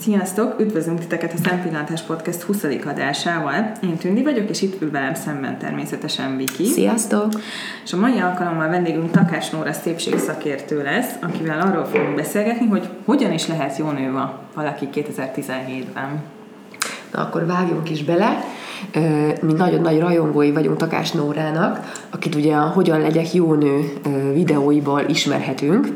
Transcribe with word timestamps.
Sziasztok! 0.00 0.60
Üdvözlünk 0.60 0.98
titeket 0.98 1.32
a 1.32 1.48
Szempillantás 1.48 2.02
Podcast 2.02 2.42
20. 2.42 2.64
adásával. 2.86 3.72
Én 3.82 3.96
Tündi 3.96 4.22
vagyok, 4.22 4.50
és 4.50 4.62
itt 4.62 4.82
ül 4.82 4.90
velem 4.90 5.14
szemben 5.14 5.58
természetesen 5.58 6.36
Viki. 6.36 6.64
Sziasztok! 6.64 7.26
És 7.84 7.92
a 7.92 7.96
mai 7.96 8.18
alkalommal 8.18 8.68
vendégünk 8.68 9.10
Takás 9.10 9.50
Nóra 9.50 9.72
szépségszakértő 9.72 10.82
lesz, 10.82 11.10
akivel 11.22 11.60
arról 11.60 11.84
fogunk 11.84 12.14
beszélgetni, 12.14 12.66
hogy 12.66 12.88
hogyan 13.04 13.32
is 13.32 13.46
lehet 13.46 13.78
jó 13.78 13.90
nő 13.90 14.12
valaki 14.54 14.88
2017-ben. 14.94 16.22
Na 17.12 17.20
akkor 17.20 17.46
vágjunk 17.46 17.90
is 17.90 18.04
bele. 18.04 18.44
Mi 19.42 19.52
nagyon 19.52 19.80
nagy 19.80 19.98
rajongói 19.98 20.52
vagyunk 20.52 20.76
Takás 20.76 21.10
Nórának, 21.12 21.92
akit 22.10 22.34
ugye 22.34 22.54
a 22.54 22.66
Hogyan 22.66 23.00
legyek 23.00 23.34
jó 23.34 23.54
nő 23.54 23.92
videóiból 24.34 25.04
ismerhetünk 25.08 25.88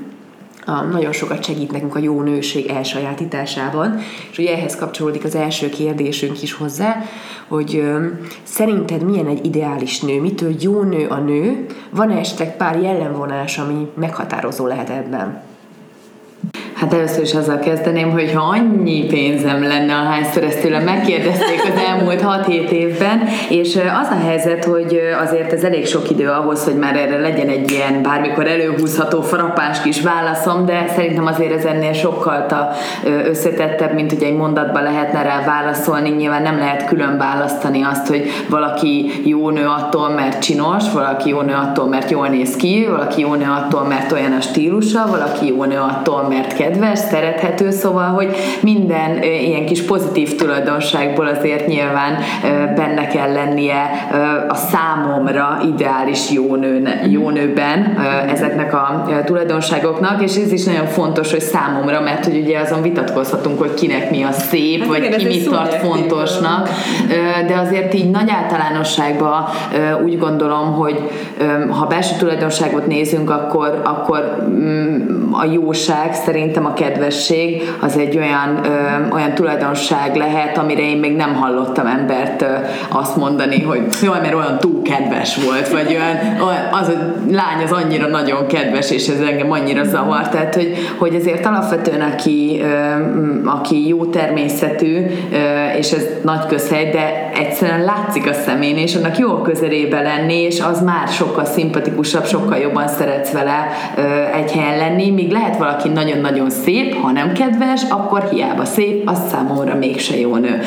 a, 0.64 0.82
nagyon 0.82 1.12
sokat 1.12 1.44
segít 1.44 1.72
nekünk 1.72 1.94
a 1.94 1.98
jó 1.98 2.22
nőség 2.22 2.66
elsajátításában, 2.66 3.98
és 4.30 4.38
ugye 4.38 4.56
ehhez 4.56 4.76
kapcsolódik 4.76 5.24
az 5.24 5.34
első 5.34 5.68
kérdésünk 5.68 6.42
is 6.42 6.52
hozzá, 6.52 7.02
hogy 7.48 7.76
ö, 7.76 8.06
szerinted 8.42 9.02
milyen 9.02 9.26
egy 9.26 9.46
ideális 9.46 10.00
nő, 10.00 10.20
mitől 10.20 10.54
jó 10.60 10.82
nő 10.82 11.06
a 11.06 11.18
nő, 11.18 11.66
van-e 11.90 12.18
esetleg 12.18 12.56
pár 12.56 12.82
jellemvonás, 12.82 13.58
ami 13.58 13.90
meghatározó 13.94 14.66
lehet 14.66 14.90
ebben? 14.90 15.53
Hát 16.74 16.92
először 16.94 17.22
is 17.22 17.34
azzal 17.34 17.58
kezdeném, 17.58 18.10
hogy 18.10 18.32
ha 18.32 18.42
annyi 18.42 19.06
pénzem 19.06 19.62
lenne, 19.62 19.94
ahányszor 19.94 20.42
ezt 20.42 20.60
tőlem 20.60 20.82
megkérdezték 20.82 21.62
az 21.62 21.80
elmúlt 21.88 22.24
6-7 22.46 22.68
évben, 22.70 23.20
és 23.48 23.76
az 23.76 24.08
a 24.10 24.26
helyzet, 24.26 24.64
hogy 24.64 25.00
azért 25.22 25.52
ez 25.52 25.62
elég 25.62 25.86
sok 25.86 26.10
idő 26.10 26.28
ahhoz, 26.28 26.64
hogy 26.64 26.74
már 26.74 26.96
erre 26.96 27.18
legyen 27.18 27.48
egy 27.48 27.70
ilyen 27.70 28.02
bármikor 28.02 28.46
előhúzható 28.46 29.20
frappáns 29.20 29.80
kis 29.80 30.00
válaszom, 30.00 30.66
de 30.66 30.84
szerintem 30.94 31.26
azért 31.26 31.52
ez 31.52 31.64
ennél 31.64 31.92
sokkal 31.92 32.46
összetettebb, 33.24 33.94
mint 33.94 34.12
hogy 34.12 34.22
egy 34.22 34.36
mondatban 34.36 34.82
lehetne 34.82 35.22
rá 35.22 35.42
válaszolni. 35.44 36.08
Nyilván 36.10 36.42
nem 36.42 36.58
lehet 36.58 36.86
külön 36.86 37.18
választani 37.18 37.82
azt, 37.82 38.06
hogy 38.06 38.30
valaki 38.48 39.10
jó 39.24 39.50
nő 39.50 39.66
attól, 39.66 40.08
mert 40.08 40.42
csinos, 40.42 40.92
valaki 40.92 41.28
jó 41.28 41.40
nő 41.40 41.54
attól, 41.54 41.88
mert 41.88 42.10
jól 42.10 42.28
néz 42.28 42.56
ki, 42.56 42.86
valaki 42.90 43.20
jó 43.20 43.34
nő 43.34 43.50
attól, 43.62 43.84
mert 43.84 44.12
olyan 44.12 44.32
a 44.32 44.40
stílusa, 44.40 45.06
valaki 45.10 45.46
jó 45.46 45.64
nő 45.64 45.78
attól, 45.78 46.26
mert 46.28 46.52
kedves, 46.64 46.98
szerethető, 46.98 47.70
szóval, 47.70 48.08
hogy 48.08 48.36
minden 48.60 49.22
ilyen 49.22 49.66
kis 49.66 49.82
pozitív 49.82 50.36
tulajdonságból 50.36 51.26
azért 51.26 51.66
nyilván 51.66 52.18
benne 52.74 53.06
kell 53.06 53.32
lennie 53.32 53.90
a 54.48 54.54
számomra 54.54 55.60
ideális 55.74 56.30
jó, 56.30 56.54
nő, 56.54 57.00
jó 57.10 57.30
nőben 57.30 57.98
ezeknek 58.28 58.74
a 58.74 59.08
tulajdonságoknak, 59.24 60.22
és 60.22 60.36
ez 60.36 60.52
is 60.52 60.64
nagyon 60.64 60.86
fontos, 60.86 61.30
hogy 61.30 61.40
számomra, 61.40 62.00
mert 62.00 62.24
hogy 62.24 62.36
ugye 62.36 62.58
azon 62.58 62.82
vitatkozhatunk, 62.82 63.58
hogy 63.58 63.74
kinek 63.74 64.10
mi 64.10 64.22
a 64.22 64.32
szép, 64.32 64.78
hát 64.78 64.88
vagy 64.88 65.16
ki 65.16 65.24
mit 65.24 65.50
tart 65.50 65.74
fontosnak, 65.74 66.68
de 67.46 67.56
azért 67.66 67.94
így 67.94 68.10
nagy 68.10 68.30
általánosságban 68.30 69.44
úgy 70.04 70.18
gondolom, 70.18 70.72
hogy 70.72 71.10
ha 71.68 71.86
belső 71.86 72.14
tulajdonságot 72.18 72.86
nézünk, 72.86 73.30
akkor, 73.30 73.80
akkor 73.84 74.46
mm, 74.48 75.32
a 75.32 75.44
jóság 75.44 76.14
szerintem 76.54 76.86
a 76.86 76.90
kedvesség 76.90 77.62
az 77.80 77.96
egy 77.96 78.16
olyan, 78.16 78.60
ö, 78.64 79.14
olyan 79.14 79.34
tulajdonság 79.34 80.16
lehet, 80.16 80.58
amire 80.58 80.80
én 80.80 80.96
még 80.96 81.16
nem 81.16 81.34
hallottam 81.34 81.86
embert 81.86 82.42
ö, 82.42 82.46
azt 82.88 83.16
mondani, 83.16 83.62
hogy 83.62 83.80
jaj, 84.02 84.20
mert 84.20 84.34
olyan 84.34 84.58
túl 84.58 84.82
kedves 84.82 85.36
volt, 85.36 85.68
vagy 85.68 85.86
olyan, 85.86 86.38
az 86.72 86.88
a 86.88 87.14
lány 87.30 87.64
az 87.64 87.72
annyira 87.72 88.08
nagyon 88.08 88.46
kedves, 88.46 88.90
és 88.90 89.08
ez 89.08 89.20
engem 89.20 89.50
annyira 89.50 89.84
zavar. 89.84 90.28
Tehát, 90.28 90.54
hogy, 90.54 90.76
hogy 90.98 91.14
ezért 91.14 91.46
alapvetően 91.46 92.00
aki, 92.00 92.60
ö, 92.62 92.68
aki 93.44 93.88
jó 93.88 94.04
természetű, 94.04 95.06
ö, 95.32 95.76
és 95.78 95.92
ez 95.92 96.06
nagy 96.22 96.46
közhely, 96.46 96.90
de 96.90 97.30
egyszerűen 97.34 97.84
látszik 97.84 98.28
a 98.28 98.32
szemén, 98.32 98.76
és 98.76 98.94
annak 98.94 99.18
jó 99.18 99.32
közelébe 99.32 100.02
lenni, 100.02 100.42
és 100.42 100.60
az 100.60 100.82
már 100.82 101.08
sokkal 101.08 101.44
szimpatikusabb, 101.44 102.26
sokkal 102.26 102.58
jobban 102.58 102.88
szeretsz 102.88 103.32
vele 103.32 103.68
ö, 103.96 104.02
egy 104.36 104.52
helyen 104.52 104.76
lenni, 104.76 105.10
míg 105.10 105.30
lehet 105.30 105.56
valaki 105.56 105.88
nagyon-nagyon 105.88 106.43
szép, 106.50 106.94
ha 106.94 107.10
nem 107.10 107.32
kedves, 107.32 107.82
akkor 107.88 108.28
hiába 108.30 108.64
szép, 108.64 109.08
az 109.08 109.18
számomra 109.30 109.74
mégse 109.74 110.18
jó 110.18 110.36
nő. 110.36 110.60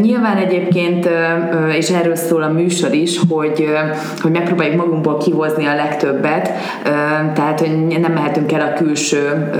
Nyilván 0.00 0.36
egyébként, 0.36 1.08
és 1.76 1.88
erről 1.88 2.16
szól 2.16 2.42
a 2.42 2.48
műsor 2.48 2.94
is, 2.94 3.20
hogy, 3.28 3.66
hogy 4.20 4.30
megpróbáljuk 4.30 4.76
magunkból 4.76 5.16
kihozni 5.18 5.66
a 5.66 5.74
legtöbbet, 5.74 6.50
tehát 7.34 7.60
hogy 7.60 7.98
nem 8.00 8.12
mehetünk 8.12 8.52
el 8.52 8.60
a 8.60 8.72
külső 8.72 9.50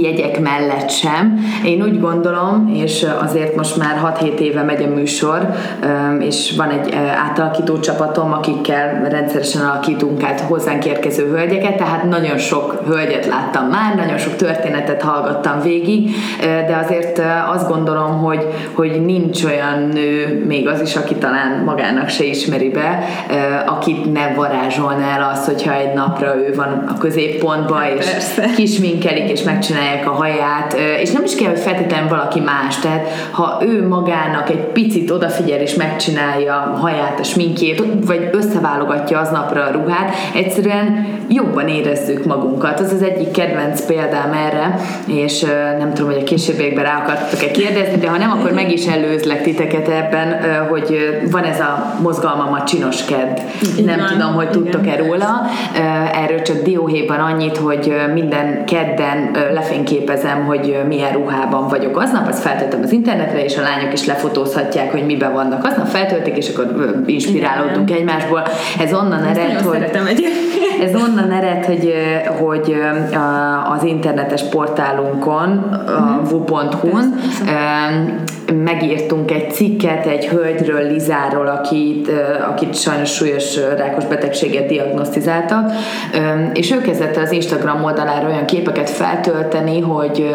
jegyek 0.00 0.40
mellett 0.40 0.90
sem. 0.90 1.38
Én 1.64 1.82
úgy 1.82 2.00
gondolom, 2.00 2.70
és 2.74 3.06
azért 3.22 3.56
most 3.56 3.76
már 3.76 4.16
6-7 4.20 4.38
éve 4.38 4.62
megy 4.62 4.82
a 4.82 4.94
műsor, 4.94 5.48
és 6.20 6.54
van 6.56 6.70
egy 6.70 6.94
átalakító 7.28 7.78
csapatom, 7.78 8.32
akikkel 8.32 9.08
rendszeresen 9.10 9.62
alakítunk 9.62 10.22
át 10.22 10.40
hozzánk 10.40 10.84
érkező 10.84 11.28
hölgyeket, 11.28 11.76
tehát 11.76 12.04
nagyon 12.04 12.38
sok 12.38 12.82
hölgyet 12.86 13.26
láttam 13.26 13.66
már, 13.66 13.94
nagyon 13.96 14.18
sok 14.18 14.36
történetet 14.36 15.02
hallgattam 15.02 15.60
végig, 15.60 16.10
de 16.40 16.80
azért 16.84 17.22
azt 17.52 17.68
gondolom, 17.68 18.18
hogy, 18.18 18.46
hogy 18.72 19.04
nincs 19.04 19.44
olyan 19.44 19.88
nő, 19.92 20.44
még 20.46 20.68
az 20.68 20.80
is, 20.80 20.96
aki 20.96 21.14
talán 21.14 21.62
magának 21.64 22.08
se 22.08 22.24
ismeri 22.24 22.68
be, 22.68 23.04
akit 23.66 24.12
ne 24.12 24.34
varázsolna 24.34 25.02
el 25.02 25.30
az, 25.32 25.44
hogyha 25.44 25.74
egy 25.74 25.94
napra 25.94 26.36
ő 26.36 26.54
van 26.54 26.84
a 26.88 26.98
középpontban, 26.98 27.82
és 27.98 28.06
kisminkelik, 28.56 29.30
és 29.30 29.42
megcsinálják 29.78 29.98
csinálják 29.98 30.08
a 30.08 30.12
haját, 30.12 30.76
és 31.00 31.10
nem 31.10 31.24
is 31.24 31.34
kell, 31.34 31.48
hogy 31.48 31.58
feltétlenül 31.58 32.08
valaki 32.08 32.40
más, 32.40 32.78
tehát 32.78 33.08
ha 33.30 33.58
ő 33.62 33.88
magának 33.88 34.50
egy 34.50 34.60
picit 34.60 35.10
odafigyel 35.10 35.60
és 35.60 35.74
megcsinálja 35.74 36.54
a 36.54 36.76
haját, 36.76 37.20
a 37.20 37.22
sminkjét, 37.22 37.82
vagy 38.06 38.28
összeválogatja 38.32 39.18
aznapra 39.18 39.64
a 39.64 39.70
ruhát, 39.70 40.14
egyszerűen 40.34 41.06
jobban 41.28 41.68
érezzük 41.68 42.24
magunkat. 42.24 42.80
Ez 42.80 42.92
az 42.92 43.02
egyik 43.02 43.30
kedvenc 43.30 43.86
példám 43.86 44.32
erre, 44.32 44.74
és 45.06 45.40
nem 45.78 45.94
tudom, 45.94 46.12
hogy 46.12 46.20
a 46.20 46.24
későbbiekben 46.24 46.84
rá 46.84 46.96
akartok-e 46.96 47.50
kérdezni, 47.50 47.98
de 47.98 48.08
ha 48.08 48.18
nem, 48.18 48.30
akkor 48.30 48.52
meg 48.52 48.72
is 48.72 48.86
előzlek 48.86 49.42
titeket 49.42 49.88
ebben, 49.88 50.36
hogy 50.68 51.18
van 51.30 51.42
ez 51.42 51.60
a 51.60 51.94
mozgalmam 52.02 52.52
a 52.52 52.64
csinos 52.64 53.04
kedd. 53.04 53.38
Nem 53.84 54.06
tudom, 54.06 54.34
hogy 54.34 54.48
tudtok-e 54.48 54.96
róla. 54.96 55.40
Erről 56.12 56.42
csak 56.42 56.62
dióhéjban 56.62 57.18
annyit, 57.18 57.56
hogy 57.56 57.94
minden 58.14 58.64
kedden 58.64 59.36
lefényképezem, 59.68 60.44
hogy 60.44 60.82
milyen 60.86 61.12
ruhában 61.12 61.68
vagyok. 61.68 61.96
Aznap, 61.96 62.28
azt 62.28 62.42
feltöltöm 62.42 62.80
az 62.82 62.92
internetre, 62.92 63.44
és 63.44 63.56
a 63.56 63.62
lányok 63.62 63.92
is 63.92 64.06
lefotózhatják, 64.06 64.90
hogy 64.90 65.06
miben 65.06 65.32
vannak. 65.32 65.64
Aznap, 65.64 65.86
feltöltik, 65.86 66.36
és 66.36 66.48
akkor 66.48 66.66
inspirálódunk 67.06 67.90
egymásból. 67.90 68.42
Ez 68.80 68.92
onnan 68.92 69.24
ered, 69.24 69.60
hogy... 69.60 70.24
Ez 70.82 70.94
onnan 70.94 71.30
ered, 71.30 71.64
hogy, 71.64 71.94
hogy 72.38 72.76
az 73.74 73.84
internetes 73.84 74.42
portálunkon, 74.42 75.48
a 75.86 76.00
mhm. 76.00 76.28
Megírtunk 78.54 79.30
egy 79.30 79.52
cikket 79.52 80.06
egy 80.06 80.26
hölgyről, 80.26 80.90
Lizáról, 80.90 81.46
akit, 81.46 82.10
akit 82.48 82.80
sajnos 82.80 83.10
súlyos 83.10 83.56
rákos 83.76 84.04
betegséget 84.04 84.66
diagnosztizáltak, 84.66 85.72
és 86.52 86.70
ő 86.70 86.80
kezdett 86.80 87.16
az 87.16 87.32
Instagram 87.32 87.84
oldalára 87.84 88.28
olyan 88.28 88.44
képeket 88.44 88.90
feltölteni, 88.90 89.80
hogy, 89.80 90.34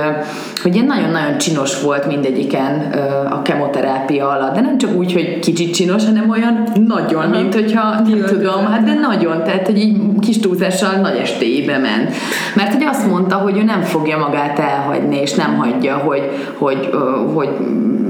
hogy 0.62 0.76
ilyen 0.76 0.86
nagyon-nagyon 0.86 1.38
csinos 1.38 1.82
volt 1.82 2.08
mindegyiken 2.08 2.94
a 3.30 3.42
kemoterápia 3.42 4.30
alatt, 4.30 4.54
de 4.54 4.62
nem 4.62 4.78
csak 4.78 4.96
úgy, 4.96 5.14
hogy 5.14 5.40
kicsit 5.40 5.74
csinos, 5.74 6.06
hanem 6.06 6.30
olyan 6.30 6.64
nagyon, 6.86 7.22
Aha. 7.22 7.40
mint 7.40 7.54
hogyha, 7.54 7.82
nem 8.08 8.24
tudom, 8.26 8.66
hát 8.66 8.84
de 8.84 8.94
nagyon, 8.94 9.44
tehát, 9.44 9.66
hogy 9.66 9.78
így 9.78 9.98
kis 10.20 10.40
túlzással 10.40 10.96
nagy 10.96 11.16
estébe 11.16 11.78
ment. 11.78 12.12
Mert 12.56 12.74
hogy 12.74 12.84
azt 12.84 13.08
mondta, 13.08 13.36
hogy 13.36 13.58
ő 13.58 13.64
nem 13.64 13.82
fogja 13.82 14.18
magát 14.18 14.60
elhagyni, 14.60 15.18
és 15.22 15.34
nem 15.34 15.56
hagyja, 15.58 15.96
hogy, 15.98 16.30
hogy, 16.58 16.90
hogy 17.34 17.50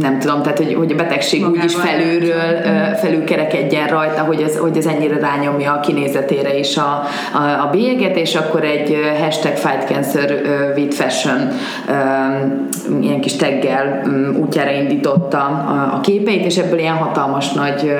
nem 0.00 0.18
tudom, 0.18 0.42
tehát 0.42 0.58
hogy, 0.58 0.74
hogy 0.74 0.92
a 0.92 0.94
betegség 0.94 1.40
Magával 1.40 1.64
úgy 1.64 1.70
is 1.70 1.76
felülről, 1.76 2.94
felül 2.94 3.24
kerekedjen 3.24 3.88
rajta, 3.88 4.22
hogy 4.22 4.40
ez, 4.40 4.56
hogy 4.56 4.76
ez 4.76 4.86
ennyire 4.86 5.18
rányomja 5.18 5.72
a 5.72 5.80
kinézetére 5.80 6.58
is 6.58 6.76
a, 6.76 7.02
a, 7.32 7.66
a 7.66 7.68
bélyeget, 7.70 8.16
és 8.16 8.34
akkor 8.34 8.64
egy 8.64 8.96
hashtag 9.20 9.56
fight 9.56 9.86
cancer 9.86 10.40
with 10.76 10.94
fashion 10.94 11.48
ilyen 13.00 13.20
kis 13.20 13.36
teggel 13.36 14.02
útjára 14.40 14.70
indította 14.70 15.38
a, 15.38 15.94
a 15.94 16.00
képeit, 16.00 16.44
és 16.44 16.56
ebből 16.56 16.78
ilyen 16.78 16.96
hatalmas 16.96 17.52
nagy 17.52 17.94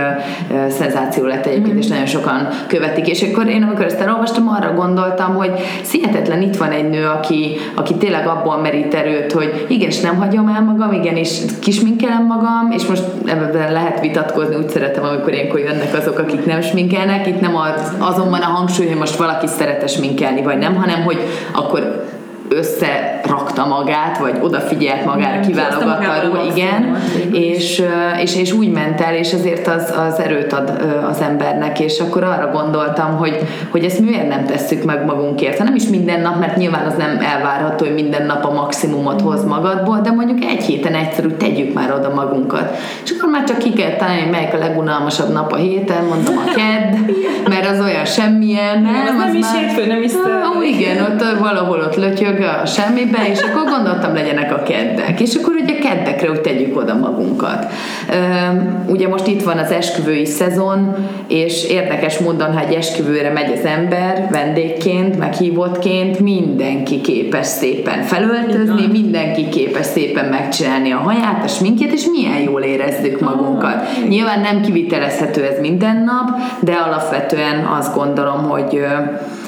szenzáció 0.69 1.25
lett 1.25 1.47
egyébként, 1.47 1.75
mm. 1.75 1.79
és 1.79 1.87
nagyon 1.87 2.07
sokan 2.07 2.49
követik. 2.67 3.09
És 3.09 3.23
akkor 3.23 3.47
én, 3.49 3.63
amikor 3.63 3.85
ezt 3.85 4.01
elolvastam, 4.01 4.49
arra 4.49 4.75
gondoltam, 4.75 5.35
hogy 5.35 5.51
szihetetlen 5.83 6.43
itt 6.43 6.57
van 6.57 6.71
egy 6.71 6.89
nő, 6.89 7.07
aki, 7.07 7.57
aki 7.75 7.95
tényleg 7.95 8.27
abból 8.27 8.57
merít 8.57 8.95
erőt, 8.95 9.33
hogy 9.33 9.67
igenis 9.69 10.01
nem 10.01 10.17
hagyom 10.17 10.49
el 10.49 10.63
magam, 10.63 10.93
igenis 10.93 11.41
kisminkelem 11.59 12.27
magam, 12.27 12.71
és 12.71 12.87
most 12.87 13.05
ebben 13.25 13.73
lehet 13.73 14.01
vitatkozni, 14.01 14.55
úgy 14.55 14.69
szeretem, 14.69 15.05
amikor 15.05 15.33
ilyenkor 15.33 15.61
jönnek 15.61 15.95
azok, 15.95 16.19
akik 16.19 16.45
nem 16.45 16.61
sminkelnek. 16.61 17.27
Itt 17.27 17.41
nem 17.41 17.57
az, 17.57 17.93
azon 17.99 18.31
van 18.31 18.41
a 18.41 18.47
hangsúly, 18.47 18.87
hogy 18.87 18.97
most 18.97 19.17
valaki 19.17 19.47
szeret 19.47 19.89
sminkelni, 19.89 20.43
vagy 20.43 20.59
nem, 20.59 20.75
hanem 20.75 21.03
hogy 21.03 21.19
akkor 21.53 22.05
összerakta 22.53 23.67
magát, 23.67 24.19
vagy 24.19 24.39
odafigyelt 24.41 25.05
magára, 25.05 25.41
kiválogatta 25.41 26.11
a 26.11 26.23
ruha, 26.25 26.45
igen, 26.45 26.97
és, 27.33 27.83
és, 28.23 28.37
és 28.37 28.53
úgy 28.53 28.71
ment 28.71 29.01
el, 29.01 29.15
és 29.15 29.33
azért 29.33 29.67
az, 29.67 29.95
az 30.09 30.19
erőt 30.19 30.53
ad 30.53 30.73
az 31.11 31.21
embernek, 31.21 31.81
és 31.81 32.01
akkor 32.01 32.25
arra 32.25 32.51
gondoltam, 32.51 33.17
hogy, 33.17 33.39
hogy 33.71 33.85
ezt 33.85 34.01
miért 34.01 34.29
nem 34.29 34.45
tesszük 34.45 34.85
meg 34.85 35.05
magunkért. 35.05 35.59
Ha 35.59 35.65
nem 35.65 35.75
is 35.75 35.89
minden 35.89 36.21
nap, 36.21 36.39
mert 36.39 36.57
nyilván 36.57 36.87
az 36.87 36.95
nem 36.97 37.19
elvárható, 37.21 37.85
hogy 37.85 37.95
minden 37.95 38.27
nap 38.27 38.45
a 38.45 38.53
maximumot 38.53 39.21
hoz 39.21 39.45
magadból, 39.45 40.01
de 40.01 40.11
mondjuk 40.11 40.45
egy 40.45 40.65
héten 40.65 40.95
egyszer 40.95 41.27
úgy 41.27 41.37
tegyük 41.37 41.75
már 41.75 41.93
oda 41.93 42.15
magunkat. 42.15 42.77
És 43.05 43.11
akkor 43.11 43.31
már 43.31 43.45
csak 43.45 43.59
ki 43.59 43.73
kell 43.73 43.97
találni, 43.97 44.31
melyik 44.31 44.55
a 44.55 44.59
legunalmasabb 44.59 45.33
nap 45.33 45.53
a 45.53 45.57
héten, 45.57 46.05
mondom 46.05 46.37
a 46.37 46.53
kedd, 46.55 46.95
mert 47.49 47.71
az 47.71 47.81
olyan 47.81 48.05
semmilyen, 48.05 48.83
nem, 48.83 48.93
nem, 48.93 49.19
az 49.19 49.25
nem 49.25 49.35
is 49.35 49.41
már... 49.41 49.61
hétfő, 49.61 49.87
nem 49.87 50.03
is 50.03 50.13
Ó, 50.59 50.63
igen, 50.63 51.03
ott 51.03 51.39
valahol 51.39 51.81
ott 51.81 51.97
lötyög 51.97 52.41
a 52.43 52.67
semmibe, 52.67 53.29
és 53.31 53.41
akkor 53.41 53.71
gondoltam, 53.71 54.15
legyenek 54.15 54.53
a 54.53 54.63
keddek. 54.63 55.21
És 55.21 55.35
akkor 55.35 55.55
ugye 55.55 55.79
keddekre 55.79 56.31
úgy 56.31 56.41
tegyük 56.41 56.77
oda 56.77 56.95
magunkat. 56.95 57.67
Ugye 58.87 59.09
most 59.09 59.27
itt 59.27 59.43
van 59.43 59.59
az 59.59 59.71
esküvői 59.71 60.25
szezon, 60.25 60.97
és 61.29 61.65
érdekes 61.65 62.19
módon, 62.19 62.53
ha 62.53 62.61
egy 62.61 62.75
esküvőre 62.75 63.31
megy 63.31 63.53
az 63.53 63.65
ember 63.65 64.29
vendégként, 64.31 65.19
meghívottként, 65.19 66.19
mindenki 66.19 67.01
képes 67.01 67.47
szépen 67.47 68.03
felöltözni, 68.03 68.87
mindenki 68.87 69.49
képes 69.49 69.87
szépen 69.87 70.25
megcsinálni 70.25 70.91
a 70.93 70.97
haját, 70.97 71.45
a 71.45 71.49
sminkjét, 71.49 71.93
és 71.93 72.07
milyen 72.13 72.41
jól 72.41 72.61
érezzük 72.63 73.21
magunkat. 73.21 73.87
Nyilván 74.09 74.41
nem 74.41 74.61
kivitelezhető 74.61 75.45
ez 75.45 75.61
minden 75.61 76.05
nap, 76.05 76.41
de 76.61 76.73
alapvetően 76.73 77.65
azt 77.79 77.95
gondolom, 77.95 78.43
hogy 78.49 78.85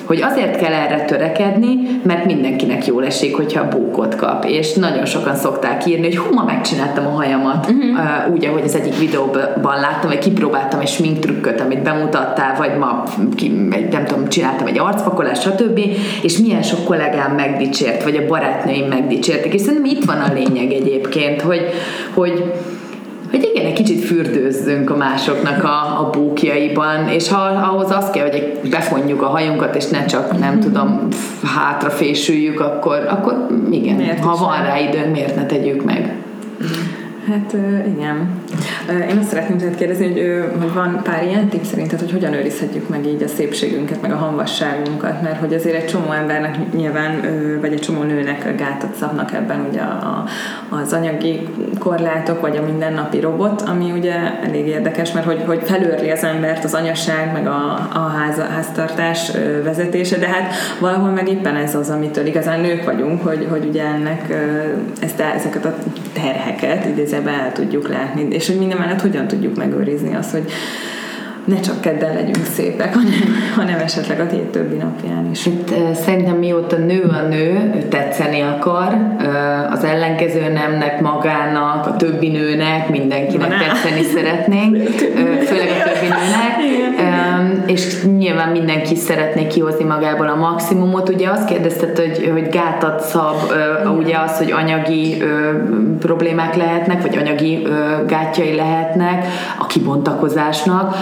hogy 0.04 0.22
azért 0.22 0.56
kell 0.56 0.72
erre 0.72 1.04
törekedni, 1.04 2.00
mert 2.02 2.24
mindenkinek 2.24 2.86
jól 2.86 3.04
esik, 3.04 3.36
hogyha 3.36 3.68
bókot 3.68 4.16
kap. 4.16 4.44
És 4.44 4.74
nagyon 4.74 5.04
sokan 5.04 5.36
szokták 5.36 5.86
írni, 5.86 6.04
hogy 6.04 6.16
hú, 6.16 6.34
ma 6.34 6.44
megcsináltam 6.44 7.06
a 7.06 7.10
hajamat 7.10 7.70
uh-huh. 7.70 8.32
úgy, 8.32 8.44
ahogy 8.44 8.62
az 8.64 8.74
egyik 8.74 8.98
videóban 8.98 9.80
láttam, 9.80 10.10
vagy 10.10 10.18
kipróbáltam 10.18 10.80
egy 10.80 10.88
sminktrükköt, 10.88 11.60
amit 11.60 11.82
bemutattál, 11.82 12.54
vagy 12.58 12.76
ma 12.78 13.02
ki, 13.36 13.48
nem 13.90 14.04
tudom, 14.04 14.28
csináltam 14.28 14.66
egy 14.66 14.78
arcpakolást, 14.78 15.42
stb. 15.42 15.80
És 16.22 16.38
milyen 16.38 16.62
sok 16.62 16.84
kollégám 16.84 17.34
megdicsért, 17.34 18.02
vagy 18.02 18.16
a 18.16 18.26
barátnőim 18.26 18.86
megdicsértek. 18.86 19.54
És 19.54 19.60
szerintem 19.60 19.90
itt 19.90 20.04
van 20.04 20.20
a 20.20 20.32
lényeg 20.32 20.72
egyébként, 20.72 21.40
hogy, 21.40 21.62
hogy 22.14 22.52
hogy 23.34 23.50
igen, 23.54 23.66
egy 23.66 23.72
kicsit 23.72 24.04
fürdőzzünk 24.04 24.90
a 24.90 24.96
másoknak 24.96 25.64
a, 25.64 26.00
a 26.00 26.10
búkjaiban, 26.12 27.08
és 27.08 27.28
ha 27.28 27.40
ahhoz 27.42 27.90
az 27.90 28.10
kell, 28.10 28.30
hogy 28.30 28.60
befonjuk 28.70 29.22
a 29.22 29.26
hajunkat, 29.26 29.76
és 29.76 29.88
ne 29.88 30.04
csak, 30.04 30.38
nem 30.38 30.60
tudom, 30.60 31.08
hátrafésüljük, 31.56 32.60
akkor, 32.60 33.06
akkor 33.08 33.46
igen, 33.70 33.96
miért 33.96 34.24
ha 34.24 34.36
van 34.36 34.62
rá 34.62 34.78
időnk, 34.78 35.12
miért 35.12 35.36
ne 35.36 35.46
tegyük 35.46 35.84
meg? 35.84 36.14
Hát 37.28 37.56
igen. 37.96 38.28
Én 39.10 39.18
azt 39.18 39.28
szeretném 39.28 39.58
tehát 39.58 39.74
kérdezni, 39.74 40.06
hogy, 40.06 40.44
hogy 40.60 40.72
van 40.72 41.00
pár 41.02 41.24
ilyen 41.24 41.48
tipp 41.48 41.62
szerinted, 41.62 41.98
hogy 41.98 42.12
hogyan 42.12 42.32
őrizhetjük 42.32 42.88
meg 42.88 43.06
így 43.06 43.22
a 43.22 43.28
szépségünket, 43.28 44.02
meg 44.02 44.12
a 44.12 44.16
hamvasságunkat, 44.16 45.22
mert 45.22 45.40
hogy 45.40 45.54
azért 45.54 45.76
egy 45.76 45.86
csomó 45.86 46.12
embernek 46.12 46.72
nyilván, 46.72 47.20
vagy 47.60 47.72
egy 47.72 47.80
csomó 47.80 48.02
nőnek 48.02 48.56
gátat 48.56 48.94
szabnak 48.94 49.32
ebben 49.32 49.66
ugye 49.70 49.80
a, 49.80 50.24
az 50.68 50.92
anyagi 50.92 51.48
korlátok, 51.78 52.40
vagy 52.40 52.56
a 52.56 52.62
mindennapi 52.62 53.20
robot, 53.20 53.62
ami 53.62 53.90
ugye 53.90 54.14
elég 54.42 54.66
érdekes, 54.66 55.12
mert 55.12 55.26
hogy, 55.26 55.42
hogy 55.46 55.60
felőrli 55.64 56.10
az 56.10 56.24
embert 56.24 56.64
az 56.64 56.74
anyaság, 56.74 57.32
meg 57.32 57.46
a, 57.46 57.88
a 57.92 57.98
ház, 57.98 58.38
háztartás 58.54 59.30
vezetése, 59.64 60.18
de 60.18 60.26
hát 60.26 60.52
valahol 60.80 61.10
meg 61.10 61.28
éppen 61.28 61.56
ez 61.56 61.74
az, 61.74 61.90
amitől 61.90 62.26
igazán 62.26 62.60
nők 62.60 62.84
vagyunk, 62.84 63.22
hogy, 63.22 63.46
hogy 63.50 63.64
ugye 63.68 63.82
ennek 63.84 64.34
ezt, 65.00 65.20
ezeket 65.20 65.64
a 65.64 65.74
terheket 66.12 66.84
idézőben 66.84 67.34
el 67.34 67.52
tudjuk 67.52 67.88
látni, 67.88 68.26
és 68.30 68.43
hogy 68.46 68.58
minden 68.58 68.78
mellett 68.78 69.00
hogyan 69.00 69.28
tudjuk 69.28 69.56
megőrizni 69.56 70.14
azt, 70.14 70.30
hogy 70.30 70.50
ne 71.44 71.60
csak 71.60 71.80
kedden 71.80 72.14
legyünk 72.14 72.44
szépek, 72.52 72.94
hanem, 72.94 73.12
hanem 73.56 73.78
esetleg 73.78 74.20
a 74.20 74.24
hét 74.24 74.46
többi 74.46 74.76
napján 74.76 75.28
is. 75.30 75.46
Itt 75.46 75.74
szerintem 75.94 76.36
mióta 76.36 76.76
nő 76.76 77.02
a 77.02 77.28
nő, 77.28 77.72
tetszeni 77.88 78.40
akar, 78.40 78.96
az 79.70 79.84
ellenkező 79.84 80.52
nemnek, 80.52 81.00
magának, 81.00 81.86
a 81.86 81.96
többi 81.96 82.28
nőnek, 82.28 82.88
mindenkinek 82.88 83.48
Na, 83.48 83.56
tetszeni 83.58 84.02
szeretnénk, 84.02 84.76
főleg 85.44 85.68
a 85.68 85.88
többi 85.88 86.06
nőnek, 86.06 86.52
és 87.66 88.04
nyilván 88.16 88.48
mindenki 88.48 88.94
szeretné 88.94 89.46
kihozni 89.46 89.84
magából 89.84 90.28
a 90.28 90.34
maximumot. 90.34 91.08
Ugye 91.08 91.28
azt 91.28 91.44
kérdezted, 91.44 91.98
hogy, 91.98 92.30
hogy 92.32 92.48
gátat 92.48 93.00
szab, 93.00 93.36
ugye 93.98 94.16
az, 94.18 94.38
hogy 94.38 94.52
anyagi 94.52 95.22
problémák 96.00 96.56
lehetnek, 96.56 97.02
vagy 97.02 97.16
anyagi 97.16 97.66
gátjai 98.06 98.54
lehetnek 98.54 99.26
a 99.58 99.66
kibontakozásnak, 99.66 100.96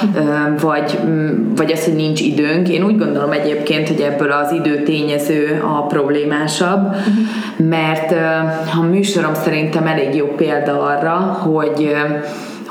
vagy, 0.61 0.99
mm, 1.07 1.55
vagy 1.55 1.73
az, 1.73 1.85
hogy 1.85 1.95
nincs 1.95 2.21
időnk. 2.21 2.69
Én 2.69 2.85
úgy 2.85 2.99
gondolom 2.99 3.33
egyébként, 3.33 3.89
hogy 3.89 4.01
ebből 4.01 4.31
az 4.33 4.53
idő 4.53 4.83
tényező 4.83 5.63
a 5.65 5.87
problémásabb, 5.87 6.95
mert 7.57 8.15
a 8.79 8.83
műsorom 8.83 9.35
szerintem 9.35 9.87
elég 9.87 10.15
jó 10.15 10.27
példa 10.27 10.81
arra, 10.83 11.15
hogy 11.17 11.95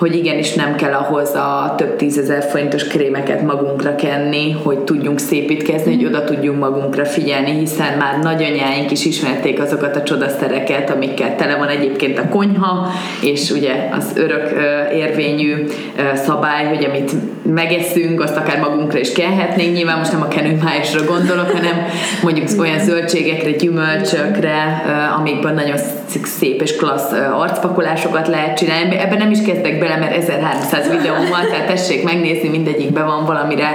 hogy 0.01 0.15
igenis 0.15 0.53
nem 0.53 0.75
kell 0.75 0.93
ahhoz 0.93 1.29
a 1.35 1.73
több 1.77 1.95
tízezer 1.95 2.43
forintos 2.43 2.87
krémeket 2.87 3.41
magunkra 3.41 3.95
kenni, 3.95 4.51
hogy 4.51 4.79
tudjunk 4.79 5.19
szépítkezni, 5.19 5.95
hogy 5.95 6.05
oda 6.05 6.23
tudjunk 6.23 6.59
magunkra 6.59 7.05
figyelni, 7.05 7.51
hiszen 7.51 7.97
már 7.97 8.19
nagyanyáink 8.21 8.91
is 8.91 9.05
ismerték 9.05 9.61
azokat 9.61 9.95
a 9.95 10.03
csodaszereket, 10.03 10.89
amikkel 10.89 11.35
tele 11.35 11.55
van 11.55 11.67
egyébként 11.67 12.17
a 12.17 12.27
konyha, 12.29 12.87
és 13.23 13.49
ugye 13.49 13.73
az 13.91 14.11
örök 14.15 14.51
érvényű 14.93 15.67
szabály, 16.13 16.65
hogy 16.65 16.85
amit 16.85 17.11
megeszünk, 17.43 18.21
azt 18.21 18.37
akár 18.37 18.59
magunkra 18.59 18.99
is 18.99 19.11
kelhetnénk. 19.11 19.75
Nyilván 19.75 19.97
most 19.97 20.11
nem 20.11 20.21
a 20.21 20.27
kenőmájasra 20.27 21.05
gondolok, 21.05 21.51
hanem 21.51 21.85
mondjuk 22.23 22.47
olyan 22.59 22.79
zöldségekre, 22.79 23.51
gyümölcsökre, 23.51 24.83
amikben 25.17 25.53
nagyon 25.53 25.77
szép 26.23 26.61
és 26.61 26.75
klassz 26.75 27.11
arcpakolásokat 27.33 28.27
lehet 28.27 28.57
csinálni. 28.57 28.97
Ebben 28.97 29.17
nem 29.17 29.31
is 29.31 29.41
kezdek 29.41 29.79
bele, 29.79 29.90
mert 29.97 30.15
1300 30.15 30.89
videó 30.89 31.13
van, 31.13 31.45
tehát 31.49 31.67
tessék 31.67 32.03
megnézni, 32.03 32.49
mindegyikben 32.49 33.05
van 33.05 33.25
valamire 33.25 33.69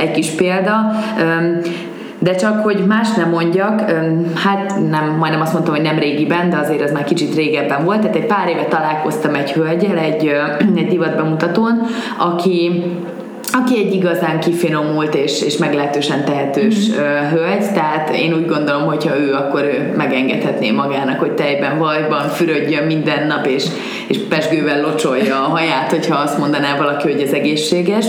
egy 0.00 0.10
kis 0.10 0.30
példa. 0.30 0.74
De 2.18 2.34
csak, 2.34 2.62
hogy 2.62 2.86
más 2.86 3.14
nem 3.16 3.30
mondjak, 3.30 3.80
hát 4.34 4.74
nem, 4.90 5.16
majdnem 5.18 5.40
azt 5.40 5.52
mondtam, 5.52 5.74
hogy 5.74 5.82
nem 5.82 5.98
régiben, 5.98 6.50
de 6.50 6.56
azért 6.56 6.80
ez 6.80 6.92
már 6.92 7.04
kicsit 7.04 7.34
régebben 7.34 7.84
volt. 7.84 8.00
Tehát 8.00 8.16
egy 8.16 8.26
pár 8.26 8.48
éve 8.48 8.64
találkoztam 8.64 9.34
egy 9.34 9.52
hölgyel 9.52 9.98
egy, 9.98 10.32
egy 10.76 10.86
divatbemutatón, 10.88 11.82
aki 12.18 12.84
aki 13.62 13.78
egy 13.78 13.94
igazán 13.94 14.40
kifinomult 14.40 15.14
és, 15.14 15.42
és 15.42 15.56
meglehetősen 15.56 16.24
tehetős 16.24 16.88
mm-hmm. 16.88 17.28
hölgy, 17.30 17.72
tehát 17.72 18.10
én 18.10 18.34
úgy 18.34 18.46
gondolom, 18.46 18.82
hogy 18.82 19.06
ha 19.06 19.18
ő, 19.18 19.32
akkor 19.32 19.62
ő 19.62 19.92
megengedhetné 19.96 20.70
magának, 20.70 21.18
hogy 21.18 21.32
tejben, 21.32 21.78
vajban 21.78 22.28
fürödjön 22.28 22.84
minden 22.84 23.26
nap, 23.26 23.46
és, 23.46 23.64
és 24.06 24.18
pesgővel 24.28 24.80
locsolja 24.80 25.36
a 25.36 25.48
haját, 25.48 25.90
hogyha 25.90 26.16
azt 26.16 26.38
mondaná 26.38 26.76
valaki, 26.76 27.12
hogy 27.12 27.20
ez 27.20 27.32
egészséges. 27.32 28.06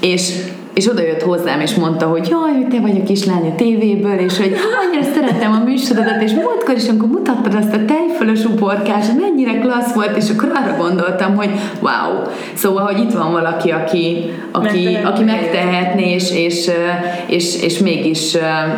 És 0.00 0.32
és 0.74 0.88
oda 0.88 1.02
jött 1.02 1.22
hozzám, 1.22 1.60
és 1.60 1.74
mondta, 1.74 2.06
hogy 2.06 2.28
jaj, 2.28 2.52
hogy 2.52 2.68
te 2.68 2.80
vagy 2.80 3.00
a 3.00 3.04
kislány 3.04 3.50
a 3.50 3.54
tévéből, 3.54 4.18
és 4.18 4.38
hogy 4.38 4.54
annyira 4.84 5.12
szeretem 5.14 5.52
a 5.52 5.64
műsorodat, 5.64 6.22
és 6.22 6.32
múltkor 6.32 6.74
is, 6.76 6.88
amikor 6.88 7.08
mutattad 7.08 7.54
azt 7.54 7.74
a 7.74 7.84
tejfölös 7.84 8.44
uborkás, 8.44 9.06
mennyire 9.20 9.58
klassz 9.58 9.94
volt, 9.94 10.16
és 10.16 10.30
akkor 10.30 10.52
arra 10.54 10.76
gondoltam, 10.76 11.36
hogy 11.36 11.50
wow. 11.80 12.22
Szóval, 12.54 12.84
hogy 12.84 12.98
itt 12.98 13.12
van 13.12 13.32
valaki, 13.32 13.70
aki, 13.70 14.30
aki, 14.50 14.98
aki 15.04 15.22
megtehetné, 15.22 16.12
és, 16.12 16.30
és, 16.30 16.70
és, 17.26 17.62
és 17.62 17.78
mégis 17.78 18.32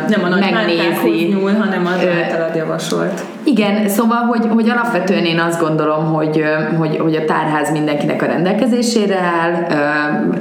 Nem 0.07 0.23
a 0.23 0.29
megnézi. 0.29 1.25
nyúl, 1.27 1.53
hanem 1.53 1.85
az 1.85 2.07
általad 2.23 2.55
javasolt. 2.55 3.34
Igen, 3.47 3.87
szóval, 3.89 4.17
hogy, 4.17 4.47
hogy 4.53 4.69
alapvetően 4.69 5.25
én 5.25 5.39
azt 5.39 5.59
gondolom, 5.59 6.13
hogy, 6.13 6.43
hogy, 6.77 6.97
hogy 6.97 7.15
a 7.15 7.25
tárház 7.25 7.71
mindenkinek 7.71 8.21
a 8.21 8.25
rendelkezésére 8.25 9.17
áll, 9.17 9.67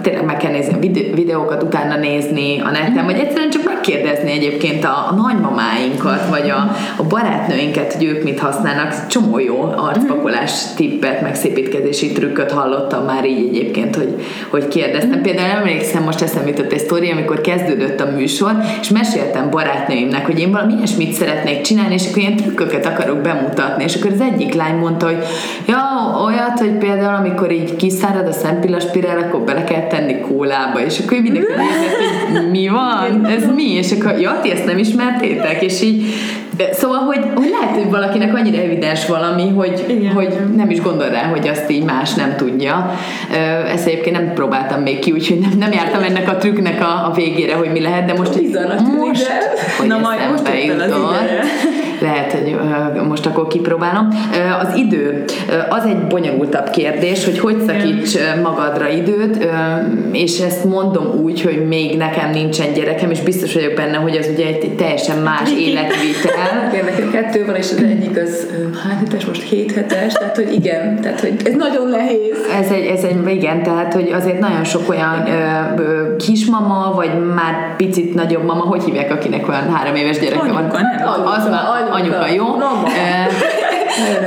tényleg 0.03 0.25
meg 0.25 0.37
kell 0.37 0.51
nézni 0.51 0.75
a 0.75 0.79
videókat, 1.15 1.63
utána 1.63 1.97
nézni 1.97 2.61
a 2.61 2.71
neten, 2.71 3.05
vagy 3.05 3.19
egyszerűen 3.19 3.51
csak 3.51 3.65
megkérdezni 3.65 4.31
egyébként 4.31 4.85
a, 4.85 5.09
a 5.11 5.15
nagymamáinkat, 5.15 6.29
vagy 6.29 6.51
a, 6.51 6.77
a 6.97 7.03
barátnőinket, 7.03 7.93
hogy 7.93 8.05
ők 8.05 8.23
mit 8.23 8.41
használnak. 8.41 9.07
Csomó 9.07 9.39
jó 9.39 9.73
arcpakolás 9.77 10.75
tippet, 10.75 11.23
meg 11.23 11.35
szépítkezési 11.35 12.13
trükköt 12.13 12.53
hallottam 12.53 13.05
már 13.05 13.25
így 13.25 13.49
egyébként, 13.49 13.97
hogy, 13.97 14.25
hogy 14.51 14.69
kérdeztem. 14.69 15.23
Például 15.23 15.51
emlékszem, 15.51 16.03
most 16.03 16.23
eszembe 16.23 16.49
jutott 16.49 16.73
egy 16.73 16.79
sztori, 16.79 17.11
amikor 17.11 17.41
kezdődött 17.41 18.01
a 18.01 18.11
műsor, 18.17 18.53
és 18.81 18.89
meséltem 18.89 19.51
barátnőimnek, 19.51 20.27
hogy 20.27 20.39
én 20.41 20.51
valami 20.51 20.73
ilyesmit 20.73 21.13
szeretnék 21.13 21.61
csinálni, 21.61 21.95
és 21.95 22.07
akkor 22.07 22.19
ilyen 22.19 22.37
trükköket 22.37 22.87
akarok 22.95 23.19
bemutatni. 23.19 23.85
És 23.85 23.95
akkor 23.95 24.11
az 24.11 24.21
egyik 24.21 24.55
lány 24.55 24.75
mondta, 24.75 25.07
hogy 25.07 25.25
ja, 25.67 25.85
olyat, 26.25 26.59
hogy 26.59 26.73
például 26.79 27.15
amikor 27.15 27.53
így 27.53 27.77
kiszárad 27.77 28.27
a 28.27 28.33
szempillaspirál, 28.33 29.19
akkor 29.19 29.41
bele 29.41 29.65
kell 29.65 29.87
tenni 29.87 30.21
kólába, 30.21 30.81
és 30.85 30.99
akkor 30.99 31.19
mindenki 31.19 31.53
nézett, 31.63 32.33
hogy 32.33 32.51
mi 32.51 32.69
van, 32.69 33.27
ez 33.27 33.45
mi, 33.55 33.71
és 33.73 33.93
akkor, 33.93 34.19
ja, 34.19 34.39
ti 34.43 34.51
ezt 34.51 34.65
nem 34.65 34.79
ismertétek, 34.79 35.63
és 35.63 35.83
így 35.83 36.05
Szóval, 36.73 36.99
hogy, 36.99 37.21
hogy 37.35 37.55
lehet, 37.61 37.75
hogy 37.75 37.91
valakinek 37.91 38.35
annyira 38.35 38.63
evidens 38.63 39.07
valami, 39.07 39.49
hogy, 39.49 39.85
Igen. 39.89 40.13
hogy 40.13 40.37
nem 40.57 40.71
is 40.71 40.81
gondol 40.81 41.09
rá, 41.09 41.23
hogy 41.23 41.49
azt 41.49 41.71
így 41.71 41.85
más 41.85 42.15
nem 42.15 42.35
tudja. 42.37 42.95
Ezt 43.73 43.87
egyébként 43.87 44.17
nem 44.17 44.33
próbáltam 44.35 44.83
még 44.83 44.99
ki, 44.99 45.13
úgyhogy 45.13 45.39
nem, 45.39 45.51
nem 45.59 45.73
jártam 45.73 46.03
ennek 46.03 46.29
a 46.29 46.37
trükknek 46.37 46.81
a, 46.81 47.07
a 47.07 47.13
végére, 47.15 47.55
hogy 47.55 47.71
mi 47.73 47.81
lehet, 47.81 48.05
de 48.07 48.13
most, 48.13 48.35
most 48.99 49.27
hogy 49.79 49.87
Na 49.87 49.99
majd 49.99 50.21
most 50.31 50.49
jutott, 50.67 51.84
lehet, 52.05 52.33
hogy 52.33 52.57
most 53.09 53.27
akkor 53.27 53.47
kipróbálom. 53.47 54.09
Az 54.61 54.77
idő, 54.77 55.25
az 55.69 55.85
egy 55.85 56.07
bonyolultabb 56.07 56.71
kérdés, 56.71 57.25
hogy 57.25 57.39
hogy 57.39 57.57
szakíts 57.67 58.15
magadra 58.43 58.89
időt, 58.89 59.49
és 60.13 60.39
ezt 60.39 60.65
mondom 60.65 61.07
úgy, 61.23 61.43
hogy 61.43 61.67
még 61.69 61.97
nekem 61.97 62.31
nincsen 62.31 62.73
gyerekem, 62.73 63.11
és 63.11 63.21
biztos 63.21 63.55
vagyok 63.55 63.75
benne, 63.75 63.97
hogy 63.97 64.17
az 64.17 64.29
ugye 64.33 64.47
egy 64.47 64.75
teljesen 64.77 65.19
más 65.19 65.51
életvitel, 65.51 66.53
igen, 66.73 66.85
nekem 66.85 67.11
kettő 67.11 67.45
van, 67.47 67.55
és 67.55 67.71
az 67.71 67.83
egyik 67.83 68.17
az 68.17 68.47
hány 68.85 68.97
hetes, 68.97 69.25
most 69.25 69.43
hét 69.43 69.73
hetes, 69.73 70.13
tehát 70.13 70.37
hogy 70.37 70.53
igen, 70.53 71.01
tehát 71.01 71.21
hogy 71.21 71.35
ez 71.45 71.55
nagyon 71.55 71.89
nehéz. 71.89 72.37
Ez 72.61 72.71
egy, 72.71 72.87
ez 72.87 73.03
egy 73.03 73.29
igen, 73.29 73.63
tehát 73.63 73.95
hogy 73.95 74.13
azért 74.13 74.39
nagyon 74.39 74.65
sok 74.65 74.89
olyan 74.89 75.27
ö, 75.27 75.83
ö, 75.83 76.17
kismama, 76.17 76.93
vagy 76.95 77.11
már 77.35 77.77
picit 77.77 78.15
nagyobb 78.15 78.45
mama, 78.45 78.63
hogy 78.63 78.83
hívják, 78.85 79.13
akinek 79.13 79.49
olyan 79.49 79.73
három 79.75 79.95
éves 79.95 80.19
gyereke 80.19 80.41
anyuka, 80.41 80.61
van? 80.61 80.71
Nem, 80.71 81.09
anyuka, 81.09 81.31
az 81.31 81.45
anyuka, 81.45 81.94
anyuka, 81.95 82.27
anyuka 82.27 82.37
jó. 82.37 82.57
Mama. 82.57 82.89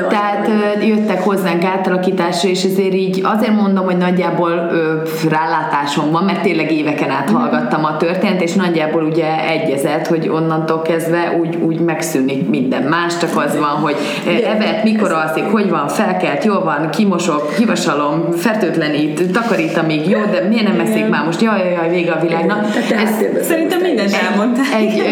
Tehát 0.10 0.50
jöttek 0.82 1.24
hozzánk 1.24 1.64
átalakításra, 1.64 2.50
és 2.50 2.64
ezért 2.64 2.94
így 2.94 3.22
azért 3.24 3.56
mondom, 3.56 3.86
hogy 3.86 3.98
nagyjából 3.98 4.52
ö, 4.72 5.02
rálátásom 5.30 6.12
van, 6.12 6.24
mert 6.24 6.42
tényleg 6.42 6.72
éveken 6.72 7.10
át 7.10 7.30
hallgattam 7.30 7.86
a 7.86 7.98
történet, 7.98 8.42
és 8.42 8.54
nagyjából 8.54 9.04
ugye 9.04 9.48
egyezett, 9.50 10.08
hogy 10.08 10.30
onnantól 10.30 10.82
kezdve 10.82 11.38
úgy, 11.40 11.56
úgy 11.56 11.80
megszűnik 11.80 12.50
minden. 12.50 12.84
Más 12.84 13.18
csak 13.18 13.38
az 13.38 13.58
van, 13.58 13.70
hogy 13.70 13.96
evet, 14.26 14.84
mikor 14.84 15.12
alszik, 15.12 15.44
hogy 15.44 15.70
van, 15.70 15.88
felkelt, 15.88 16.44
jól 16.44 16.64
van, 16.64 16.90
kimosok, 16.90 17.54
kivasalom, 17.56 18.32
fertőtlenít, 18.32 19.32
takarít, 19.32 19.78
amíg 19.78 20.10
jó, 20.10 20.20
de 20.32 20.48
miért 20.50 20.68
nem 20.68 20.80
eszik 20.80 21.10
már 21.10 21.26
most, 21.26 21.42
jaj, 21.42 21.60
jaj, 21.60 21.72
jaj, 21.72 21.90
vége 21.90 22.12
a 22.12 22.20
világnak. 22.22 22.66
Ez, 22.76 23.46
Szerintem 23.46 23.82
mindent 23.82 24.18
elmondta. 24.30 24.62
Egy, 24.78 25.04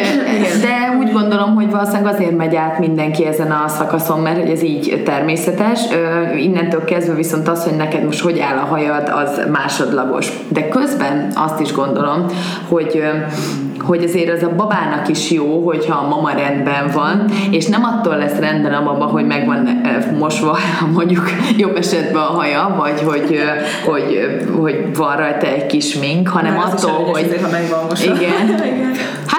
de 0.62 0.98
úgy 1.00 1.12
gondolom, 1.12 1.56
hogy 1.56 1.72
valószínűleg 1.72 2.14
azért 2.14 2.38
megy 2.38 2.56
át 2.56 2.80
mindenki 2.80 3.26
ezen 3.26 3.52
a 3.52 3.68
szakaszon, 3.68 4.20
mert 4.20 4.45
hogy 4.46 4.54
ez 4.56 4.64
így 4.64 5.02
természetes. 5.06 5.80
Innentől 6.38 6.84
kezdve 6.84 7.14
viszont 7.14 7.48
az, 7.48 7.64
hogy 7.64 7.78
neked 7.78 8.04
most 8.04 8.20
hogy 8.20 8.40
áll 8.40 8.58
a 8.58 8.66
hajad, 8.66 9.12
az 9.16 9.42
másodlagos. 9.52 10.32
De 10.48 10.68
közben 10.68 11.32
azt 11.36 11.60
is 11.60 11.74
gondolom, 11.74 12.26
hogy 12.68 13.04
hogy 13.80 14.04
azért 14.04 14.30
az 14.30 14.44
a 14.44 14.56
babának 14.56 15.08
is 15.08 15.32
jó, 15.32 15.66
hogyha 15.66 15.98
a 15.98 16.08
mama 16.08 16.32
rendben 16.32 16.90
van, 16.94 17.26
és 17.52 17.66
nem 17.66 17.84
attól 17.84 18.18
lesz 18.18 18.40
rendben 18.40 18.74
a 18.74 18.84
baba, 18.84 19.06
hogy 19.06 19.26
meg 19.26 19.46
van 19.46 19.82
mosva 20.18 20.58
mondjuk 20.96 21.30
jobb 21.58 21.76
esetben 21.76 22.22
a 22.22 22.26
haja, 22.26 22.76
vagy 22.78 23.02
hogy, 23.02 23.40
hogy, 23.86 24.20
hogy 24.62 24.96
van 24.98 25.18
rajta 25.18 25.48
egy 25.48 25.66
kis 25.66 25.96
mink, 25.96 26.28
hanem 26.28 26.54
Már 26.54 26.66
attól, 26.66 27.04
hogy... 27.06 27.24
Azért, 27.24 27.42
ha 27.42 27.52
meg 27.52 27.70
van 27.70 27.86
mosva. 27.90 28.14
Igen. 28.14 28.56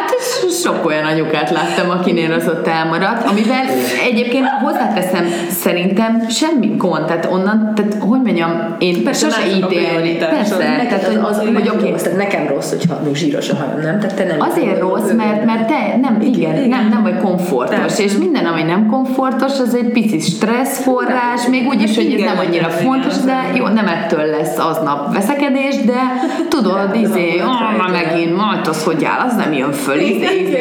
Sok 0.66 0.86
olyan 0.86 1.04
anyukát 1.04 1.50
láttam, 1.50 1.90
akinél 1.90 2.32
az 2.32 2.48
ott 2.48 2.66
elmaradt, 2.66 3.28
amivel 3.28 3.64
egyébként 4.10 4.46
hozzáteszem, 4.62 5.24
szerintem 5.50 6.28
semmi 6.28 6.74
gond, 6.76 7.04
tehát 7.04 7.28
onnan, 7.30 7.72
tehát 7.74 7.94
hogy 8.00 8.20
mondjam, 8.22 8.76
én 8.78 9.02
persze 9.02 9.26
sose 9.26 9.46
ítélni. 9.56 10.16
Persze, 10.16 10.56
tehát 10.56 11.08
az, 11.08 11.14
az, 11.14 11.38
az, 11.38 11.38
hogy 11.38 11.68
oké, 11.68 11.92
okay, 11.92 12.12
nekem 12.16 12.46
rossz, 12.48 12.70
hogyha 12.70 13.00
még 13.04 13.14
zsíros 13.14 13.50
a 13.50 13.56
hajam, 13.56 13.80
nem? 13.80 14.00
Tehát 14.00 14.16
te 14.16 14.24
nem 14.24 14.40
Azért 14.40 14.80
rossz, 14.80 15.10
mert, 15.12 15.44
mert 15.44 15.66
te 15.66 15.98
nem, 16.02 16.20
igen, 16.20 16.56
igen, 16.56 16.68
nem, 16.68 16.88
nem 16.88 17.02
vagy 17.02 17.18
komfortos, 17.22 17.76
persze. 17.76 18.02
és 18.02 18.12
minden, 18.16 18.44
ami 18.44 18.62
nem 18.62 18.86
komfortos, 18.86 19.60
az 19.60 19.74
egy 19.74 19.90
pici 19.92 20.18
stresszforrás, 20.20 21.46
még 21.50 21.66
úgy 21.66 21.82
is, 21.82 21.96
hogy 21.96 22.12
ez 22.12 22.20
nem 22.20 22.38
annyira 22.46 22.68
fontos, 22.68 23.16
de 23.16 23.52
jó, 23.54 23.66
nem 23.66 23.86
ettől 23.86 24.24
lesz 24.24 24.58
aznap 24.58 25.14
veszekedés, 25.14 25.76
de 25.84 26.00
tudod, 26.48 26.96
izé, 27.02 27.38
ah, 27.38 27.90
megint, 27.92 28.36
majd 28.36 28.66
az 28.66 28.84
hogy 28.84 29.04
áll, 29.04 29.26
az 29.26 29.36
nem 29.36 29.52
jön 29.52 29.72
föl, 29.72 29.98
izé, 29.98 30.55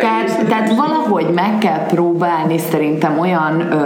tehát, 0.00 0.46
tehát 0.48 0.74
valahogy 0.76 1.26
meg 1.34 1.58
kell 1.58 1.86
próbálni 1.86 2.58
szerintem 2.58 3.18
olyan 3.18 3.60
ö, 3.60 3.76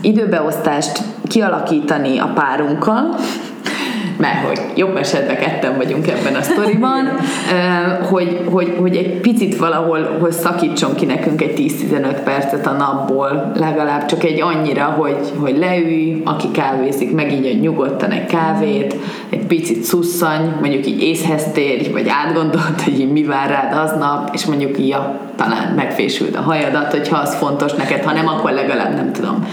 időbeosztást 0.00 0.98
kialakítani 1.28 2.18
a 2.18 2.30
párunkkal, 2.34 3.16
mert 4.18 4.46
hogy 4.46 4.60
jobb 4.74 4.96
esetben 4.96 5.36
ketten 5.36 5.76
vagyunk 5.76 6.08
ebben 6.08 6.34
a 6.34 6.42
sztoriban, 6.42 7.08
hogy, 8.10 8.40
hogy, 8.50 8.74
hogy 8.80 8.96
egy 8.96 9.20
picit 9.20 9.56
valahol 9.56 10.16
hogy 10.20 10.32
szakítson 10.32 10.94
ki 10.94 11.04
nekünk 11.04 11.42
egy 11.42 11.74
10-15 11.90 12.20
percet 12.24 12.66
a 12.66 12.72
napból, 12.72 13.52
legalább 13.54 14.06
csak 14.06 14.24
egy 14.24 14.40
annyira, 14.40 14.84
hogy, 14.84 15.32
hogy 15.38 15.58
leülj, 15.58 16.22
aki 16.24 16.50
kávézik, 16.50 17.14
megígyja 17.14 17.52
nyugodtan 17.60 18.10
egy 18.10 18.26
kávét, 18.26 18.96
egy 19.30 19.46
picit 19.46 19.82
szusszany, 19.82 20.52
mondjuk 20.60 20.86
így 20.86 21.02
észhez 21.02 21.44
térj, 21.52 21.92
vagy 21.92 22.08
átgondolt, 22.08 22.82
hogy 22.84 23.12
mi 23.12 23.22
vár 23.22 23.48
rád 23.48 23.88
aznap, 23.88 24.30
és 24.32 24.44
mondjuk 24.44 24.78
ja, 24.78 25.20
talán 25.36 25.72
megfésült 25.76 26.36
a 26.36 26.40
hajadat, 26.40 26.90
hogyha 26.90 27.16
az 27.16 27.34
fontos 27.34 27.72
neked, 27.72 28.04
ha 28.04 28.12
nem, 28.12 28.28
akkor 28.28 28.50
legalább 28.50 28.94
nem 28.94 29.12
tudom 29.12 29.46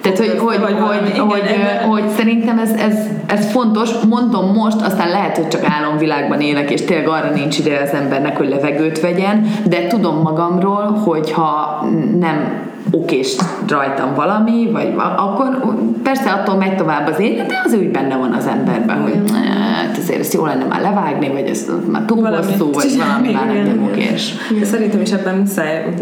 tehát, 0.00 0.18
hogy, 0.18 0.38
hogy, 0.38 0.56
hogy, 0.56 0.78
hogy, 0.78 1.08
igen, 1.08 1.26
hogy, 1.26 1.42
hogy, 1.88 2.08
szerintem 2.08 2.58
ez, 2.58 2.70
ez, 2.70 2.94
ez 3.26 3.50
fontos, 3.50 3.90
mondom 4.08 4.52
most, 4.52 4.80
aztán 4.80 5.08
lehet, 5.08 5.36
hogy 5.36 5.48
csak 5.48 5.64
álomvilágban 5.64 6.40
élek, 6.40 6.70
és 6.70 6.84
tényleg 6.84 7.08
arra 7.08 7.30
nincs 7.34 7.58
ide 7.58 7.80
az 7.82 7.92
embernek, 7.92 8.36
hogy 8.36 8.48
levegőt 8.48 9.00
vegyen, 9.00 9.46
de 9.64 9.86
tudom 9.86 10.20
magamról, 10.22 11.00
hogyha 11.04 11.84
nem 12.18 12.68
okés 12.90 13.36
rajtam 13.68 14.14
valami, 14.14 14.68
vagy 14.72 14.94
akkor 15.16 15.64
persze 16.02 16.30
attól 16.30 16.56
megy 16.56 16.76
tovább 16.76 17.08
az 17.08 17.18
élet, 17.18 17.46
de 17.46 17.62
az 17.64 17.74
úgy 17.74 17.90
benne 17.90 18.16
van 18.16 18.32
az 18.32 18.46
emberben, 18.46 19.02
hogy 19.02 19.30
hát 19.74 19.96
azért 19.96 20.18
ezt 20.18 20.34
jó 20.34 20.44
lenne 20.46 20.64
már 20.64 20.80
levágni, 20.80 21.28
vagy 21.28 21.46
ez 21.48 21.66
már 21.90 22.02
túl 22.06 22.20
valami, 22.20 22.46
hosszú, 22.46 22.72
vagy 22.72 22.96
valami 22.96 23.32
már 23.32 23.46
nem 23.46 23.82
okés. 23.90 24.34
Szerintem 24.62 25.00
is 25.00 25.10
ebben 25.10 25.34
muszáj 25.34 25.94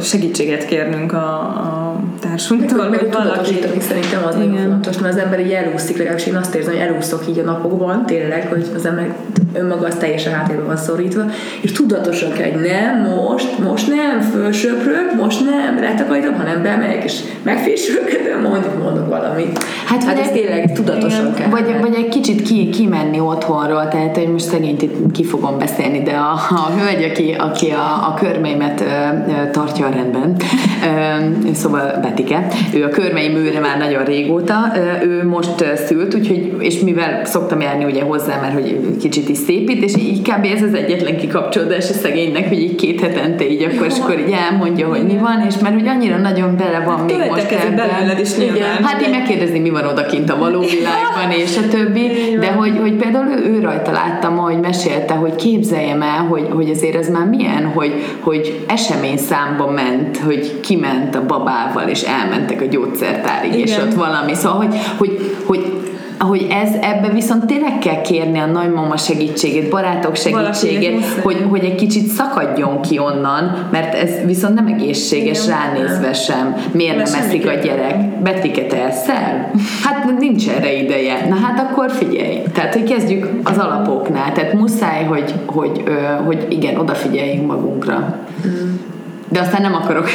segítséget 0.00 0.64
kérnünk 0.64 1.12
a, 1.12 1.38
a 1.38 1.83
társunktól, 2.28 2.88
meg, 2.88 3.08
valaki. 3.12 3.58
Szerintem 3.78 4.24
az 4.28 4.34
Igen. 4.34 4.48
nagyon 4.48 4.70
fontos, 4.70 4.98
mert 4.98 5.14
az 5.14 5.20
ember 5.20 5.40
így 5.40 5.52
elúszik, 5.52 5.96
legalábbis 5.96 6.26
én 6.26 6.36
azt 6.36 6.54
érzem, 6.54 6.72
hogy 6.72 6.82
elúszok 6.82 7.28
így 7.28 7.38
a 7.38 7.42
napokban, 7.42 8.06
tényleg, 8.06 8.48
hogy 8.48 8.66
az 8.74 8.86
ember 8.86 9.14
önmaga 9.54 9.86
az 9.86 9.94
teljesen 9.94 10.32
háttérben 10.32 10.66
van 10.66 10.76
szorítva, 10.76 11.22
és 11.60 11.72
tudatosan 11.72 12.32
kell, 12.32 12.50
hogy 12.50 12.60
nem, 12.60 13.00
most, 13.00 13.58
most 13.58 13.88
nem, 13.88 14.20
fölsöprök, 14.20 15.14
most 15.20 15.40
nem, 15.44 15.80
letakarítom, 15.80 16.34
hanem 16.34 16.62
bemegyek, 16.62 17.04
és 17.04 17.20
megfésülködöm, 17.42 18.40
mondjuk, 18.42 18.82
mondok 18.82 19.08
valamit. 19.08 19.64
Hát, 19.86 20.04
hát 20.04 20.18
ez 20.18 20.30
tényleg 20.30 20.72
tudatosan 20.72 21.34
kell. 21.34 21.48
Vagy, 21.48 21.76
vagy 21.80 21.94
egy 21.94 22.08
kicsit 22.08 22.42
ki, 22.42 22.68
kimenni 22.68 23.20
otthonról, 23.20 23.88
tehát 23.88 24.16
hogy 24.16 24.32
most 24.32 24.44
szegényt 24.44 24.82
itt 24.82 25.12
ki 25.12 25.24
fogom 25.24 25.58
beszélni, 25.58 26.02
de 26.02 26.12
a, 26.12 26.32
a 26.32 26.70
hölgy, 26.78 27.10
aki, 27.10 27.36
aki 27.38 27.70
a, 27.70 28.08
a 28.08 28.14
körmeimet 28.18 28.80
ö, 28.80 28.84
ö, 28.84 29.50
tartja 29.50 29.86
a 29.86 29.90
rendben, 29.90 30.36
ö, 30.84 31.52
szóval 31.52 31.98
Betike, 32.14 32.46
ő 32.74 32.84
a 32.84 32.88
körmei 32.88 33.28
műre 33.28 33.60
már 33.60 33.78
nagyon 33.78 34.04
régóta, 34.04 34.72
ő 35.02 35.24
most 35.28 35.64
szült, 35.86 36.14
úgyhogy, 36.14 36.52
és 36.58 36.80
mivel 36.80 37.24
szoktam 37.24 37.60
járni 37.60 37.84
ugye 37.84 38.02
hozzá, 38.02 38.40
mert 38.40 38.52
hogy 38.52 38.96
kicsit 39.00 39.28
is 39.28 39.38
szépít, 39.38 39.82
és 39.82 39.96
így 39.96 40.22
kb. 40.22 40.46
ez 40.54 40.62
az 40.62 40.74
egyetlen 40.74 41.16
kikapcsolódás 41.16 41.90
a 41.90 41.92
szegénynek, 41.92 42.48
hogy 42.48 42.60
így 42.60 42.74
két 42.74 43.00
hetente 43.00 43.48
így 43.48 43.62
akkor, 43.62 43.86
és 43.86 43.98
akkor 44.02 44.18
így 44.18 44.34
elmondja, 44.50 44.88
hogy 44.88 45.04
mi 45.06 45.16
van, 45.16 45.44
és 45.48 45.54
mert 45.62 45.74
hogy 45.74 45.88
annyira 45.88 46.16
nagyon 46.16 46.56
bele 46.56 46.82
van 46.86 46.96
hát, 46.96 47.06
még 47.06 47.30
most 47.30 47.50
ebben. 47.50 48.18
is 48.20 48.36
nyilván. 48.36 48.82
Hát 48.82 49.02
én 49.02 49.10
megkérdezni, 49.10 49.58
mi 49.58 49.70
van 49.70 49.86
odakint 49.86 50.30
a 50.30 50.38
való 50.38 50.60
világban, 50.60 51.30
és 51.38 51.56
a 51.56 51.68
többi, 51.68 52.10
de 52.40 52.52
hogy, 52.52 52.78
hogy 52.80 52.92
például 52.92 53.26
ő, 53.26 53.54
ő 53.54 53.60
rajta 53.60 53.92
láttam, 53.92 54.36
hogy 54.36 54.60
mesélte, 54.60 55.14
hogy 55.14 55.34
képzeljem 55.34 56.02
el, 56.02 56.26
hogy, 56.28 56.48
hogy 56.52 56.70
azért 56.70 56.94
ez 56.96 57.08
már 57.08 57.26
milyen, 57.26 57.64
hogy, 57.64 57.92
hogy 58.20 58.64
esemény 58.66 59.16
számba 59.16 59.70
ment, 59.70 60.18
hogy 60.18 60.60
kiment 60.60 61.14
a 61.14 61.26
babával, 61.26 61.88
és 61.88 62.02
elmentek 62.04 62.60
a 62.60 62.64
gyógyszertárig, 62.64 63.54
Igen. 63.54 63.66
és 63.66 63.76
ott 63.76 63.94
valami. 63.94 64.34
Szóval, 64.34 64.56
hogy, 64.56 64.76
hogy, 64.96 65.36
hogy 65.46 65.84
hogy 66.18 66.46
ez 66.50 66.68
ebbe 66.80 67.08
viszont 67.08 67.46
tényleg 67.46 67.78
kell 67.78 68.00
kérni 68.00 68.38
a 68.38 68.46
nagymama 68.46 68.96
segítségét, 68.96 69.70
barátok 69.70 70.16
segítségét, 70.16 71.04
hogy, 71.22 71.46
hogy 71.50 71.64
egy 71.64 71.74
kicsit 71.74 72.06
szakadjon 72.06 72.80
ki 72.80 72.98
onnan, 72.98 73.68
mert 73.70 73.94
ez 73.94 74.10
viszont 74.26 74.54
nem 74.54 74.66
egészséges 74.66 75.44
Igen. 75.44 75.58
ránézve 75.58 76.12
sem. 76.12 76.56
Miért 76.72 76.96
nem 76.96 77.20
eszik 77.22 77.46
a 77.46 77.52
gyerek? 77.52 78.22
Betiket 78.22 78.72
elszel? 78.72 79.50
Hát 79.82 80.18
nincs 80.18 80.48
erre 80.48 80.72
ideje. 80.72 81.26
Na 81.28 81.34
hát 81.34 81.58
akkor 81.58 81.90
figyelj. 81.90 82.42
Tehát, 82.52 82.74
hogy 82.74 82.84
kezdjük 82.84 83.28
az 83.44 83.58
alapoknál. 83.58 84.32
Tehát 84.32 84.52
muszáj, 84.52 85.04
hogy, 85.04 85.34
hogy, 85.46 85.82
hogy 86.24 86.46
igen, 86.48 86.76
odafigyeljünk 86.76 87.46
magunkra. 87.46 88.18
Mm 88.46 88.92
de 89.28 89.40
aztán 89.40 89.62
nem 89.62 89.74
akarok 89.74 90.08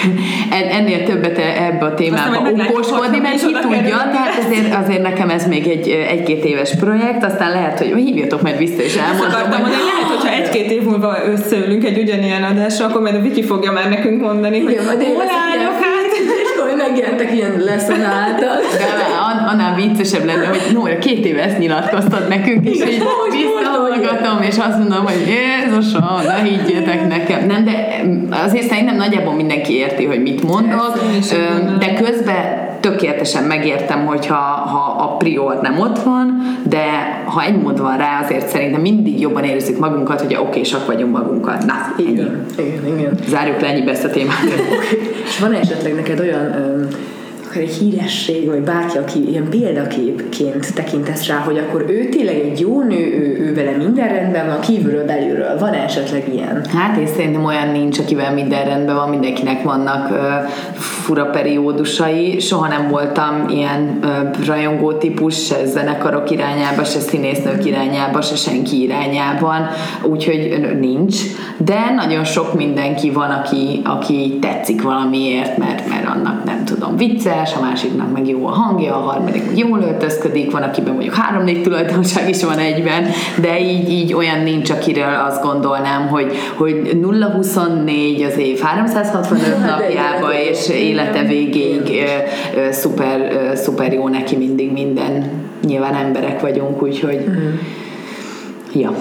ennél 0.72 1.04
többet 1.04 1.38
ebbe 1.38 1.86
a 1.86 1.94
témába 1.94 2.50
okoskodni, 2.70 3.20
mert 3.20 3.46
ki 3.46 3.56
tudja, 3.62 3.98
tehát 3.98 4.44
azért, 4.46 4.76
azért 4.76 5.02
nekem 5.02 5.30
ez 5.30 5.48
még 5.48 5.68
egy, 5.68 5.90
egy-két 5.90 6.46
éves 6.46 6.76
projekt, 6.80 7.24
aztán 7.24 7.52
lehet, 7.52 7.78
hogy 7.78 7.94
hívjatok 7.96 8.42
majd 8.42 8.58
vissza 8.58 8.82
és 8.82 8.96
elmondom. 8.96 9.30
Akartam 9.30 9.62
mondani, 9.62 9.84
lehet, 9.84 10.16
hogyha 10.16 10.36
egy-két 10.36 10.72
év 10.72 10.84
múlva 10.84 11.18
összeülünk 11.26 11.84
egy 11.84 11.98
ugyanilyen 11.98 12.44
adásra, 12.44 12.86
akkor 12.86 13.02
majd 13.02 13.16
a 13.16 13.20
Viki 13.20 13.44
fogja 13.44 13.72
már 13.72 13.90
nekünk 13.90 14.22
mondani, 14.22 14.60
hogy 14.60 14.78
hol 14.78 15.22
állok 15.22 15.84
hát. 15.84 15.98
Megjelentek 16.90 17.34
ilyen 17.34 17.56
leszonáltak. 17.60 18.62
De 18.78 19.06
annál 19.52 19.76
viccesebb 19.76 20.26
lenne, 20.26 20.46
hogy 20.48 20.62
Nóra, 20.74 20.98
két 20.98 21.26
éve 21.26 21.44
ezt 21.44 21.58
nyilatkoztad 21.58 22.28
nekünk, 22.28 22.70
és 22.70 22.80
így 22.80 23.04
visszahallgatom, 23.32 24.42
és 24.42 24.58
azt 24.58 24.78
mondom, 24.78 25.06
hogy 25.06 25.28
Jézusom, 25.28 26.22
ne 26.24 26.36
higgyétek 26.36 27.08
nekem. 27.08 27.46
Nem, 27.46 27.66
de 27.66 27.99
azért 28.30 28.68
szerintem 28.68 28.96
nagyjából 28.96 29.34
mindenki 29.34 29.74
érti, 29.74 30.06
hogy 30.06 30.22
mit 30.22 30.44
mondok, 30.44 31.00
de 31.80 31.94
közben 31.94 32.68
tökéletesen 32.80 33.44
megértem, 33.44 34.06
hogyha 34.06 34.36
ha 34.36 35.04
a 35.04 35.18
prior 35.18 35.60
nem 35.62 35.80
ott 35.80 36.00
van, 36.00 36.42
de 36.64 36.84
ha 37.26 37.44
egy 37.44 37.62
mód 37.62 37.80
van 37.80 37.98
rá, 37.98 38.22
azért 38.24 38.48
szerintem 38.48 38.82
mindig 38.82 39.20
jobban 39.20 39.44
érezzük 39.44 39.80
magunkat, 39.80 40.22
hogy 40.22 40.36
okésak 40.36 40.86
vagyunk 40.86 41.18
magunkat. 41.18 41.66
Na, 41.66 41.74
igen, 41.98 42.46
igen, 42.58 42.98
igen. 42.98 43.18
Zárjuk 43.28 43.62
le 43.62 43.68
ennyi 43.68 43.90
ezt 43.90 44.04
a 44.04 44.10
témát. 44.10 44.44
És 45.28 45.40
van 45.40 45.54
esetleg 45.54 45.96
neked 45.96 46.20
olyan 46.20 46.88
akár 47.50 47.64
egy 47.64 47.74
híresség, 47.74 48.48
vagy 48.48 48.62
bárki, 48.62 48.98
aki 48.98 49.30
ilyen 49.30 49.50
példaképként 49.50 50.74
tekintesz 50.74 51.28
rá, 51.28 51.38
hogy 51.38 51.58
akkor 51.58 51.86
ő 51.88 52.10
tényleg 52.10 52.36
egy 52.36 52.60
jó 52.60 52.82
nő, 52.82 52.98
ő, 52.98 53.38
ő 53.40 53.54
vele 53.54 53.72
minden 53.78 54.08
rendben 54.08 54.48
van, 54.48 54.60
kívülről, 54.60 55.06
belülről. 55.06 55.58
Van 55.60 55.74
esetleg 55.74 56.34
ilyen? 56.34 56.66
Hát 56.74 56.98
én 56.98 57.08
szerintem 57.08 57.46
olyan 57.46 57.68
nincs, 57.68 58.00
akivel 58.00 58.34
minden 58.34 58.66
rendben 58.66 58.96
van, 58.96 59.10
mindenkinek 59.10 59.64
vannak 59.64 60.12
uh, 60.12 60.18
fura 60.76 61.26
periódusai. 61.26 62.40
Soha 62.40 62.68
nem 62.68 62.88
voltam 62.88 63.46
ilyen 63.50 64.00
uh, 64.04 64.46
rajongó 64.46 64.94
típus, 64.94 65.46
se 65.46 65.66
zenekarok 65.66 66.32
irányába, 66.32 66.84
se 66.84 67.00
színésznők 67.00 67.66
irányába, 67.66 68.22
se 68.22 68.36
senki 68.36 68.82
irányában, 68.82 69.68
úgyhogy 70.04 70.70
nincs. 70.80 71.22
De 71.58 71.94
nagyon 71.96 72.24
sok 72.24 72.54
mindenki 72.54 73.12
van, 73.12 73.30
aki, 73.30 73.82
aki 73.84 74.38
tetszik 74.42 74.82
valamiért, 74.82 75.58
mert, 75.58 75.90
mert 75.90 76.08
annak 76.08 76.44
nem 76.44 76.59
tudom, 76.70 76.98
vicces, 76.98 77.56
a 77.56 77.62
másiknak 77.62 78.12
meg 78.12 78.28
jó 78.28 78.48
a 78.48 78.52
hangja, 78.52 78.96
a 78.96 79.00
harmadik 79.00 79.46
meg 79.46 79.58
jól 79.58 79.82
öltözködik, 79.82 80.52
van, 80.52 80.62
akiben 80.62 80.94
mondjuk 80.94 81.14
három-négy 81.14 81.62
tulajdonság 81.62 82.30
is 82.30 82.44
van 82.44 82.58
egyben, 82.58 83.06
de 83.42 83.60
így, 83.60 83.90
így 83.90 84.14
olyan 84.14 84.40
nincs, 84.40 84.70
akiről 84.70 85.14
azt 85.28 85.44
gondolnám, 85.44 86.08
hogy, 86.08 86.32
hogy 86.56 86.90
0-24 86.94 88.28
az 88.28 88.38
év 88.38 88.60
365 88.60 89.58
napjába, 89.66 90.34
és 90.34 90.70
élete 90.70 91.24
végéig 91.24 92.04
szuper, 92.72 93.52
szuper 93.56 93.94
jó 93.94 94.08
neki 94.08 94.36
mindig 94.36 94.72
minden. 94.72 95.26
Nyilván 95.66 95.94
emberek 95.94 96.42
vagyunk, 96.42 96.82
úgyhogy 96.82 97.24
uh-huh 97.28 97.54
Ja. 98.74 98.96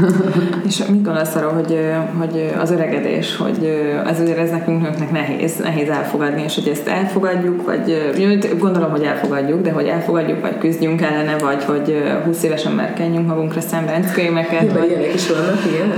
és 0.68 0.82
mit 0.86 1.02
gondolsz 1.02 1.34
arról, 1.34 1.52
hogy, 1.52 1.78
hogy 2.18 2.54
az 2.60 2.70
öregedés, 2.70 3.36
hogy 3.36 3.64
ez 4.06 4.20
azért 4.20 4.38
ez 4.38 4.50
nekünk 4.50 4.82
nőknek 4.82 5.10
nehéz, 5.10 5.56
nehéz 5.56 5.88
elfogadni, 5.88 6.42
és 6.42 6.54
hogy 6.54 6.68
ezt 6.68 6.88
elfogadjuk, 6.88 7.66
vagy 7.66 8.12
gondolom, 8.58 8.90
hogy 8.90 9.02
elfogadjuk, 9.02 9.62
de 9.62 9.70
hogy 9.70 9.86
elfogadjuk, 9.86 10.40
vagy 10.40 10.58
küzdjünk 10.58 11.02
ellene, 11.02 11.36
vagy 11.38 11.64
hogy 11.64 12.02
20 12.24 12.42
évesen 12.42 12.72
merkenjünk 12.72 13.26
magunkra 13.26 13.60
szembenckémeket. 13.60 14.62
Ja, 14.62 14.72
vagy 14.72 14.90
ilyenek 14.90 15.14
is 15.14 15.28
vannak, 15.28 15.58
igen. 15.66 15.88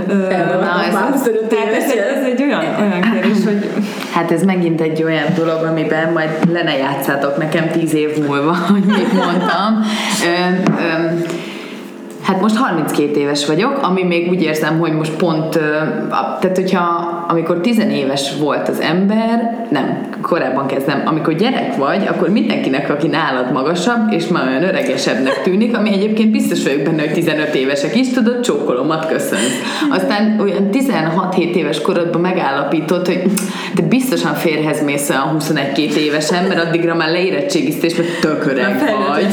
Na, 0.61 0.85
ez, 0.85 1.23
tehát 1.49 1.73
ez, 1.75 1.91
ez, 2.17 2.25
egy 2.25 2.43
olyan, 2.43 2.65
olyan 2.81 3.01
kérdés, 3.01 3.45
hogy... 3.45 3.71
Hát 4.13 4.31
ez 4.31 4.43
megint 4.43 4.81
egy 4.81 5.03
olyan 5.03 5.27
dolog, 5.37 5.63
amiben 5.63 6.13
majd 6.13 6.31
le 6.53 6.63
ne 6.63 6.77
játszátok 6.77 7.37
nekem 7.37 7.71
tíz 7.71 7.95
év 7.95 8.27
múlva, 8.27 8.55
hogy 8.73 8.85
mit 8.85 9.13
mondtam. 9.13 9.83
Ö, 10.25 10.71
ö, 10.71 11.09
Hát 12.29 12.41
most 12.41 12.57
32 12.57 13.21
éves 13.21 13.47
vagyok, 13.47 13.79
ami 13.83 14.03
még 14.03 14.29
úgy 14.31 14.43
érzem, 14.43 14.79
hogy 14.79 14.93
most 14.93 15.13
pont, 15.13 15.59
tehát 16.41 16.57
hogyha 16.57 17.17
amikor 17.29 17.61
tizenéves 17.61 18.33
volt 18.39 18.69
az 18.69 18.81
ember, 18.81 19.67
nem, 19.71 20.09
korábban 20.23 20.67
kezdem, 20.67 21.03
amikor 21.05 21.35
gyerek 21.35 21.77
vagy, 21.77 22.07
akkor 22.07 22.29
mindenkinek, 22.29 22.91
aki 22.91 23.07
nálad 23.07 23.53
magasabb, 23.53 24.13
és 24.13 24.27
már 24.27 24.47
olyan 24.47 24.63
öregesebbnek 24.63 25.43
tűnik, 25.43 25.77
ami 25.77 25.93
egyébként 25.93 26.31
biztos 26.31 26.63
vagyok 26.63 26.83
benne, 26.83 27.01
hogy 27.01 27.13
15 27.13 27.55
évesek 27.55 27.97
is, 27.97 28.09
tudod, 28.09 28.41
csókolomat 28.41 29.07
köszön. 29.07 29.39
Aztán 29.91 30.41
olyan 30.41 30.69
16-7 30.73 31.55
éves 31.55 31.81
korodban 31.81 32.21
megállapított, 32.21 33.07
hogy 33.07 33.23
te 33.75 33.83
biztosan 33.83 34.35
férhez 34.35 34.85
mész 34.85 35.11
olyan 35.11 35.23
21 35.23 35.97
évesen, 35.97 36.45
mert 36.45 36.65
addigra 36.65 36.95
már 36.95 37.11
leérettségiztés, 37.11 37.97
mert 37.97 38.21
tök 38.21 38.47
öreg 38.47 38.95
vagy. 39.09 39.27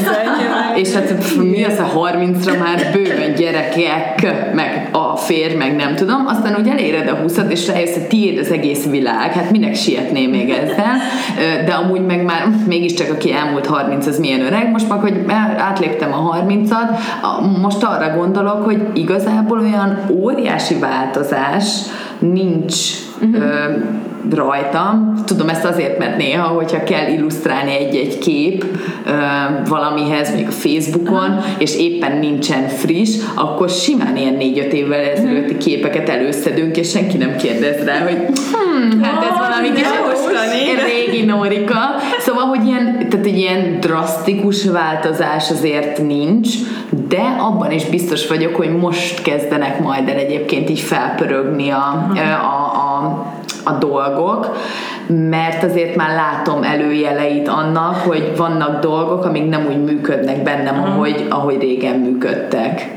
és 0.74 0.92
hát 0.92 1.14
mi 1.36 1.64
az 1.64 1.78
a 1.78 1.92
30-ra 1.94 2.58
már 2.58 2.85
bőven 2.92 3.34
gyerekek, 3.34 4.34
meg 4.54 4.88
a 4.92 5.16
férj, 5.16 5.54
meg 5.54 5.76
nem 5.76 5.94
tudom, 5.94 6.26
aztán 6.26 6.56
úgy 6.60 6.68
eléred 6.68 7.08
a 7.08 7.14
20 7.14 7.40
és 7.48 7.66
rájössz, 7.66 7.92
hogy 7.92 8.06
tiéd 8.06 8.38
az 8.38 8.50
egész 8.50 8.84
világ, 8.84 9.32
hát 9.32 9.50
minek 9.50 9.74
sietné 9.74 10.26
még 10.26 10.50
ezzel, 10.50 10.96
de 11.64 11.72
amúgy 11.72 12.06
meg 12.06 12.24
már 12.24 12.48
mégiscsak 12.66 13.10
aki 13.10 13.32
elmúlt 13.32 13.66
30 13.66 14.06
az 14.06 14.18
milyen 14.18 14.40
öreg, 14.40 14.70
most 14.70 14.88
meg, 14.88 14.98
hogy 14.98 15.24
átléptem 15.56 16.12
a 16.12 16.36
30-at, 16.36 16.98
most 17.62 17.82
arra 17.82 18.16
gondolok, 18.16 18.64
hogy 18.64 18.82
igazából 18.94 19.58
olyan 19.58 19.98
óriási 20.10 20.74
változás 20.78 21.64
nincs 22.18 22.74
uh-huh 23.20 24.14
rajtam. 24.34 25.14
Tudom 25.26 25.48
ezt 25.48 25.64
azért, 25.64 25.98
mert 25.98 26.16
néha, 26.16 26.46
hogyha 26.46 26.84
kell 26.84 27.12
illusztrálni 27.12 27.72
egy-egy 27.78 28.18
kép 28.18 28.64
ö, 29.06 29.10
valamihez, 29.68 30.28
mondjuk 30.28 30.48
a 30.48 30.52
Facebookon, 30.52 31.40
és 31.58 31.76
éppen 31.76 32.18
nincsen 32.18 32.68
friss, 32.68 33.16
akkor 33.34 33.68
simán 33.68 34.16
ilyen 34.16 34.34
négy-öt 34.34 34.72
évvel 34.72 35.00
ezelőtti 35.00 35.56
képeket 35.56 36.08
előszedünk, 36.08 36.76
és 36.76 36.90
senki 36.90 37.16
nem 37.16 37.36
kérdez 37.36 37.84
rá, 37.84 37.98
hogy 38.02 38.16
hmm, 38.52 39.02
hát 39.02 39.22
ez 39.22 39.38
valami 39.38 39.72
kis 39.72 39.86
régi 40.86 41.24
Nórika. 41.24 41.78
Szóval, 42.18 42.44
hogy 42.44 42.66
ilyen, 42.66 43.08
tehát 43.10 43.26
egy 43.26 43.38
ilyen 43.38 43.80
drasztikus 43.80 44.64
változás 44.64 45.50
azért 45.50 46.06
nincs, 46.06 46.48
de 47.08 47.36
abban 47.38 47.70
is 47.70 47.84
biztos 47.84 48.28
vagyok, 48.28 48.56
hogy 48.56 48.76
most 48.76 49.22
kezdenek 49.22 49.80
majd 49.80 50.08
el 50.08 50.16
egyébként 50.16 50.70
így 50.70 50.80
felpörögni 50.80 51.70
a, 51.70 52.10
a, 52.14 52.54
a 52.54 52.96
a 53.06 53.45
dolgok, 53.72 54.56
mert 55.30 55.62
azért 55.62 55.96
már 55.96 56.14
látom 56.14 56.62
előjeleit 56.62 57.48
annak, 57.48 57.96
hogy 57.96 58.32
vannak 58.36 58.80
dolgok, 58.80 59.24
amik 59.24 59.48
nem 59.48 59.66
úgy 59.68 59.84
működnek 59.84 60.42
bennem, 60.42 60.82
ahogy, 60.82 61.26
ahogy 61.30 61.60
régen 61.60 61.96
működtek. 61.96 62.94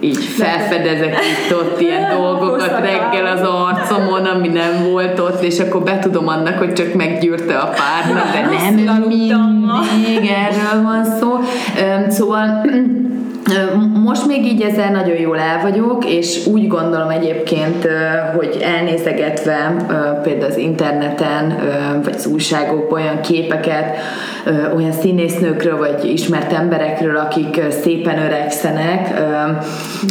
Így 0.00 0.16
felfedezek 0.16 1.14
itt 1.14 1.56
ott 1.56 1.80
ilyen 1.80 2.16
dolgokat 2.16 2.80
reggel 2.80 3.26
az 3.36 3.40
arcomon, 3.40 4.24
ami 4.24 4.48
nem 4.48 4.90
volt 4.90 5.18
ott, 5.18 5.42
és 5.42 5.58
akkor 5.58 5.82
betudom 5.82 6.28
annak, 6.28 6.58
hogy 6.58 6.72
csak 6.72 6.94
meggyűrte 6.94 7.58
a 7.58 7.68
párnak, 7.68 8.32
de 8.32 8.40
nem 8.40 8.74
mindig 9.96 10.30
erről 10.30 10.82
van 10.82 11.04
szó. 11.04 11.38
Szóval 12.08 12.46
most 14.04 14.26
még 14.26 14.44
így 14.44 14.62
ezzel 14.62 14.90
nagyon 14.90 15.16
jól 15.16 15.38
el 15.38 15.60
vagyok, 15.62 16.04
és 16.04 16.46
úgy 16.46 16.66
gondolom 16.66 17.08
egyébként, 17.08 17.88
hogy 18.36 18.58
elnézegetve 18.62 19.76
például 20.22 20.50
az 20.50 20.56
interneten, 20.56 21.58
vagy 22.04 22.14
az 22.14 22.26
újságokban 22.26 23.00
olyan 23.02 23.20
képeket, 23.20 23.96
olyan 24.76 24.92
színésznőkről, 24.92 25.78
vagy 25.78 26.04
ismert 26.04 26.52
emberekről, 26.52 27.16
akik 27.16 27.60
szépen 27.82 28.18
öregszenek, 28.18 29.20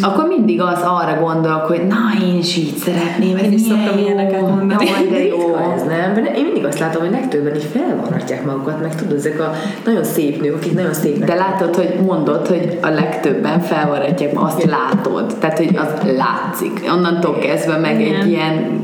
akkor 0.01 0.27
mindig 0.27 0.61
az 0.61 0.81
arra 0.83 1.19
gondolok, 1.21 1.65
hogy 1.65 1.81
na, 1.87 2.25
én 2.27 2.37
is 2.37 2.57
így 2.57 2.75
szeretném. 2.75 3.37
Én 3.37 3.51
is 3.51 3.61
szoktam 3.61 3.97
ilyeneket 3.97 4.41
mondani. 4.41 4.89
No, 4.89 5.11
de 5.11 5.25
jó. 5.25 5.55
Ez 5.75 5.83
nem, 5.83 6.25
én 6.35 6.43
mindig 6.43 6.65
azt 6.65 6.79
látom, 6.79 7.01
hogy 7.01 7.11
legtöbben 7.11 7.55
így 7.55 7.67
felvarratják 7.73 8.45
magukat, 8.45 8.81
meg 8.81 8.95
tudod, 8.95 9.17
ezek 9.17 9.39
a 9.39 9.53
nagyon 9.85 10.03
szép 10.03 10.41
nők, 10.41 10.55
akik 10.55 10.73
nagyon 10.73 10.93
szépnek. 10.93 11.27
De 11.27 11.35
látod, 11.35 11.75
hogy 11.75 11.95
mondod, 12.05 12.47
hogy 12.47 12.77
a 12.81 12.89
legtöbben 13.27 13.59
felvarratják, 13.59 14.31
azt 14.35 14.63
látod. 14.63 15.35
Tehát, 15.39 15.57
hogy 15.57 15.75
az 15.75 16.15
látszik. 16.17 16.91
Onnantól 16.93 17.37
kezdve 17.37 17.77
meg 17.77 18.01
Igen. 18.01 18.21
egy 18.21 18.29
ilyen... 18.29 18.81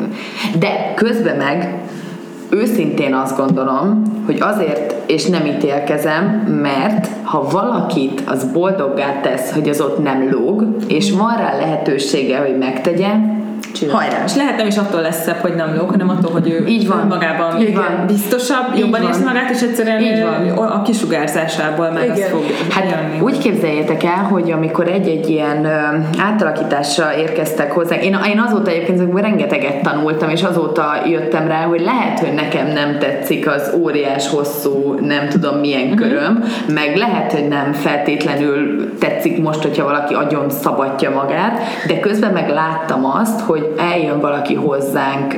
De 0.60 0.94
közben 0.96 1.36
meg 1.36 1.82
őszintén 2.50 3.14
azt 3.14 3.38
gondolom, 3.38 4.02
hogy 4.26 4.38
azért, 4.42 4.96
és 5.06 5.26
nem 5.26 5.46
ítélkezem, 5.46 6.24
mert 6.62 7.08
ha 7.24 7.48
valakit 7.52 8.24
az 8.26 8.52
boldoggá 8.52 9.20
tesz, 9.22 9.52
hogy 9.52 9.70
az 9.70 9.82
ott 9.82 10.04
nem 10.04 10.30
lóg, 10.32 10.66
és 10.88 11.12
van 11.12 11.38
rá 11.38 11.58
lehetősége, 11.58 12.38
hogy 12.38 12.58
megtegye, 12.58 13.10
Csinál. 13.74 13.96
hajrá. 13.96 14.24
És 14.26 14.36
lehet 14.36 14.58
nem 14.58 14.68
is 14.68 14.78
attól 14.78 15.02
lesz 15.02 15.24
szebb, 15.24 15.36
hogy 15.38 15.56
nem 15.56 15.76
lóg, 15.76 15.90
hanem 15.90 16.10
attól, 16.10 16.32
hogy 16.32 16.50
ő 16.50 16.66
Így 16.68 16.88
van. 16.88 17.06
magában 17.08 17.62
Így 17.62 17.76
van. 17.76 18.04
biztosabb, 18.08 18.74
Így 18.74 18.80
jobban 18.80 19.00
van. 19.02 19.10
érzi 19.10 19.24
magát, 19.24 19.50
és 19.50 19.62
egyszerűen 19.62 20.02
Így 20.02 20.22
van. 20.56 20.68
a 20.68 20.82
kisugárzásából 20.82 21.90
meg 21.92 22.04
Igen. 22.04 22.16
az 22.16 22.30
fog 22.30 22.44
Hát 22.70 22.84
jönni. 22.90 23.20
úgy 23.22 23.38
képzeljétek 23.38 24.04
el, 24.04 24.24
hogy 24.32 24.52
amikor 24.52 24.88
egy-egy 24.88 25.30
ilyen 25.30 25.68
átalakításra 26.20 27.16
érkeztek 27.18 27.72
hozzá, 27.72 27.96
én, 27.96 28.20
én 28.34 28.40
azóta 28.48 28.72
egyébként 28.72 29.20
rengeteget 29.20 29.82
tanultam, 29.82 30.30
és 30.30 30.44
azóta 30.44 30.84
jöttem 31.10 31.48
rá, 31.48 31.62
hogy 31.64 31.82
lehet, 31.82 32.20
hogy 32.20 32.34
nekem 32.34 32.68
nem 32.68 33.00
tetszik 33.00 33.48
az 33.48 33.74
óriás 33.82 34.30
hosszú, 34.30 34.96
nem 35.02 35.28
tudom 35.30 35.58
milyen 35.58 35.82
Mhm. 35.88 35.96
köröm, 35.96 36.44
meg 36.74 36.96
lehet, 36.96 37.32
hogy 37.32 37.48
nem 37.48 37.74
feltétlenül 37.74 38.90
tetszik 39.00 39.42
most, 39.42 39.62
hogyha 39.62 39.84
valaki 39.84 40.14
agyon 40.14 40.50
szabadja 40.50 41.10
magát, 41.10 41.60
de 41.88 42.00
közben 42.00 42.32
meg 42.32 42.50
láttam 42.50 43.06
azt, 43.06 43.40
hogy 43.42 43.63
eljön 43.78 44.20
valaki 44.20 44.54
hozzánk 44.54 45.36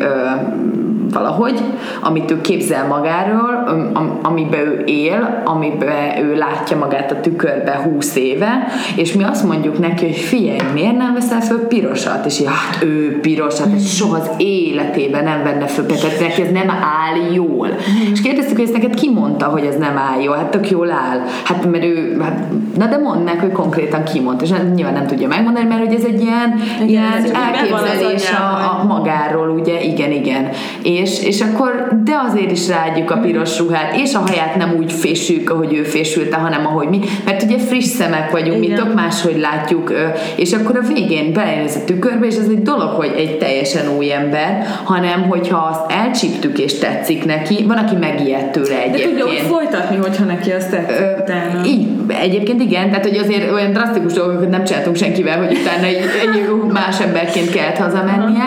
valahogy, 1.11 1.59
amit 2.01 2.31
ő 2.31 2.41
képzel 2.41 2.87
magáról, 2.87 3.63
am- 3.93 4.19
amiben 4.21 4.59
ő 4.59 4.83
él, 4.85 5.41
amiben 5.45 6.23
ő 6.23 6.35
látja 6.35 6.77
magát 6.77 7.11
a 7.11 7.19
tükörbe 7.19 7.75
20 7.75 8.15
éve, 8.15 8.67
és 8.95 9.13
mi 9.13 9.23
azt 9.23 9.43
mondjuk 9.43 9.79
neki, 9.79 10.05
hogy 10.05 10.15
figyelj, 10.15 10.57
miért 10.73 10.97
nem 10.97 11.13
veszel 11.13 11.41
föl 11.41 11.67
pirosat? 11.67 12.25
És 12.25 12.39
így, 12.39 12.47
hát 12.47 12.83
ő 12.83 13.19
pirosat, 13.19 13.67
és 13.75 13.95
soha 13.95 14.17
az 14.17 14.29
életében 14.37 15.23
nem 15.23 15.43
venne 15.43 15.65
föl, 15.65 15.85
tehát 15.85 16.19
neki 16.19 16.41
ez 16.41 16.51
nem 16.51 16.69
áll 16.69 17.33
jól. 17.33 17.67
És 18.11 18.21
kérdeztük, 18.21 18.55
hogy 18.55 18.65
ezt 18.65 18.73
neked 18.73 18.93
ki 18.93 19.09
mondta, 19.09 19.45
hogy 19.45 19.65
ez 19.65 19.75
nem 19.77 19.97
áll 19.97 20.21
jól? 20.21 20.35
Hát 20.35 20.49
tök 20.49 20.69
jól 20.69 20.91
áll. 20.91 21.21
Hát 21.43 21.65
mert 21.71 21.83
ő, 21.83 22.17
hát, 22.21 22.43
na 22.77 22.85
de 22.87 22.97
mondd 22.97 23.23
meg, 23.23 23.39
hogy 23.39 23.51
konkrétan 23.51 24.03
ki 24.03 24.19
mondta, 24.19 24.43
és 24.43 24.51
hát 24.51 24.73
nyilván 24.75 24.93
nem 24.93 25.07
tudja 25.07 25.27
megmondani, 25.27 25.67
mert 25.67 25.85
hogy 25.85 25.93
ez 25.93 26.03
egy 26.03 26.21
ilyen, 26.21 26.59
ilyen 26.87 27.11
megvan 27.11 27.79
az 27.79 27.89
elképzelés 27.89 28.31
a, 28.31 28.79
a 28.79 28.83
magáról, 28.83 29.49
ugye, 29.49 29.81
igen, 29.81 30.11
igen. 30.11 30.49
És, 30.95 31.23
és 31.23 31.41
akkor, 31.41 31.89
de 32.03 32.11
azért 32.29 32.51
is 32.51 32.67
ráadjuk 32.67 33.11
a 33.11 33.17
piros 33.17 33.59
ruhát, 33.59 33.95
és 33.95 34.13
a 34.13 34.19
haját 34.19 34.55
nem 34.55 34.73
úgy 34.77 34.91
fésüljük, 34.91 35.49
ahogy 35.49 35.73
ő 35.73 35.83
fésülte, 35.83 36.37
hanem 36.37 36.65
ahogy 36.65 36.87
mi, 36.87 36.99
mert 37.25 37.43
ugye 37.43 37.57
friss 37.57 37.85
szemek 37.85 38.31
vagyunk, 38.31 38.59
mi 38.59 38.65
Igen. 38.65 38.77
tök 38.77 38.93
máshogy 38.93 39.39
látjuk, 39.39 39.93
és 40.35 40.53
akkor 40.53 40.77
a 40.77 40.87
végén 40.93 41.33
belenéz 41.33 41.75
a 41.75 41.83
tükörbe, 41.85 42.25
és 42.25 42.35
ez 42.35 42.47
egy 42.49 42.61
dolog, 42.61 42.89
hogy 42.89 43.13
egy 43.17 43.37
teljesen 43.37 43.95
új 43.97 44.13
ember, 44.13 44.65
hanem 44.83 45.21
hogyha 45.29 45.57
azt 45.57 45.91
elcsíptük 45.91 46.57
és 46.59 46.77
tetszik 46.79 47.25
neki, 47.25 47.63
van, 47.67 47.77
aki 47.77 47.95
megijed 47.95 48.45
tőle 48.51 48.67
De 48.67 48.81
egyébként. 48.81 49.09
tudja 49.09 49.25
úgy 49.25 49.41
folytatni, 49.49 49.97
hogyha 49.97 50.23
neki 50.23 50.51
azt 50.51 50.69
tetszik 50.69 51.17
utána. 51.21 51.65
így, 51.65 51.87
egyébként 52.21 52.61
igen, 52.61 52.89
tehát 52.89 53.07
hogy 53.07 53.17
azért 53.17 53.51
olyan 53.51 53.71
drasztikus 53.71 54.13
dolgokat 54.13 54.49
nem 54.49 54.63
csináltunk 54.63 54.95
senkivel, 54.95 55.37
hogy 55.37 55.57
utána 55.61 55.85
egy, 55.85 55.95
egy 55.95 56.47
más 56.79 56.99
emberként 56.99 57.49
kellett 57.49 57.77
hazamennie. 57.77 58.43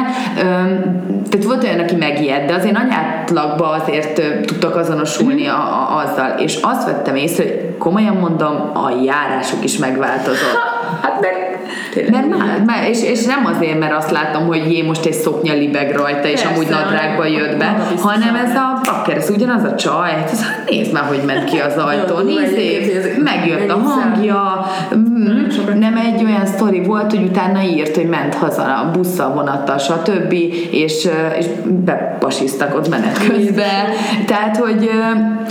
Tehát 1.30 1.44
volt 1.46 1.64
olyan, 1.64 1.78
aki 1.78 1.94
megijed, 1.94 2.37
de 2.46 2.54
azért 2.54 2.74
nagy 2.74 2.90
átlagban 2.90 3.80
azért 3.80 4.20
tudtak 4.46 4.76
azonosulni 4.76 5.46
a, 5.46 5.56
a, 5.56 5.96
azzal. 5.96 6.38
És 6.38 6.58
azt 6.62 6.84
vettem 6.84 7.16
észre, 7.16 7.42
hogy 7.42 7.76
komolyan 7.78 8.16
mondom, 8.16 8.70
a 8.74 8.90
járásuk 9.04 9.64
is 9.64 9.78
megváltozott. 9.78 10.77
Hát 11.02 11.20
meg 11.20 11.48
Mert 12.10 12.28
már, 12.28 12.62
már 12.66 12.88
és, 12.88 13.02
és 13.02 13.24
nem 13.24 13.46
azért, 13.46 13.78
mert 13.78 13.92
azt 13.92 14.10
látom, 14.10 14.46
hogy 14.46 14.72
jé, 14.72 14.82
most 14.82 15.04
egy 15.04 15.12
szoknya 15.12 15.54
libeg 15.54 15.96
rajta, 15.96 16.28
és 16.28 16.40
Persze, 16.40 16.48
amúgy 16.48 16.68
nadrágba 16.68 17.26
jött 17.26 17.56
be, 17.56 17.76
hanem 18.00 18.34
ez 18.34 18.54
a 18.54 18.80
bakker, 18.84 19.16
ez 19.16 19.30
ugyanaz 19.30 19.64
a 19.64 19.74
csaj, 19.74 20.10
hát 20.10 20.30
ez, 20.30 20.44
nézd 20.68 20.92
már, 20.92 21.02
hogy 21.02 21.20
ment 21.26 21.44
ki 21.44 21.58
az 21.58 21.76
ajtón, 21.76 22.28
Jó, 22.28 22.38
nézd, 22.38 23.22
megjött 23.22 23.70
a 23.70 23.78
hangja, 23.78 24.66
mm, 24.96 25.78
nem 25.78 25.96
egy 25.96 26.24
olyan 26.24 26.46
sztori 26.46 26.82
volt, 26.82 27.10
hogy 27.10 27.22
utána 27.22 27.62
írt, 27.62 27.94
hogy 27.94 28.08
ment 28.08 28.34
haza 28.34 28.62
a 28.62 28.90
busszal, 28.92 29.32
vonattal, 29.32 29.78
stb. 29.78 30.32
és, 30.70 31.08
és 31.38 31.46
bepasisztak 31.64 32.74
ott 32.74 32.88
menet 32.88 33.18
közben. 33.28 33.84
Tehát, 34.26 34.56
hogy, 34.56 34.90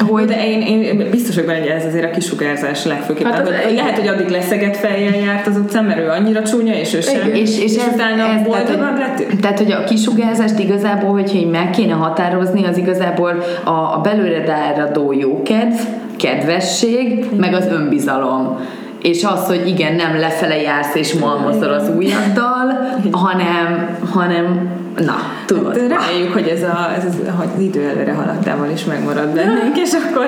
hogy 0.07 0.25
De 0.25 0.47
én, 0.47 0.61
én 0.61 1.07
biztos 1.11 1.35
vagyok 1.35 1.49
benne, 1.49 1.59
hogy 1.59 1.69
ez 1.69 1.85
azért 1.85 2.05
a 2.05 2.09
kisugárzás 2.09 2.85
legfőképpen. 2.85 3.33
Hát 3.33 3.47
Hát 3.47 3.47
az 3.47 3.63
hogy 3.63 3.75
lehet, 3.75 3.97
hogy 3.97 4.07
addig 4.07 4.29
leszegett 4.29 4.77
fejjel 4.77 5.13
járt 5.27 5.47
az 5.47 5.57
utcán, 5.57 5.83
mert 5.83 5.99
ő 5.99 6.09
annyira 6.09 6.43
csúnya, 6.43 6.73
és 6.73 6.93
ő 6.93 7.01
sem. 7.01 7.27
Igen. 7.27 7.35
És, 7.35 7.59
és, 7.59 7.75
ez, 7.75 7.93
utána 7.93 8.23
ez 8.23 8.43
boldogabb 8.43 8.77
tehát, 8.77 8.97
lett 8.97 9.19
ő? 9.19 9.25
hogy, 9.29 9.39
tehát, 9.39 9.57
hogy 9.57 9.71
a 9.71 9.83
kisugárzást 9.83 10.59
igazából, 10.59 11.11
hogyha 11.11 11.37
így 11.37 11.49
meg 11.49 11.69
kéne 11.69 11.93
határozni, 11.93 12.65
az 12.65 12.77
igazából 12.77 13.43
a, 13.63 13.69
a 13.69 13.99
belőled 14.03 14.49
áradó 14.49 15.13
jókedv, 15.13 15.79
kedvesség, 16.17 17.25
meg 17.37 17.53
az 17.53 17.67
önbizalom. 17.71 18.59
És 19.01 19.23
az, 19.23 19.45
hogy 19.45 19.67
igen, 19.67 19.95
nem 19.95 20.19
lefele 20.19 20.61
jársz 20.61 20.95
és 20.95 21.13
malmozol 21.13 21.69
az 21.69 21.91
ujjaddal, 21.95 22.97
hanem, 23.11 23.97
hanem 24.11 24.69
na, 25.05 25.15
tudod. 25.47 25.73
De 25.73 25.87
reméljük, 25.87 26.33
hogy 26.33 26.47
ez, 26.47 26.63
a, 26.63 26.91
ez 26.97 27.05
az, 27.05 27.15
hogy 27.37 27.47
az 27.55 27.61
idő 27.61 27.89
előre 27.89 28.13
haladtával 28.13 28.69
is 28.69 28.83
megmarad 28.83 29.29
bennünk, 29.29 29.77
és 29.77 29.91
akkor 29.93 30.27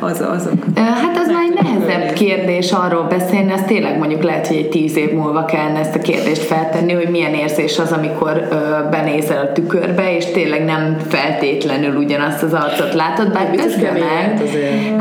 az, 0.00 0.20
azok. 0.20 0.64
Hát 0.74 1.16
az 1.16 1.28
már 1.28 1.42
egy 1.42 1.62
nehezebb 1.62 2.12
kérdés 2.12 2.72
arról 2.72 3.02
beszélni, 3.02 3.52
az 3.52 3.62
tényleg 3.66 3.98
mondjuk 3.98 4.22
lehet, 4.22 4.46
hogy 4.46 4.56
egy 4.56 4.68
tíz 4.68 4.96
év 4.96 5.12
múlva 5.12 5.44
kellene 5.44 5.78
ezt 5.78 5.94
a 5.94 5.98
kérdést 5.98 6.42
feltenni, 6.42 6.92
hogy 6.92 7.08
milyen 7.08 7.34
érzés 7.34 7.78
az, 7.78 7.92
amikor 7.92 8.46
ö, 8.50 8.56
benézel 8.90 9.44
a 9.44 9.52
tükörbe, 9.52 10.16
és 10.16 10.24
tényleg 10.24 10.64
nem 10.64 10.96
feltétlenül 11.08 11.96
ugyanazt 11.96 12.42
az 12.42 12.52
arcot 12.52 12.94
látod, 12.94 13.32
bár 13.32 13.50
közben 13.50 13.92
meg, 13.92 14.42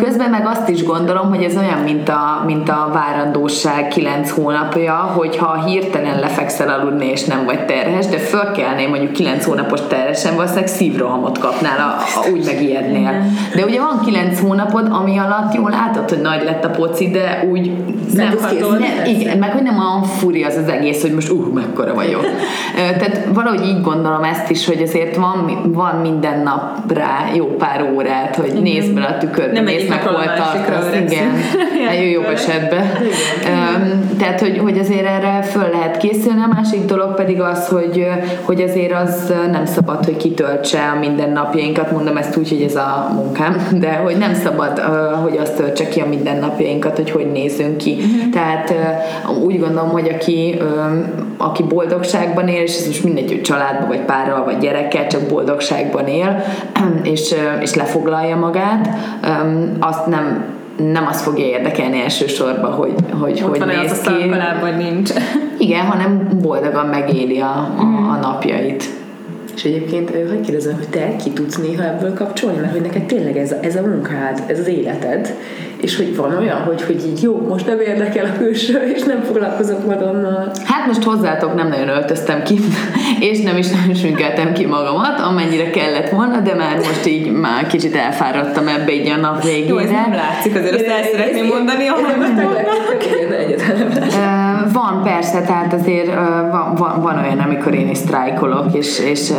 közben 0.03 0.29
meg 0.29 0.45
azt 0.45 0.69
is 0.69 0.83
gondolom, 0.83 1.29
hogy 1.29 1.43
ez 1.43 1.57
olyan, 1.57 1.79
mint 1.83 2.09
a, 2.09 2.43
mint 2.45 2.69
a 2.69 2.89
várandóság 2.93 3.87
kilenc 3.87 4.29
hónapja, 4.29 4.93
hogyha 4.93 5.65
hirtelen 5.65 6.19
lefekszel 6.19 6.69
aludni, 6.69 7.05
és 7.05 7.23
nem 7.23 7.45
vagy 7.45 7.65
terhes, 7.65 8.05
de 8.05 8.17
fölkelnél 8.17 8.89
mondjuk 8.89 9.10
kilenc 9.11 9.45
hónapos 9.45 9.79
terhesen, 9.87 10.35
valószínűleg 10.35 10.67
szívrohamot 10.67 11.37
kapnál, 11.37 11.77
a, 11.79 12.19
a, 12.19 12.29
úgy 12.31 12.45
megijednél. 12.45 13.25
De 13.55 13.63
ugye 13.65 13.79
van 13.79 14.01
kilenc 14.05 14.39
hónapod, 14.39 14.87
ami 14.91 15.17
alatt 15.17 15.53
jól 15.53 15.69
látod, 15.69 16.09
hogy 16.09 16.21
nagy 16.21 16.43
lett 16.43 16.63
a 16.63 16.69
poci, 16.69 17.09
de 17.09 17.47
úgy 17.51 17.71
nem, 18.13 18.35
nem, 18.79 19.05
igen, 19.05 19.37
meg 19.37 19.51
hogy 19.51 19.63
nem 19.63 19.79
olyan 19.79 20.03
furi 20.03 20.43
az 20.43 20.55
az 20.55 20.67
egész, 20.67 21.01
hogy 21.01 21.11
most 21.13 21.31
uh, 21.31 21.53
mekkora 21.53 21.93
vagyok. 21.93 22.25
Tehát 22.75 23.27
valahogy 23.33 23.67
így 23.67 23.81
gondolom 23.81 24.23
ezt 24.23 24.49
is, 24.49 24.65
hogy 24.65 24.81
azért 24.81 25.15
van, 25.15 25.71
van 25.73 25.95
minden 25.95 26.39
nap 26.39 26.93
rá 26.93 27.29
jó 27.35 27.45
pár 27.45 27.89
órát, 27.95 28.35
hogy 28.35 28.53
nézd 28.61 28.93
bele 28.93 29.05
a 29.05 29.17
tükörbe, 29.17 29.53
Nem 29.53 29.63
nézd 29.63 29.89
meg 29.89 30.01
hol 30.01 30.23
tartasz. 30.23 30.95
Igen, 30.95 31.31
Hát 31.87 32.11
jó, 32.11 32.21
esetben. 32.21 32.85
Öm, 33.45 34.17
Tehát, 34.17 34.39
hogy, 34.39 34.57
hogy 34.57 34.77
azért 34.77 35.05
erre 35.05 35.41
föl 35.41 35.69
lehet 35.71 35.97
készülni. 35.97 36.41
A 36.41 36.53
másik 36.53 36.85
dolog 36.85 37.13
pedig 37.13 37.41
az, 37.41 37.67
hogy, 37.67 38.07
hogy 38.41 38.61
azért 38.61 38.93
az 39.01 39.33
nem 39.51 39.65
szabad, 39.65 40.05
hogy 40.05 40.17
kitöltse 40.17 40.79
a 40.95 40.99
mindennapjainkat. 40.99 41.91
Mondom 41.91 42.17
ezt 42.17 42.37
úgy, 42.37 42.49
hogy 42.49 42.61
ez 42.61 42.75
a 42.75 43.11
munkám, 43.13 43.67
de 43.83 43.93
hogy 43.93 44.17
nem 44.17 44.33
szabad, 44.33 44.79
hogy 45.21 45.37
azt 45.37 45.55
töltse 45.55 45.87
ki 45.87 45.99
a 45.99 46.05
mindennapjainkat, 46.05 46.95
hogy 46.95 47.11
hogy 47.11 47.31
nézünk 47.31 47.77
ki. 47.77 47.97
Tehát 48.31 48.69
ö, 48.69 49.29
úgy 49.43 49.59
gondolom, 49.59 49.89
hogy 49.89 50.09
aki, 50.09 50.59
aki 51.37 51.63
boldogságban 51.63 52.47
él, 52.47 52.61
és 52.61 52.77
ez 52.77 52.85
most 52.85 53.03
mindegy, 53.03 53.31
hogy 53.31 53.41
családban, 53.41 53.87
vagy 53.87 54.01
párral, 54.01 54.43
vagy 54.43 54.57
gyerekkel, 54.57 55.07
csak 55.07 55.21
boldogságban 55.21 56.07
él, 56.07 56.43
és, 57.13 57.35
és 57.61 57.73
lefoglalja 57.73 58.35
magát, 58.35 58.89
azt 59.79 60.05
nem 60.05 60.59
nem 60.77 61.07
az 61.07 61.21
fogja 61.21 61.45
érdekelni 61.45 61.99
elsősorban, 62.01 62.71
hogy 62.71 62.93
hogy, 63.19 63.31
Ott 63.43 63.49
hogy 63.49 63.59
van 63.59 63.69
az 63.69 63.75
a 63.75 63.81
néz 63.81 63.91
ki. 63.91 63.97
szalkaláb, 64.03 64.59
vagy 64.61 64.77
nincs. 64.77 65.09
Igen, 65.57 65.85
hanem 65.85 66.27
boldogan 66.41 66.85
megéli 66.85 67.39
a, 67.39 67.55
a, 67.77 68.11
a 68.11 68.19
napjait. 68.21 68.83
És 69.55 69.63
egyébként, 69.63 70.09
hogy 70.09 70.41
kérdezem, 70.41 70.75
hogy 70.75 70.87
te 70.89 71.15
ki 71.15 71.29
tudsz 71.31 71.57
néha 71.57 71.83
ebből 71.83 72.13
kapcsolni, 72.13 72.57
mert 72.57 72.71
hogy 72.71 72.81
neked 72.81 73.03
tényleg 73.03 73.37
ez 73.37 73.51
a, 73.51 73.57
ez 73.61 73.75
a 73.75 73.81
munkád, 73.81 74.43
ez 74.47 74.59
az 74.59 74.67
életed, 74.67 75.33
és 75.81 75.95
hogy 75.97 76.15
van 76.15 76.37
olyan, 76.37 76.57
hogy, 76.57 76.81
hogy 76.83 77.05
így 77.07 77.21
jó, 77.21 77.45
most 77.47 77.65
nem 77.65 77.79
érdekel 77.79 78.25
a 78.25 78.37
külső, 78.37 78.91
és 78.95 79.03
nem 79.03 79.21
foglalkozok 79.23 79.85
magammal. 79.85 80.51
Hát 80.63 80.85
most 80.87 81.03
hozzátok 81.03 81.55
nem 81.55 81.67
nagyon 81.67 81.87
öltöztem 81.89 82.43
ki, 82.43 82.59
és 83.19 83.41
nem 83.41 83.57
is 83.57 83.67
nagyon 83.67 83.95
sminkeltem 83.95 84.53
ki 84.53 84.65
magamat, 84.65 85.19
amennyire 85.19 85.69
kellett 85.69 86.09
volna, 86.09 86.39
de 86.39 86.55
már 86.55 86.75
most 86.75 87.05
így 87.05 87.31
már 87.31 87.67
kicsit 87.67 87.95
elfáradtam 87.95 88.67
ebbe 88.67 88.93
így 88.93 89.07
a 89.07 89.15
nap 89.15 89.43
Jó, 89.43 89.77
ez 89.77 89.89
nem 89.89 90.03
végére. 90.03 90.15
látszik, 90.15 90.55
azért 90.55 90.75
azt 90.75 90.85
el 90.85 91.03
szeretném 91.11 91.45
mondani 91.45 91.87
a 91.87 91.93
hallgatóknak. 91.93 93.05
Igen, 93.17 93.31
egyetlen 93.31 93.77
nem 93.77 93.89
látom. 93.89 94.19
Ö, 94.19 94.50
Van 94.73 95.03
persze, 95.03 95.41
tehát 95.41 95.73
azért 95.73 96.13
van, 96.51 96.75
van, 96.75 97.01
van 97.01 97.17
olyan, 97.17 97.39
amikor 97.39 97.73
én 97.73 97.89
is 97.89 97.97
sztrájkolok, 97.97 98.73
és, 98.73 98.99
és 98.99 99.31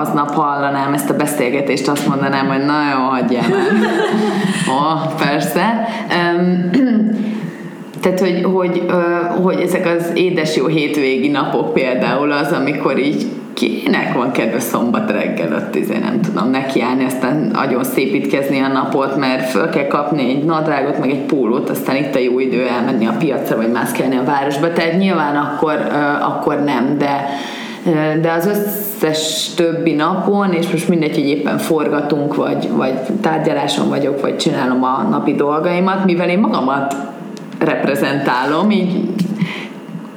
aznap 0.00 0.34
hallanám 0.34 0.94
ezt 0.94 1.10
a 1.10 1.16
beszélgetést, 1.16 1.88
azt 1.88 2.08
mondanám, 2.08 2.46
hogy 2.46 2.64
na 2.64 2.74
jó, 2.92 3.08
hagyjál 3.08 3.48
már. 3.48 3.90
Ó, 4.76 5.14
persze. 5.16 5.88
Tehát, 8.02 8.20
hogy, 8.20 8.42
hogy, 8.42 8.82
hogy 9.42 9.60
ezek 9.60 9.86
az 9.86 10.10
édes 10.14 10.56
jó 10.56 10.66
hétvégi 10.66 11.28
napok 11.28 11.72
például 11.72 12.32
az, 12.32 12.52
amikor 12.52 12.98
így 12.98 13.26
kinek 13.54 14.14
van 14.14 14.32
kedve 14.32 14.60
szombat 14.60 15.10
reggel 15.10 15.54
ott 15.54 15.74
izé, 15.74 15.98
nem 15.98 16.20
tudom 16.20 16.50
nekiállni, 16.50 17.04
aztán 17.04 17.50
nagyon 17.52 17.84
szépítkezni 17.84 18.60
a 18.60 18.68
napot, 18.68 19.16
mert 19.16 19.50
föl 19.50 19.68
kell 19.68 19.86
kapni 19.86 20.28
egy 20.28 20.44
nadrágot, 20.44 20.98
meg 20.98 21.10
egy 21.10 21.22
pólót, 21.22 21.70
aztán 21.70 21.96
itt 21.96 22.14
a 22.14 22.18
jó 22.18 22.38
idő 22.38 22.66
elmenni 22.66 23.06
a 23.06 23.14
piacra, 23.18 23.56
vagy 23.56 23.70
mászkálni 23.70 24.16
a 24.16 24.24
városba, 24.24 24.72
tehát 24.72 24.98
nyilván 24.98 25.36
akkor, 25.36 25.78
akkor 26.20 26.64
nem, 26.64 26.98
de 26.98 27.28
de 28.20 28.32
az 28.32 28.46
összes 28.46 29.54
többi 29.54 29.92
napon, 29.92 30.52
és 30.52 30.70
most 30.70 30.88
mindegy, 30.88 31.14
hogy 31.14 31.28
éppen 31.28 31.58
forgatunk, 31.58 32.34
vagy, 32.34 32.68
vagy 32.70 32.94
tárgyaláson 33.20 33.88
vagyok, 33.88 34.20
vagy 34.20 34.36
csinálom 34.36 34.84
a 34.84 35.06
napi 35.10 35.34
dolgaimat, 35.34 36.04
mivel 36.04 36.28
én 36.28 36.38
magamat 36.38 36.96
reprezentálom, 37.64 38.70
így 38.70 39.00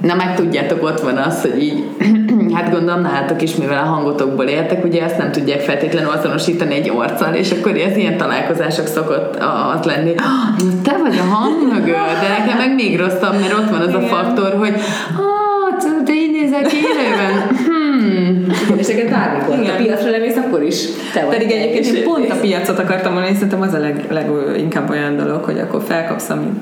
Na 0.05 0.15
meg 0.15 0.35
tudjátok, 0.35 0.83
ott 0.83 0.99
van 0.99 1.17
az, 1.17 1.41
hogy 1.41 1.63
így, 1.63 1.83
hát 2.55 2.71
gondolom 2.71 3.01
nálatok 3.01 3.41
is, 3.41 3.55
mivel 3.55 3.77
a 3.77 3.87
hangotokból 3.87 4.45
éltek, 4.45 4.83
ugye 4.83 5.03
ezt 5.03 5.17
nem 5.17 5.31
tudják 5.31 5.59
feltétlenül 5.59 6.09
azonosítani 6.09 6.73
egy 6.73 6.89
orccal, 6.89 7.33
és 7.33 7.51
akkor 7.51 7.75
ez 7.75 7.97
ilyen 7.97 8.17
találkozások 8.17 8.87
szokott 8.87 9.35
az 9.75 9.85
lenni. 9.85 10.13
Te 10.83 10.97
vagy 11.01 11.17
a 11.17 11.33
hang 11.35 11.73
mögött, 11.73 12.19
de 12.21 12.27
nekem 12.37 12.57
meg 12.57 12.75
még 12.75 12.99
rosszabb, 12.99 13.39
mert 13.39 13.53
ott 13.53 13.69
van 13.69 13.81
az 13.81 13.93
a 13.93 13.99
faktor, 13.99 14.53
hogy 14.57 14.73
ah, 15.17 16.03
te 16.03 16.13
így 16.13 16.31
nézel 16.31 16.61
ki 16.61 16.75
élőben. 16.75 17.57
Hmm. 17.65 18.77
És 18.77 18.87
neked 18.87 19.09
bármikor, 19.09 19.59
Igen. 19.59 19.75
a 19.75 19.77
piacra 19.77 20.09
lemész, 20.09 20.35
akkor 20.35 20.63
is 20.63 20.85
te 21.13 21.25
vagy. 21.25 21.37
Pedig 21.37 21.51
egyébként 21.51 21.85
én 21.85 22.03
pont 22.03 22.31
a 22.31 22.35
piacot 22.35 22.79
akartam 22.79 23.13
mondani, 23.13 23.33
szerintem 23.33 23.61
az 23.61 23.73
a 23.73 23.77
leg, 23.77 24.05
leginkább 24.09 24.89
olyan 24.89 25.17
dolog, 25.17 25.43
hogy 25.43 25.59
akkor 25.59 25.81
felkapsz, 25.87 26.29
amit 26.29 26.53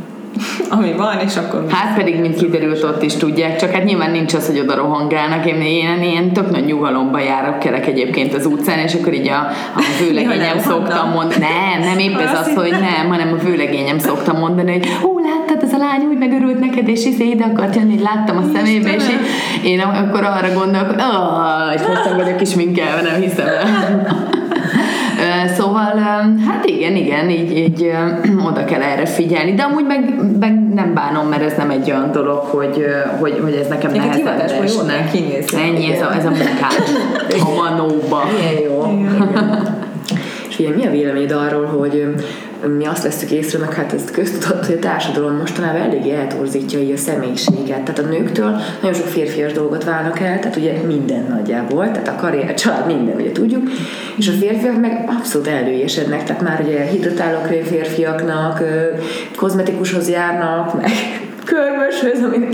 ami 0.78 0.94
van, 0.98 1.20
és 1.20 1.36
akkor... 1.36 1.66
Hát 1.70 1.96
pedig, 1.96 2.20
mint 2.20 2.36
kiderült, 2.36 2.84
ott 2.84 3.04
is 3.04 3.16
tudják, 3.16 3.56
csak 3.56 3.72
hát 3.72 3.84
nyilván 3.84 4.12
nincs 4.12 4.34
az, 4.34 4.48
hogy 4.48 4.60
oda 4.60 4.76
rohangálnak. 4.76 5.46
Én 5.46 5.62
ilyen, 5.62 6.04
ilyen 6.04 6.34
tök 6.34 6.52
nagy 6.52 6.66
nyugalomba 6.66 7.20
járok 7.20 7.60
kerek 7.60 7.88
egyébként 7.88 8.34
az 8.34 8.46
utcán, 8.46 8.80
és 8.80 8.94
akkor 8.94 9.14
így 9.14 9.28
a, 9.28 9.48
a 9.76 9.82
vőlegényem 10.00 10.60
szoktam 10.60 11.10
mondani. 11.10 11.40
Nem, 11.40 11.90
nem 11.90 12.00
épp 12.00 12.18
ez 12.18 12.40
az, 12.42 12.54
hogy 12.56 12.72
nem, 12.72 13.08
hanem 13.10 13.34
a 13.40 13.44
vőlegényem 13.44 14.00
szoktam 14.00 14.38
mondani, 14.38 14.72
hogy 14.72 14.88
ó, 15.04 15.20
láttad, 15.20 15.64
ez 15.64 15.74
a 15.74 15.78
lány 15.78 16.06
úgy 16.10 16.18
megörült 16.18 16.60
neked, 16.60 16.88
és 16.88 17.06
izé 17.06 17.26
ide 17.26 17.44
akart 17.44 17.76
jönni, 17.76 18.02
láttam 18.02 18.38
a 18.38 18.44
szemébe, 18.54 18.96
és 18.96 19.04
én, 19.64 19.80
akkor 19.80 20.24
arra 20.24 20.54
gondolok, 20.54 20.88
hogy 20.88 21.02
és 21.76 21.82
most 21.88 22.16
vagyok 22.16 22.42
is 22.42 22.56
minkelve, 22.56 23.02
nem 23.02 23.22
hiszem 23.22 23.48
el. 23.48 24.33
Szóval, 25.92 26.38
hát 26.46 26.66
igen, 26.66 26.96
igen, 26.96 27.30
így, 27.30 27.58
így 27.58 27.92
oda 28.50 28.66
kell 28.66 28.82
erre 28.82 29.06
figyelni, 29.06 29.54
de 29.54 29.64
amúgy 29.64 29.86
meg, 29.86 30.16
meg 30.40 30.74
nem 30.74 30.94
bánom, 30.94 31.28
mert 31.28 31.44
ez 31.44 31.54
nem 31.58 31.70
egy 31.70 31.92
olyan 31.92 32.12
dolog, 32.12 32.40
hogy, 32.40 32.86
hogy, 33.20 33.40
hogy 33.42 33.54
ez 33.54 33.68
nekem 33.68 33.92
nehezen 33.92 34.40
esne. 34.40 35.10
Ennyi, 35.58 35.92
ez 35.92 36.02
a, 36.02 36.16
ez 36.16 36.26
a 36.26 36.30
munkás 36.30 36.76
a 37.42 37.56
manóba. 37.56 38.24
Milyen 38.38 38.62
jó. 38.64 38.92
Igen. 38.98 39.82
És 40.50 40.60
ugye 40.60 40.70
mi 40.70 40.86
a 40.86 40.92
véleményed 40.92 41.32
arról, 41.32 41.66
hogy 41.66 42.14
mi 42.68 42.86
azt 42.86 43.04
veszük 43.04 43.32
észre, 43.32 43.60
meg 43.60 43.74
hát 43.74 43.94
ezt 43.94 44.12
köztudott, 44.12 44.66
hogy 44.66 44.76
a 44.76 44.80
társadalom 44.80 45.36
mostanában 45.36 45.82
eléggé 45.82 46.12
eltorzítja 46.12 46.80
így 46.80 46.92
a 46.92 46.98
személyiséget. 46.98 47.82
Tehát 47.82 48.00
a 48.00 48.08
nőktől 48.08 48.60
nagyon 48.82 48.98
sok 48.98 49.08
férfias 49.08 49.52
dolgot 49.52 49.84
válnak 49.84 50.20
el, 50.20 50.40
tehát 50.40 50.56
ugye 50.56 50.74
minden 50.86 51.26
nagyjából, 51.30 51.92
tehát 51.92 52.08
a 52.08 52.16
karrier, 52.16 52.50
a 52.50 52.54
család, 52.54 52.88
minden, 52.88 53.16
ugye 53.16 53.32
tudjuk, 53.32 53.70
és 54.18 54.28
a 54.28 54.32
férfiak 54.32 54.80
meg 54.80 55.04
abszolút 55.18 55.48
előésednek, 55.48 56.24
tehát 56.24 56.42
már 56.42 56.62
ugye 56.66 56.82
hidratálok 56.82 57.46
férfiaknak, 57.46 58.64
kozmetikushoz 59.36 60.10
járnak, 60.10 60.82
meg 60.82 60.92
körmöshöz, 61.44 62.24
amit 62.24 62.50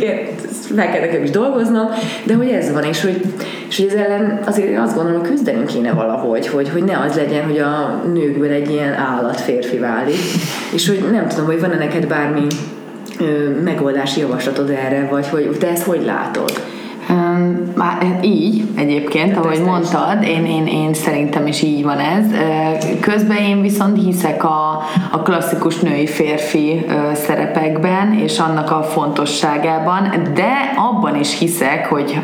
nekem 0.76 1.24
is 1.24 1.30
dolgoznom, 1.30 1.88
de 2.24 2.34
hogy 2.34 2.50
ez 2.50 2.72
van, 2.72 2.84
és 2.84 3.02
hogy, 3.02 3.22
és 3.69 3.79
ez 3.79 3.93
ellen 3.93 4.39
azért 4.45 4.79
azt 4.79 4.95
gondolom, 4.95 5.19
hogy 5.19 5.29
küzdenünk 5.29 5.67
kéne 5.67 5.91
valahogy, 5.91 6.47
hogy, 6.47 6.69
hogy 6.69 6.84
ne 6.84 6.97
az 6.97 7.15
legyen, 7.15 7.45
hogy 7.45 7.58
a 7.58 8.01
nőkből 8.13 8.51
egy 8.51 8.69
ilyen 8.69 8.93
állat 8.93 9.41
férfi 9.41 9.77
válik, 9.77 10.19
és 10.73 10.88
hogy 10.88 11.03
nem 11.12 11.27
tudom, 11.27 11.45
hogy 11.45 11.60
van-e 11.60 11.77
neked 11.77 12.08
bármi 12.08 12.47
ö, 13.19 13.49
megoldási 13.63 14.19
javaslatod 14.19 14.69
erre, 14.69 15.08
vagy 15.12 15.27
hogy 15.27 15.55
te 15.60 15.67
ezt 15.69 15.84
hogy 15.84 16.05
látod? 16.05 16.51
Hát 17.78 18.26
így 18.26 18.63
egyébként, 18.76 19.36
hát 19.36 19.45
ahogy 19.45 19.62
mondtad, 19.62 20.24
én, 20.24 20.45
én, 20.45 20.67
én 20.67 20.93
szerintem 20.93 21.48
is 21.48 21.62
így 21.62 21.84
van 21.84 22.00
ez. 22.00 22.26
Közben 23.00 23.38
én 23.38 23.62
viszont 23.62 24.04
hiszek 24.04 24.43
a, 24.43 24.84
a 25.12 25.22
klasszikus 25.22 25.80
női-férfi 25.80 26.86
szerepekben, 27.13 28.13
és 28.13 28.39
annak 28.39 28.72
a 28.72 28.84
fontosságában, 28.84 30.12
de 30.34 30.52
abban 30.76 31.19
is 31.19 31.39
hiszek, 31.39 31.86
hogy, 31.86 32.19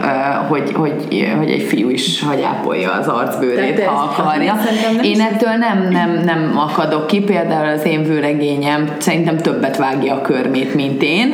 hogy, 0.48 0.71
hogy, 0.74 0.93
hogy 1.38 1.50
egy 1.50 1.62
fiú 1.62 1.89
is 1.89 2.24
hagyápolja 2.24 2.91
az 2.91 3.08
arcbőrét, 3.08 3.84
ha 3.84 4.15
akarja. 4.17 4.56
Én 5.02 5.21
ettől 5.21 5.54
nem, 5.54 5.88
nem, 5.91 6.21
nem 6.26 6.58
akadok 6.58 7.08
ki, 7.08 7.19
például 7.19 7.67
az 7.67 7.86
én 7.86 8.04
vőlegényem 8.04 8.89
szerintem 8.98 9.38
többet 9.38 9.78
vágja 9.78 10.13
a 10.13 10.21
körmét, 10.21 10.76
mint 10.76 11.04
én, 11.04 11.34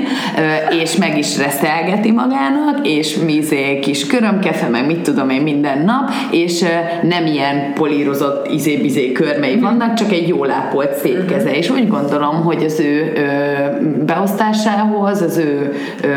és 0.81 0.95
meg 0.95 1.17
is 1.17 1.37
reszelgeti 1.37 2.11
magának, 2.11 2.87
és 2.87 3.15
mi 3.15 3.40
izé, 3.41 3.79
kis 3.79 4.07
körömkefe, 4.07 4.67
meg 4.67 4.85
mit 4.85 5.01
tudom 5.01 5.29
én 5.29 5.41
minden 5.41 5.81
nap, 5.85 6.09
és 6.31 6.63
nem 7.01 7.25
ilyen 7.25 7.73
polírozott 7.73 8.47
izé-bizé 8.51 9.11
körmei 9.11 9.55
mhm. 9.55 9.63
vannak, 9.63 9.93
csak 9.93 10.11
egy 10.11 10.27
jól 10.27 10.51
ápolt 10.51 10.93
szép 10.93 11.17
mhm. 11.17 11.27
keze, 11.27 11.55
és 11.55 11.69
úgy 11.69 11.87
gondolom, 11.87 12.43
hogy 12.43 12.63
az 12.63 12.79
ő 12.79 13.11
ö, 13.15 13.25
beosztásához, 14.05 15.21
az 15.21 15.37
ő 15.37 15.73
ö, 16.03 16.07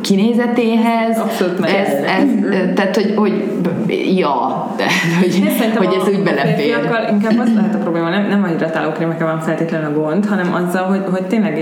kinézetéhez, 0.00 1.18
Abszolút 1.18 1.64
ez, 1.64 1.88
ez, 1.88 2.24
mm-hmm. 2.24 2.74
tehát, 2.74 2.94
hogy, 2.94 3.12
hogy 3.16 3.44
ja, 4.16 4.66
de, 4.76 4.84
hogy, 5.20 5.86
hogy 5.86 5.96
ez 6.00 6.08
úgy 6.08 6.22
belefér. 6.22 6.74
Inkább 7.10 7.38
az 7.38 7.54
lehet 7.54 7.74
a 7.74 7.78
probléma, 7.86 8.08
nem, 8.08 8.26
nem 8.28 8.42
a 8.42 8.46
hidratálókrémekkel 8.46 9.26
van 9.26 9.40
feltétlenül 9.40 9.86
a 9.86 10.00
gond, 10.00 10.26
hanem 10.26 10.54
azzal, 10.54 10.84
hogy, 10.84 11.02
hogy 11.10 11.22
tényleg 11.22 11.58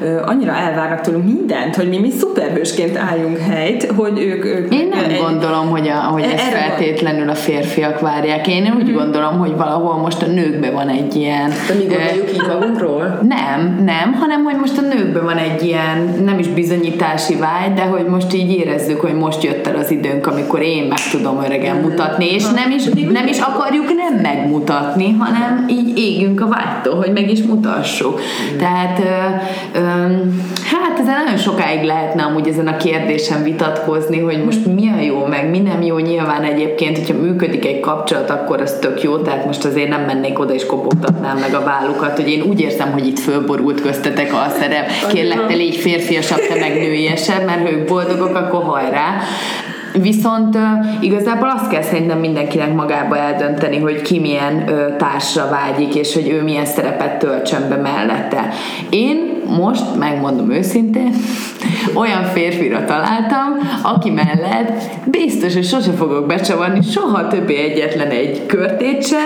ö, 0.00 0.22
annyira 0.24 0.52
elvárnak 0.52 1.00
tőlünk 1.00 1.24
mindent, 1.24 1.76
hogy 1.76 1.88
mi, 1.88 1.98
mi 1.98 2.10
szuperhősként 2.10 2.96
álljunk 2.96 3.38
helyt, 3.38 3.92
hogy 3.96 4.17
ők... 4.18 4.44
ők 4.44 4.74
Én 4.74 4.88
nem 4.88 5.04
egy, 5.04 5.18
gondolom, 5.20 5.70
hogy, 5.70 5.88
a, 5.88 5.94
hogy 5.94 6.22
ezt 6.22 6.48
feltétlenül 6.48 7.28
a 7.28 7.34
férfiak 7.34 8.00
várják. 8.00 8.48
Én 8.48 8.74
úgy 8.76 8.90
mm. 8.90 8.94
gondolom, 8.94 9.38
hogy 9.38 9.56
valahol 9.56 9.96
most 9.96 10.22
a 10.22 10.26
nőkben 10.26 10.72
van 10.72 10.88
egy 10.88 11.16
ilyen... 11.16 11.48
De 11.68 11.74
mi 11.74 11.84
gondoljuk 11.84 12.32
így 12.32 12.46
magunkról? 12.46 13.18
Nem, 13.28 13.82
nem, 13.84 14.12
hanem 14.12 14.44
hogy 14.44 14.56
most 14.56 14.78
a 14.78 14.80
nőkben 14.80 15.24
van 15.24 15.36
egy 15.36 15.62
ilyen, 15.62 16.14
nem 16.24 16.38
is 16.38 16.48
bizonyítási 16.48 17.36
vágy, 17.36 17.72
de 17.74 17.82
hogy 17.82 18.06
most 18.06 18.34
így 18.34 18.50
érezzük, 18.52 19.00
hogy 19.00 19.14
most 19.14 19.42
jött 19.42 19.66
el 19.66 19.76
az 19.76 19.90
időnk, 19.90 20.26
amikor 20.26 20.62
én 20.62 20.84
meg 20.84 20.98
tudom 21.10 21.42
öregen 21.44 21.76
mm. 21.76 21.80
mutatni, 21.80 22.32
és 22.34 22.44
nem 22.50 22.70
is, 22.70 22.84
nem 23.12 23.26
is 23.26 23.38
akarjuk 23.38 23.86
nem 23.94 24.20
megmutatni, 24.22 25.16
hanem 25.18 25.64
így 25.68 25.98
égünk 25.98 26.40
a 26.40 26.46
vágytól, 26.46 26.96
hogy 26.96 27.12
meg 27.12 27.30
is 27.30 27.42
mutassuk. 27.42 28.20
Mm. 28.20 28.58
Tehát 28.58 28.98
ö, 28.98 29.78
ö, 29.78 29.82
hát 30.64 30.98
ezen 30.98 31.14
nagyon 31.24 31.38
sokáig 31.38 31.82
lehetne 31.82 32.22
amúgy 32.22 32.48
ezen 32.48 32.66
a 32.66 32.76
kérdésen 32.76 33.42
vitatkozni, 33.42 34.07
hogy 34.16 34.44
most 34.44 34.66
mi 34.66 34.88
a 34.88 35.00
jó, 35.00 35.26
meg 35.26 35.50
mi 35.50 35.58
nem 35.58 35.82
jó. 35.82 35.98
Nyilván 35.98 36.42
egyébként, 36.42 36.98
hogyha 36.98 37.14
működik 37.14 37.66
egy 37.66 37.80
kapcsolat, 37.80 38.30
akkor 38.30 38.60
az 38.60 38.76
tök 38.80 39.02
jó, 39.02 39.16
tehát 39.16 39.46
most 39.46 39.64
azért 39.64 39.88
nem 39.88 40.00
mennék 40.00 40.38
oda 40.38 40.54
és 40.54 40.66
kopogtatnám 40.66 41.38
meg 41.38 41.54
a 41.54 41.64
vállukat, 41.64 42.16
hogy 42.16 42.28
én 42.28 42.42
úgy 42.42 42.60
érzem, 42.60 42.92
hogy 42.92 43.06
itt 43.06 43.18
fölborult 43.18 43.80
köztetek 43.80 44.32
a 44.32 44.46
szerep. 44.60 44.90
Kérlek, 45.12 45.46
te 45.46 45.54
légy 45.54 45.76
férfiasabb, 45.76 46.40
te 46.48 46.58
meg 46.60 46.72
nőiesebb, 46.72 47.44
mert 47.44 47.60
ha 47.60 47.70
ők 47.70 47.88
boldogok, 47.88 48.36
akkor 48.36 48.62
hajrá. 48.62 49.16
Viszont 49.92 50.54
uh, 50.54 50.62
igazából 51.00 51.48
azt 51.56 51.70
kell 51.70 51.82
szerintem 51.82 52.18
mindenkinek 52.18 52.74
magába 52.74 53.18
eldönteni, 53.18 53.78
hogy 53.78 54.02
ki 54.02 54.18
milyen 54.18 54.64
uh, 54.66 54.96
társra 54.96 55.48
vágyik, 55.48 55.94
és 55.94 56.14
hogy 56.14 56.28
ő 56.28 56.42
milyen 56.42 56.64
szerepet 56.64 57.18
töltsön 57.18 57.68
be 57.68 57.76
mellette. 57.76 58.48
Én 58.90 59.37
most, 59.48 59.96
megmondom 59.98 60.50
őszintén, 60.50 61.12
olyan 62.02 62.24
férfira 62.24 62.84
találtam, 62.84 63.56
aki 63.82 64.10
mellett 64.10 64.82
biztos, 65.04 65.54
hogy 65.54 65.64
sose 65.64 65.90
fogok 65.90 66.26
becsavarni 66.26 66.82
soha 66.82 67.28
többé 67.28 67.56
egyetlen 67.56 68.08
egy 68.08 68.46
körtét 68.46 69.06
se, 69.06 69.20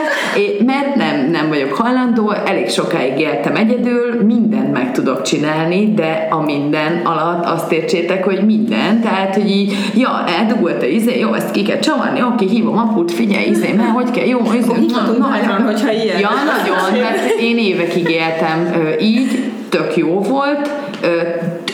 mert 0.66 0.94
nem, 0.94 1.30
nem 1.30 1.48
vagyok 1.48 1.72
hajlandó, 1.72 2.30
elég 2.30 2.68
sokáig 2.68 3.18
éltem 3.18 3.56
egyedül, 3.56 4.22
mindent 4.24 4.72
meg 4.72 4.92
tudok 4.92 5.22
csinálni, 5.22 5.94
de 5.94 6.28
a 6.30 6.40
minden 6.40 7.00
alatt 7.04 7.44
azt 7.44 7.72
értsétek, 7.72 8.24
hogy 8.24 8.44
minden, 8.46 9.00
tehát, 9.00 9.34
hogy 9.34 9.50
így, 9.50 9.76
ja, 9.94 10.24
eldugult 10.38 10.82
a 10.82 10.86
izé, 10.86 11.18
jó, 11.18 11.34
ezt 11.34 11.50
ki 11.50 11.62
kell 11.62 11.78
csavarni, 11.78 12.22
oké, 12.22 12.46
hívom 12.46 12.78
aput, 12.78 13.12
figyelj, 13.12 13.46
izé, 13.46 13.72
mert 13.72 13.90
hogy 13.90 14.10
kell, 14.10 14.26
jó, 14.26 14.40
izé, 14.58 14.72
na, 15.18 15.38
na, 15.58 15.64
hogyha 15.64 15.92
ilyen. 15.92 16.18
Ja, 16.18 16.30
nagyon, 16.30 17.00
mert 17.00 17.40
én 17.40 17.58
évekig 17.58 18.08
éltem 18.10 18.72
így, 19.00 19.51
tök 19.72 19.96
jó 19.96 20.20
volt, 20.20 20.70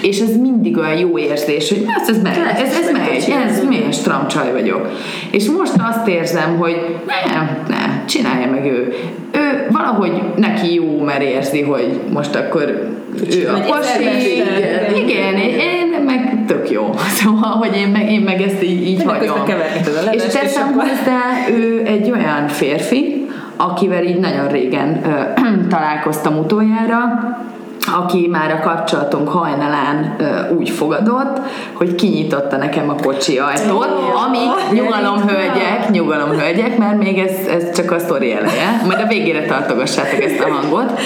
és 0.02 0.20
ez 0.20 0.36
mindig 0.36 0.76
olyan 0.76 0.98
jó 0.98 1.18
érzés, 1.18 1.68
hogy 1.68 1.84
ez, 2.02 2.08
ez 2.08 2.22
megy, 2.22 2.36
ez, 2.56 2.78
ez 2.78 2.90
megy, 2.92 3.34
ez 3.48 3.64
milyen 3.64 3.92
stramcsaj 3.92 4.52
vagyok. 4.52 4.90
És 5.30 5.48
most 5.48 5.72
azt 5.90 6.08
érzem, 6.08 6.56
hogy 6.56 6.76
nem, 7.32 7.58
nem, 7.68 8.02
csinálja 8.06 8.50
meg 8.50 8.64
ő. 8.64 8.94
Ő 9.32 9.66
valahogy 9.70 10.22
neki 10.36 10.74
jó, 10.74 11.00
mert 11.00 11.22
érzi, 11.22 11.62
hogy 11.62 12.00
most 12.12 12.34
akkor 12.34 12.88
ő 13.30 13.48
a 13.48 13.60
pasi, 13.66 14.02
igen, 14.02 14.94
igen, 14.94 15.34
én 15.36 16.02
meg 16.04 16.44
tök 16.46 16.70
jó. 16.70 16.90
Szóval, 17.22 17.50
hogy 17.50 17.76
én 17.76 17.88
meg, 17.88 18.10
én 18.10 18.20
meg 18.20 18.42
ezt 18.42 18.62
így, 18.62 18.86
így 18.86 19.02
hagyom. 19.02 19.44
És 20.10 20.22
teszem 20.22 20.72
hozzá, 20.72 21.20
ő 21.50 21.82
egy 21.86 22.10
olyan 22.10 22.48
férfi, 22.48 23.26
akivel 23.56 24.04
így 24.04 24.18
nagyon 24.18 24.48
régen 24.48 25.00
ö, 25.04 25.40
találkoztam 25.74 26.38
utoljára, 26.38 27.02
aki 27.92 28.28
már 28.30 28.50
a 28.50 28.60
kapcsolatunk 28.60 29.28
hajnalán 29.28 30.14
ö, 30.18 30.54
úgy 30.54 30.70
fogadott, 30.70 31.40
hogy 31.72 31.94
kinyitotta 31.94 32.56
nekem 32.56 32.88
a 32.88 32.94
kocsi 32.94 33.38
ajtót, 33.38 33.88
ami 34.26 34.38
nyugalom 34.72 35.28
hölgyek, 35.28 35.90
nyugalom 35.90 36.30
hölgyek, 36.30 36.78
mert 36.78 36.98
még 36.98 37.18
ez, 37.18 37.46
ez 37.46 37.70
csak 37.74 37.90
a 37.90 37.98
sztori 37.98 38.32
eleje, 38.32 38.82
majd 38.86 39.00
a 39.00 39.06
végére 39.06 39.46
tartogassátok 39.46 40.22
ezt 40.22 40.40
a 40.40 40.52
hangot, 40.52 41.00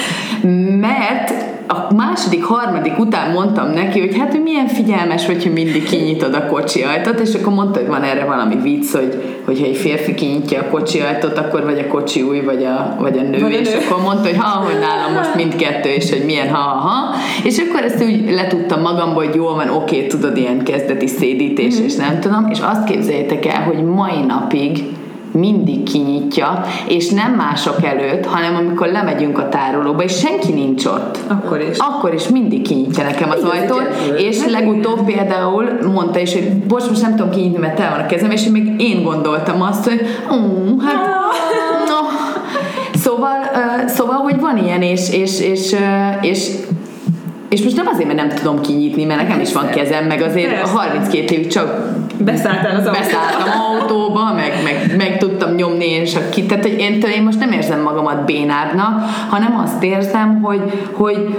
mert 0.80 1.51
a 1.72 1.94
második, 1.94 2.44
harmadik 2.44 2.98
után 2.98 3.30
mondtam 3.30 3.70
neki, 3.70 4.00
hogy 4.00 4.16
hát, 4.18 4.30
hogy 4.30 4.42
milyen 4.42 4.66
figyelmes 4.66 5.26
vagy, 5.26 5.42
hogy 5.42 5.52
mindig 5.52 5.84
kinyitod 5.84 6.34
a 6.34 6.46
kocsi 6.46 6.82
ajtót, 6.82 7.20
és 7.20 7.34
akkor 7.34 7.52
mondta, 7.52 7.78
hogy 7.78 7.88
van 7.88 8.02
erre 8.02 8.24
valami 8.24 8.56
vicc, 8.62 8.92
hogy 8.92 9.40
hogyha 9.44 9.66
egy 9.66 9.76
férfi 9.76 10.14
kinyitja 10.14 10.60
a 10.60 10.70
kocsi 10.70 11.00
ajtót, 11.00 11.38
akkor 11.38 11.64
vagy 11.64 11.78
a 11.78 11.86
kocsi 11.86 12.22
új, 12.22 12.40
vagy 12.40 12.64
a, 12.64 12.96
vagy 12.98 13.18
a 13.18 13.22
nő, 13.22 13.40
vagy 13.40 13.52
és 13.52 13.68
nő. 13.68 13.78
akkor 13.84 14.02
mondta, 14.02 14.28
hogy 14.28 14.38
ha, 14.38 14.64
hogy 14.64 14.78
nálam 14.78 15.12
most 15.14 15.34
mindkettő, 15.34 15.88
és 15.88 16.10
hogy 16.10 16.24
milyen 16.24 16.48
ha-ha, 16.48 17.14
és 17.44 17.58
akkor 17.58 17.84
ezt 17.84 18.04
úgy 18.04 18.30
letudtam 18.30 18.80
magamból, 18.80 19.24
hogy 19.24 19.34
jól 19.34 19.54
van, 19.54 19.68
oké, 19.68 20.06
tudod, 20.06 20.36
ilyen 20.36 20.62
kezdeti 20.64 21.06
szédítés, 21.06 21.80
mm. 21.80 21.84
és 21.84 21.94
nem 21.94 22.20
tudom, 22.20 22.46
és 22.50 22.58
azt 22.60 22.84
képzeljétek 22.84 23.46
el, 23.46 23.62
hogy 23.62 23.84
mai 23.84 24.20
napig 24.26 24.84
mindig 25.32 25.82
kinyitja, 25.82 26.64
és 26.88 27.10
nem 27.10 27.32
mások 27.32 27.84
előtt, 27.84 28.26
hanem 28.26 28.54
amikor 28.54 28.88
lemegyünk 28.88 29.38
a 29.38 29.48
tárolóba, 29.48 30.02
és 30.02 30.18
senki 30.18 30.52
nincs 30.52 30.84
ott. 30.84 31.18
Akkor 31.28 31.60
is. 31.60 31.76
Akkor 31.78 32.14
is 32.14 32.28
mindig 32.28 32.62
kinyitja 32.62 33.04
nekem 33.04 33.30
az 33.30 33.42
ajtót, 33.42 33.88
és 34.18 34.46
legutóbb 34.46 35.04
például 35.04 35.78
mondta 35.94 36.18
is, 36.18 36.32
hogy 36.32 36.52
bocs, 36.52 36.88
most 36.88 37.02
nem 37.02 37.16
tudom 37.16 37.30
kinyitni, 37.30 37.58
mert 37.58 37.76
tel 37.76 37.90
van 37.90 38.00
a 38.00 38.06
kezem, 38.06 38.30
és 38.30 38.44
még 38.44 38.80
én 38.80 39.02
gondoltam 39.02 39.62
azt, 39.62 39.88
hogy 39.88 40.00
ó, 40.30 40.78
hát 40.78 41.06
no. 41.88 42.08
Szóval, 42.98 43.38
uh, 43.54 43.88
szóval, 43.88 44.16
hogy 44.16 44.40
van 44.40 44.56
ilyen, 44.56 44.82
és, 44.82 45.12
és, 45.12 45.40
és, 45.40 45.72
uh, 45.72 46.26
és 46.26 46.50
és 47.52 47.62
most 47.62 47.76
nem 47.76 47.86
azért, 47.86 48.06
mert 48.06 48.18
nem 48.18 48.28
tudom 48.28 48.60
kinyitni, 48.60 49.04
mert 49.04 49.22
nekem 49.22 49.40
is 49.40 49.52
van 49.52 49.68
kezem, 49.70 50.04
meg 50.04 50.22
azért 50.22 50.48
Persze. 50.48 50.72
32 50.72 51.34
évig 51.34 51.46
csak 51.46 51.88
Beszálltál 52.24 52.76
az 52.76 52.84
Beszálltam 52.84 53.60
autóba, 53.70 54.32
meg, 54.34 54.52
meg, 54.64 54.96
meg 54.96 55.18
tudtam 55.18 55.54
nyomni 55.54 55.88
én 55.88 56.04
csak 56.04 56.30
ki. 56.30 56.46
Tehát, 56.46 56.64
hogy 56.64 56.78
én, 56.78 57.00
én 57.14 57.22
most 57.22 57.38
nem 57.38 57.52
érzem 57.52 57.82
magamat 57.82 58.24
bénábbnak, 58.24 59.02
hanem 59.28 59.60
azt 59.64 59.82
érzem, 59.82 60.40
hogy, 60.42 60.60
hogy 60.92 61.36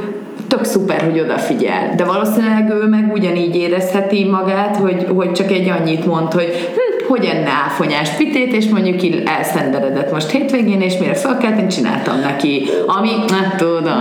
tök 0.48 0.64
szuper, 0.64 1.04
hogy 1.04 1.20
odafigyel. 1.20 1.94
De 1.96 2.04
valószínűleg 2.04 2.70
ő 2.70 2.88
meg 2.88 3.12
ugyanígy 3.14 3.56
érezheti 3.56 4.30
magát, 4.30 4.76
hogy, 4.76 5.08
hogy 5.16 5.32
csak 5.32 5.52
egy 5.52 5.70
annyit 5.70 6.06
mond, 6.06 6.34
hogy 6.34 6.72
hm, 6.76 6.94
hogy 7.08 7.26
enne 7.26 7.50
áfonyás 7.66 8.10
pitét, 8.10 8.54
és 8.54 8.70
mondjuk 8.70 9.04
így 9.04 9.24
elszenderedett 9.26 10.12
most 10.12 10.30
hétvégén, 10.30 10.82
és 10.82 10.98
mire 10.98 11.14
felkelt, 11.14 11.60
én 11.60 11.68
csináltam 11.68 12.20
neki, 12.20 12.70
ami, 12.88 13.10
hát 13.32 13.56
tudom. 13.56 14.00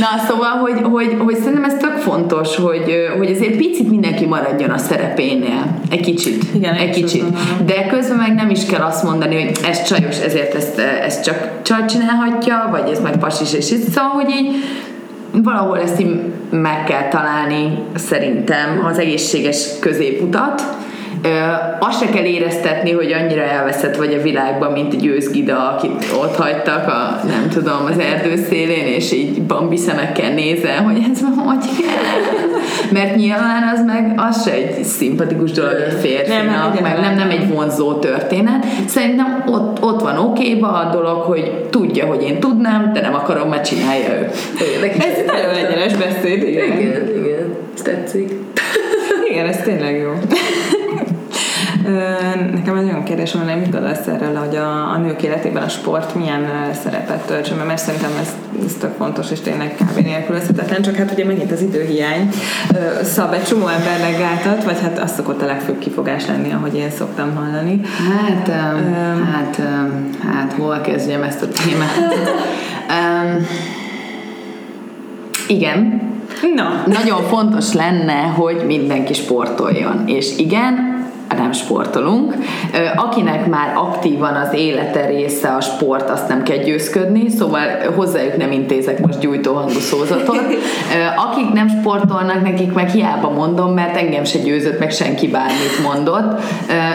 Na, 0.00 0.24
szóval, 0.28 0.50
hogy, 0.50 0.80
hogy, 0.82 1.16
hogy 1.18 1.36
szerintem 1.36 1.64
ez 1.64 1.74
tök 1.74 1.96
fontos, 1.96 2.56
hogy, 2.56 2.94
hogy 3.18 3.30
azért 3.30 3.56
picit 3.56 3.90
mindenki 3.90 4.26
maradjon 4.26 4.70
a 4.70 4.78
szerepénél. 4.78 5.80
Egy 5.90 6.00
kicsit. 6.00 6.44
Igen, 6.54 6.74
egy 6.74 6.90
kicsit. 6.90 7.24
De 7.64 7.86
közben 7.86 8.16
meg 8.16 8.34
nem 8.34 8.50
is 8.50 8.66
kell 8.66 8.82
azt 8.82 9.04
mondani, 9.04 9.34
hogy 9.34 9.58
ez 9.68 9.82
csajos, 9.82 10.20
ezért 10.20 10.54
ezt, 10.54 10.78
ezt 10.78 11.24
csak 11.24 11.62
csaj 11.62 11.84
csinálhatja, 11.86 12.68
vagy 12.70 12.90
ez 12.90 13.00
meg 13.00 13.18
pasis 13.18 13.52
és 13.52 13.70
itt. 13.70 13.88
Szóval, 13.88 14.10
hogy 14.10 14.30
így 14.30 14.54
valahol 15.32 15.80
ezt 15.80 16.00
így 16.00 16.20
meg 16.50 16.84
kell 16.84 17.08
találni 17.08 17.78
szerintem 17.94 18.84
az 18.90 18.98
egészséges 18.98 19.66
középutat, 19.80 20.62
azt 21.78 22.00
se 22.00 22.08
kell 22.10 22.24
éreztetni, 22.24 22.92
hogy 22.92 23.12
annyira 23.12 23.42
elveszett 23.42 23.96
vagy 23.96 24.14
a 24.14 24.22
világban, 24.22 24.72
mint 24.72 24.94
egy 24.94 25.06
őzgida, 25.06 25.68
akit 25.68 26.12
ott 26.22 26.36
hagytak 26.36 26.88
a, 26.88 27.20
nem 27.26 27.48
tudom, 27.48 27.84
az 27.90 27.98
erdő 27.98 28.44
szélén, 28.48 28.86
és 28.86 29.12
így 29.12 29.42
bambi 29.42 29.76
szemekkel 29.76 30.32
nézel, 30.32 30.82
hogy 30.82 30.96
ez 31.12 31.20
hogy 31.36 31.64
kell. 31.80 32.50
Mert 32.92 33.16
nyilván 33.16 33.70
az 33.74 33.84
meg 33.86 34.12
az 34.16 34.42
se 34.44 34.52
egy 34.52 34.84
szimpatikus 34.84 35.50
dolog 35.50 35.72
egy 35.72 36.00
férfinak, 36.00 36.44
nem, 36.44 36.72
nem, 36.74 36.82
meg 36.82 37.00
nem, 37.00 37.14
nem 37.14 37.30
egy 37.30 37.48
vonzó 37.48 37.92
történet. 37.92 38.64
Szerintem 38.86 39.44
ott, 39.46 39.82
ott 39.82 40.00
van 40.00 40.18
okéba 40.18 40.68
a 40.68 40.90
dolog, 40.90 41.22
hogy 41.22 41.52
tudja, 41.70 42.06
hogy 42.06 42.22
én 42.22 42.40
tudnám, 42.40 42.92
de 42.92 43.00
nem 43.00 43.14
akarom, 43.14 43.48
mert 43.48 43.66
csinálja 43.66 44.14
ő. 44.14 44.30
Ez 44.98 45.16
nagyon 45.26 45.66
egyenes 45.66 45.96
beszéd, 45.96 46.42
igen. 46.42 46.78
Igen, 46.78 47.08
igen. 47.24 47.54
Tetszik. 47.82 48.32
Igen, 49.30 49.46
ez 49.46 49.56
tényleg 49.64 49.98
jó. 49.98 50.10
Nekem 52.52 52.76
egy 52.76 52.84
olyan 52.84 53.02
kérdés 53.02 53.32
van, 53.32 53.44
mit 53.44 53.70
gondolsz 53.70 54.06
erről, 54.06 54.34
hogy 54.34 54.56
a, 54.56 54.90
a 54.90 54.96
nők 54.96 55.22
életében 55.22 55.62
a 55.62 55.68
sport 55.68 56.14
milyen 56.14 56.46
szerepet 56.82 57.26
töltsön, 57.26 57.56
mert 57.56 57.78
szerintem 57.78 58.10
ez, 58.20 58.34
ez 58.66 58.74
tök 58.80 58.94
fontos, 58.96 59.30
és 59.30 59.40
tényleg 59.40 59.74
kb. 59.74 60.04
nélkülözhetetlen, 60.04 60.82
csak 60.82 60.94
hát 60.94 61.12
ugye 61.12 61.24
megint 61.24 61.52
az 61.52 61.60
időhiány 61.60 62.28
szab 63.02 63.32
egy 63.32 63.44
csomó 63.44 63.66
embernek 63.66 64.18
gátat, 64.18 64.64
vagy 64.64 64.80
hát 64.80 64.98
az 64.98 65.12
szokott 65.14 65.42
a 65.42 65.46
legfőbb 65.46 65.78
kifogás 65.78 66.26
lenni, 66.26 66.52
ahogy 66.52 66.74
én 66.74 66.90
szoktam 66.90 67.34
hallani. 67.36 67.80
Hát, 68.10 68.48
um, 68.48 69.24
hát, 69.24 69.58
um, 69.58 70.10
hát 70.32 70.52
hol 70.52 70.80
kezdjem 70.80 71.22
ezt 71.22 71.42
a 71.42 71.48
témát? 71.48 71.96
um, 72.96 73.46
igen, 75.46 76.10
Na. 76.54 76.84
Nagyon 76.86 77.22
fontos 77.22 77.72
lenne, 77.72 78.22
hogy 78.22 78.62
mindenki 78.66 79.12
sportoljon. 79.14 80.02
És 80.06 80.38
igen, 80.38 80.91
nem 81.38 81.52
sportolunk. 81.52 82.34
Akinek 82.96 83.46
már 83.46 83.72
aktívan 83.76 84.34
az 84.34 84.54
élete 84.54 85.06
része 85.06 85.48
a 85.48 85.60
sport, 85.60 86.10
azt 86.10 86.28
nem 86.28 86.42
kell 86.42 86.56
győzködni, 86.56 87.28
szóval 87.28 87.62
hozzájuk 87.96 88.36
nem 88.36 88.52
intézek 88.52 89.00
most 89.00 89.18
gyújtóhangú 89.18 89.78
szózatot. 89.78 90.40
Akik 91.16 91.52
nem 91.52 91.68
sportolnak, 91.68 92.42
nekik 92.42 92.72
meg 92.72 92.88
hiába 92.88 93.30
mondom, 93.30 93.74
mert 93.74 93.96
engem 93.96 94.24
se 94.24 94.38
győzött, 94.38 94.78
meg 94.78 94.90
senki 94.90 95.28
bármit 95.28 95.82
mondott. 95.82 96.42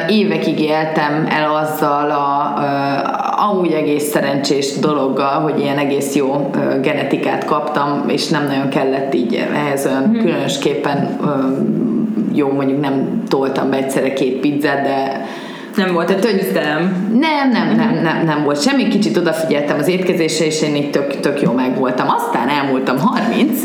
Évekig 0.10 0.60
éltem 0.60 1.28
el 1.30 1.56
azzal 1.56 2.12
a, 2.12 2.60
amúgy 3.38 3.72
egész 3.72 4.04
szerencsés 4.04 4.80
dologgal, 4.80 5.40
hogy 5.40 5.60
ilyen 5.60 5.78
egész 5.78 6.16
jó 6.16 6.50
genetikát 6.82 7.46
kaptam, 7.46 8.04
és 8.08 8.28
nem 8.28 8.46
nagyon 8.46 8.70
kellett 8.70 9.14
így 9.14 9.48
ehhez 9.54 9.86
olyan 9.86 10.04
hmm. 10.04 10.20
különösképpen 10.20 11.20
jó, 12.34 12.52
mondjuk 12.52 12.82
nem 12.82 13.24
toltam 13.28 13.70
be 13.70 13.78
egyszerre 13.78 14.14
két 14.14 14.40
pizzát, 14.40 14.82
de 14.82 15.26
nem 15.76 15.94
volt 15.94 16.10
egy 16.10 16.38
küzdelem. 16.38 17.08
Nem, 17.20 17.50
nem, 17.52 17.76
nem, 17.76 18.00
nem, 18.04 18.26
nem 18.26 18.44
volt 18.44 18.62
semmi. 18.62 18.88
Kicsit 18.88 19.18
odafigyeltem 19.18 19.78
az 19.80 19.88
étkezésre, 19.88 20.46
és 20.46 20.62
én 20.62 20.76
így 20.76 20.90
tök, 20.90 21.20
tök 21.20 21.42
jó 21.42 21.52
meg 21.52 21.78
voltam. 21.78 22.08
Aztán 22.10 22.50
elmúltam 22.50 22.98
30, 23.00 23.62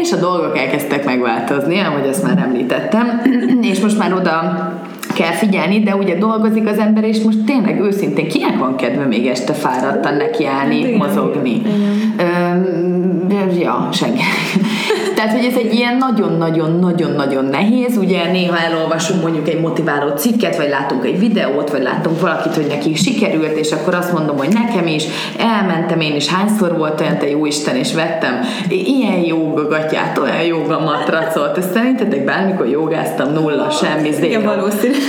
és 0.00 0.12
a 0.12 0.16
dolgok 0.16 0.58
elkezdtek 0.58 1.04
megváltozni, 1.04 1.78
ahogy 1.78 2.08
azt 2.08 2.22
már 2.22 2.38
említettem, 2.38 3.22
és 3.72 3.80
most 3.80 3.98
már 3.98 4.12
oda 4.12 4.72
kell 5.12 5.32
figyelni, 5.32 5.82
de 5.82 5.96
ugye 5.96 6.18
dolgozik 6.18 6.68
az 6.68 6.78
ember, 6.78 7.04
és 7.04 7.22
most 7.22 7.44
tényleg 7.44 7.80
őszintén 7.80 8.28
kinek 8.28 8.58
van 8.58 8.76
kedve 8.76 9.04
még 9.04 9.26
este 9.26 9.52
fáradtan 9.52 10.14
nekiállni, 10.14 10.82
hát 10.82 11.06
mozogni? 11.06 11.50
Igen. 11.50 12.14
Ö, 12.18 13.11
ja, 13.58 13.88
senki. 13.92 14.22
Tehát, 15.16 15.36
hogy 15.36 15.44
ez 15.44 15.56
egy 15.56 15.74
ilyen 15.74 15.96
nagyon-nagyon-nagyon-nagyon 15.96 17.44
nehéz, 17.44 17.96
ugye 17.96 18.30
néha 18.30 18.58
elolvasunk 18.58 19.22
mondjuk 19.22 19.48
egy 19.48 19.60
motiváló 19.60 20.08
cikket, 20.16 20.56
vagy 20.56 20.68
látunk 20.68 21.04
egy 21.04 21.18
videót, 21.18 21.70
vagy 21.70 21.82
látunk 21.82 22.20
valakit, 22.20 22.54
hogy 22.54 22.66
neki 22.66 22.94
sikerült, 22.94 23.56
és 23.56 23.72
akkor 23.72 23.94
azt 23.94 24.12
mondom, 24.12 24.36
hogy 24.36 24.48
nekem 24.52 24.86
is, 24.86 25.04
elmentem 25.38 26.00
én 26.00 26.14
is, 26.14 26.28
hányszor 26.28 26.76
volt 26.76 27.00
olyan, 27.00 27.18
te 27.18 27.28
jó 27.28 27.46
Isten, 27.46 27.76
és 27.76 27.94
vettem 27.94 28.40
ilyen 28.68 29.18
jogagatyát, 29.18 30.18
olyan 30.18 30.42
joga 30.42 30.80
matracot, 30.80 31.58
ezt 31.58 31.72
szerintetek 31.72 32.24
bármikor 32.24 32.68
jogáztam, 32.68 33.32
nulla, 33.32 33.70
semmi, 33.70 34.08
Igen, 34.20 34.42
valószínűleg. 34.42 35.00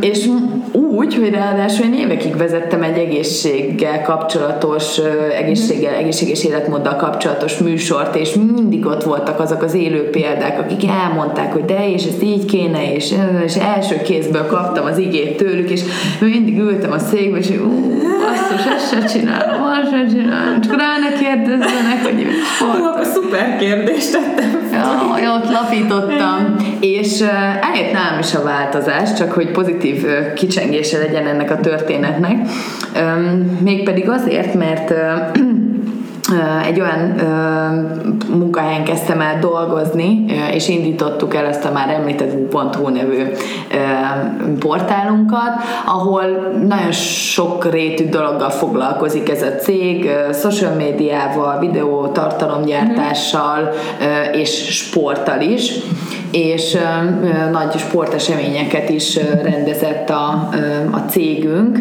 és 0.00 0.28
úgy, 0.72 1.14
hogy 1.14 1.30
ráadásul 1.30 1.84
én 1.84 1.94
évekig 1.94 2.36
vezettem 2.36 2.82
egy 2.82 2.98
egészséggel 2.98 4.02
kapcsolatos, 4.02 4.98
egészséggel, 5.38 5.94
egészséges 5.94 6.44
életmóddal 6.44 6.96
kapcsolatos 6.96 7.58
műsort, 7.58 8.16
és 8.16 8.34
mindig 8.34 8.86
ott 8.86 9.02
voltak 9.02 9.40
azok 9.40 9.62
az 9.62 9.74
élő 9.74 10.10
példák, 10.10 10.58
akik 10.58 10.90
elmondták, 10.90 11.52
hogy 11.52 11.64
de, 11.64 11.92
és 11.92 12.04
ezt 12.04 12.22
így 12.22 12.44
kéne, 12.44 12.92
és, 12.92 13.14
és 13.44 13.54
első 13.54 14.00
kézből 14.02 14.46
kaptam 14.46 14.86
az 14.86 14.98
igét 14.98 15.36
tőlük, 15.36 15.70
és 15.70 15.80
mindig 16.20 16.58
ültem 16.58 16.92
a 16.92 16.98
székbe, 16.98 17.38
és 17.38 17.50
ú, 17.50 17.98
basszus, 18.28 18.66
ezt 18.74 18.88
se 18.92 19.18
csinálom, 19.18 19.62
azt 19.62 19.90
se 19.90 20.06
csinálom, 20.16 20.60
csak 20.60 20.76
rá 20.76 20.98
ne 20.98 21.18
kérdezzenek, 21.18 22.02
hogy 22.02 22.26
Hú, 22.58 23.02
szuper 23.02 23.56
kérdést 23.58 24.12
tettem. 24.12 24.57
Ja, 24.78 25.34
ott 25.36 25.50
lapítottam, 25.50 26.56
és 26.80 27.20
eljött 27.60 27.92
nálam 27.92 28.18
is 28.18 28.34
a 28.34 28.42
változás, 28.42 29.12
csak 29.12 29.32
hogy 29.32 29.50
pozitív 29.50 30.04
kicsengése 30.34 30.98
legyen 30.98 31.26
ennek 31.26 31.50
a 31.50 31.60
történetnek. 31.60 32.36
Mégpedig 33.60 34.08
azért, 34.08 34.54
mert 34.54 34.94
egy 36.64 36.80
olyan 36.80 37.18
ö, 37.18 38.36
munkahelyen 38.36 38.84
kezdtem 38.84 39.20
el 39.20 39.38
dolgozni, 39.38 40.24
és 40.52 40.68
indítottuk 40.68 41.34
el 41.34 41.46
ezt 41.46 41.64
a 41.64 41.72
már 41.72 41.88
említett 41.88 42.52
Woo.hu 42.52 42.88
nevű 42.88 43.22
ö, 43.22 43.76
portálunkat, 44.58 45.62
ahol 45.86 46.22
nagyon 46.68 46.92
sok 46.92 47.70
rétű 47.70 48.08
dologgal 48.08 48.50
foglalkozik 48.50 49.30
ez 49.30 49.42
a 49.42 49.54
cég, 49.56 50.04
ö, 50.04 50.32
social 50.32 50.74
médiával, 50.74 51.58
videó 51.58 52.06
tartalomgyártással 52.06 53.68
ö, 54.00 54.36
és 54.38 54.76
sporttal 54.76 55.40
is 55.40 55.72
és 56.30 56.74
ö, 56.74 56.78
ö, 57.26 57.50
nagy 57.50 57.78
sporteseményeket 57.78 58.88
is 58.88 59.18
rendezett 59.42 60.10
a, 60.10 60.48
ö, 60.52 60.56
a 60.92 60.98
cégünk 60.98 61.78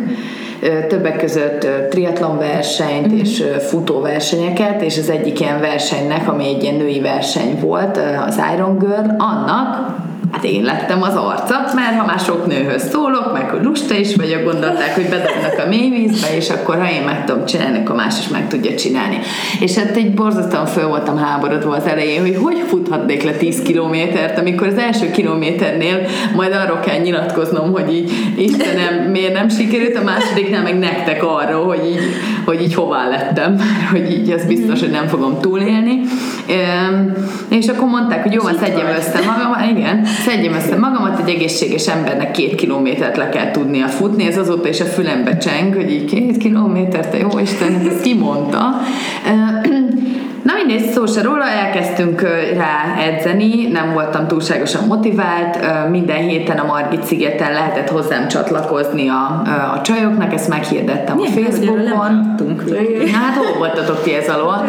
többek 0.88 1.18
között 1.18 1.68
triatlon 1.90 2.38
versenyt 2.38 3.12
mm. 3.14 3.18
és 3.18 3.44
futóversenyeket, 3.60 4.82
és 4.82 4.98
az 4.98 5.10
egyik 5.10 5.40
ilyen 5.40 5.60
versenynek, 5.60 6.30
ami 6.30 6.48
egy 6.48 6.64
ilyen 6.64 6.76
női 6.76 7.00
verseny 7.02 7.60
volt, 7.60 8.00
az 8.28 8.42
Iron 8.56 8.78
Girl, 8.78 9.10
annak 9.18 9.96
hát 10.38 10.46
én 10.46 10.64
lettem 10.64 11.02
az 11.02 11.16
arca, 11.16 11.72
mert 11.76 11.98
ha 11.98 12.06
már 12.06 12.20
sok 12.20 12.48
nőhöz 12.48 12.90
szólok, 12.90 13.34
meg 13.34 13.50
hogy 13.50 13.64
lusta 13.64 13.96
is 13.96 14.16
vagyok, 14.16 14.44
gondolták, 14.44 14.96
hogy 14.96 15.10
bedobnak 15.10 15.62
a 15.66 15.68
mélyvízbe, 15.68 16.36
és 16.36 16.50
akkor 16.50 16.76
ha 16.80 16.92
én 16.92 17.02
meg 17.02 17.26
tudom 17.26 17.46
csinálni, 17.46 17.78
akkor 17.78 17.96
más 17.96 18.20
is 18.20 18.28
meg 18.28 18.48
tudja 18.48 18.76
csinálni. 18.76 19.20
És 19.60 19.76
hát 19.76 19.96
egy 19.96 20.14
borzasztóan 20.14 20.66
föl 20.66 20.88
voltam 20.88 21.18
háborodva 21.18 21.76
az 21.76 21.86
elején, 21.86 22.22
hogy 22.22 22.36
hogy 22.36 22.64
futhatnék 22.68 23.24
le 23.24 23.32
10 23.32 23.62
kilométert, 23.62 24.38
amikor 24.38 24.68
az 24.68 24.78
első 24.78 25.12
kilométernél 25.12 26.02
majd 26.36 26.54
arról 26.54 26.80
kell 26.80 27.00
nyilatkoznom, 27.00 27.72
hogy 27.72 27.94
így 27.94 28.12
Istenem, 28.38 29.12
miért 29.12 29.34
nem 29.34 29.50
sikerült, 29.50 29.96
a 29.98 30.04
másodiknál 30.04 30.64
meg 30.64 30.78
nektek 30.80 31.24
arról, 31.24 31.66
hogy 31.66 31.86
így, 31.90 32.02
hogy 32.48 32.62
így 32.62 32.74
hová 32.74 33.08
lettem, 33.08 33.60
hogy 33.92 34.12
így 34.12 34.32
az 34.32 34.46
biztos, 34.46 34.80
hogy 34.80 34.92
nem 34.92 35.08
fogom 35.08 35.40
túlélni. 35.42 36.02
És 37.50 37.68
akkor 37.68 37.88
mondták, 37.88 38.24
hogy 38.24 38.34
jó, 38.34 38.42
van, 38.42 38.58
szedjem 38.60 38.88
össze 38.98 39.20
magam, 39.26 39.70
igen, 39.78 40.06
szedjem 40.06 40.54
össze 40.54 40.78
magamat, 40.78 41.20
egy 41.20 41.36
egészséges 41.36 41.88
embernek 41.88 42.32
két 42.32 42.56
kilométert 42.56 43.18
le 43.18 43.30
kell 43.30 43.52
tudnia 43.52 43.88
futni, 43.88 44.28
ez 44.28 44.38
azóta 44.38 44.70
is 44.70 44.82
a 44.82 44.86
fülembe 44.86 45.38
cseng, 45.38 45.74
hogy 45.74 45.92
így 45.92 46.06
két 46.06 46.38
kilométert, 46.38 47.10
te 47.10 47.18
jó 47.18 47.40
Isten, 47.40 47.74
hát 47.74 47.88
ezt 47.88 48.02
kimondta. 48.02 48.82
Mindegy, 50.68 50.92
szó 50.92 51.06
se 51.06 51.22
róla, 51.22 51.50
elkezdtünk 51.50 52.22
rá 52.56 52.96
edzeni, 53.00 53.68
nem 53.68 53.94
voltam 53.94 54.28
túlságosan 54.28 54.88
motivált, 54.88 55.60
minden 55.90 56.18
héten 56.18 56.58
a 56.58 56.66
Margit 56.66 57.04
szigeten 57.04 57.52
lehetett 57.52 57.90
hozzám 57.90 58.28
csatlakozni 58.28 59.08
a, 59.10 59.42
a 59.76 59.82
csajoknak, 59.82 60.34
ezt 60.34 60.48
meghirdettem 60.48 61.16
Milyen 61.16 61.32
a 61.32 61.36
Facebookon. 61.36 62.36
Na 63.12 63.18
hát 63.18 63.36
hol 63.36 63.58
voltatok 63.58 64.04
ti 64.04 64.14
ez 64.14 64.30
alól? 64.30 64.66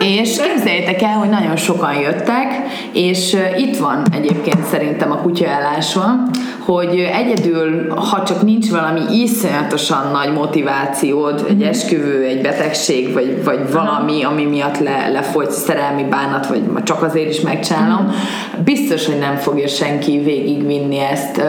és 0.00 0.40
képzeljétek 0.40 1.02
el, 1.02 1.12
hogy 1.12 1.28
nagyon 1.28 1.56
sokan 1.56 1.94
jöttek, 1.94 2.46
és 2.92 3.36
itt 3.56 3.76
van 3.76 4.02
egyébként 4.12 4.64
szerintem 4.64 5.12
a 5.12 5.16
kutyaálláson, 5.16 6.30
hogy 6.66 7.10
egyedül, 7.14 7.94
ha 7.94 8.22
csak 8.22 8.42
nincs 8.42 8.70
valami 8.70 9.00
iszonyatosan 9.10 10.10
nagy 10.12 10.32
motivációd, 10.32 11.44
egy 11.48 11.56
mhm. 11.56 11.68
esküvő, 11.68 12.24
egy 12.24 12.40
betegség, 12.40 13.12
vagy, 13.12 13.44
vagy 13.44 13.72
valami, 13.72 14.24
ami 14.24 14.44
miatt 14.44 14.78
le, 14.78 15.10
lefolyt 15.36 15.50
szerelmi 15.50 16.04
bánat, 16.04 16.46
vagy 16.46 16.62
csak 16.82 17.02
azért 17.02 17.30
is 17.30 17.40
megcsinálom, 17.40 18.04
mhm. 18.04 18.62
biztos, 18.64 19.06
hogy 19.06 19.18
nem 19.18 19.36
fogja 19.36 19.68
senki 19.68 20.18
végigvinni 20.18 20.98
ezt. 20.98 21.42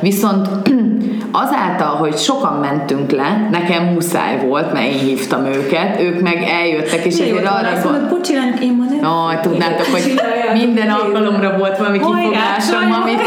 Viszont 0.00 0.48
azáltal, 1.44 1.96
hogy 1.96 2.16
sokan 2.16 2.52
mentünk 2.52 3.10
le, 3.10 3.48
nekem 3.50 3.84
muszáj 3.84 4.46
volt, 4.46 4.72
mert 4.72 4.86
én 4.86 4.98
hívtam 4.98 5.44
őket, 5.44 6.00
ők 6.00 6.20
meg 6.20 6.42
eljöttek, 6.48 7.04
és 7.04 7.18
ezért 7.18 7.46
arra... 7.46 7.68
Mondod, 7.84 8.08
pucsilánk, 8.08 8.60
én 8.60 8.72
ma 8.72 8.84
nem... 8.84 9.10
Oh, 9.12 9.40
tudnátok, 9.40 9.86
hogy 9.86 10.20
minden 10.52 10.90
alkalomra 10.90 11.56
volt 11.58 11.78
valami 11.78 11.98
kifogásom, 11.98 12.92
amit 13.02 13.20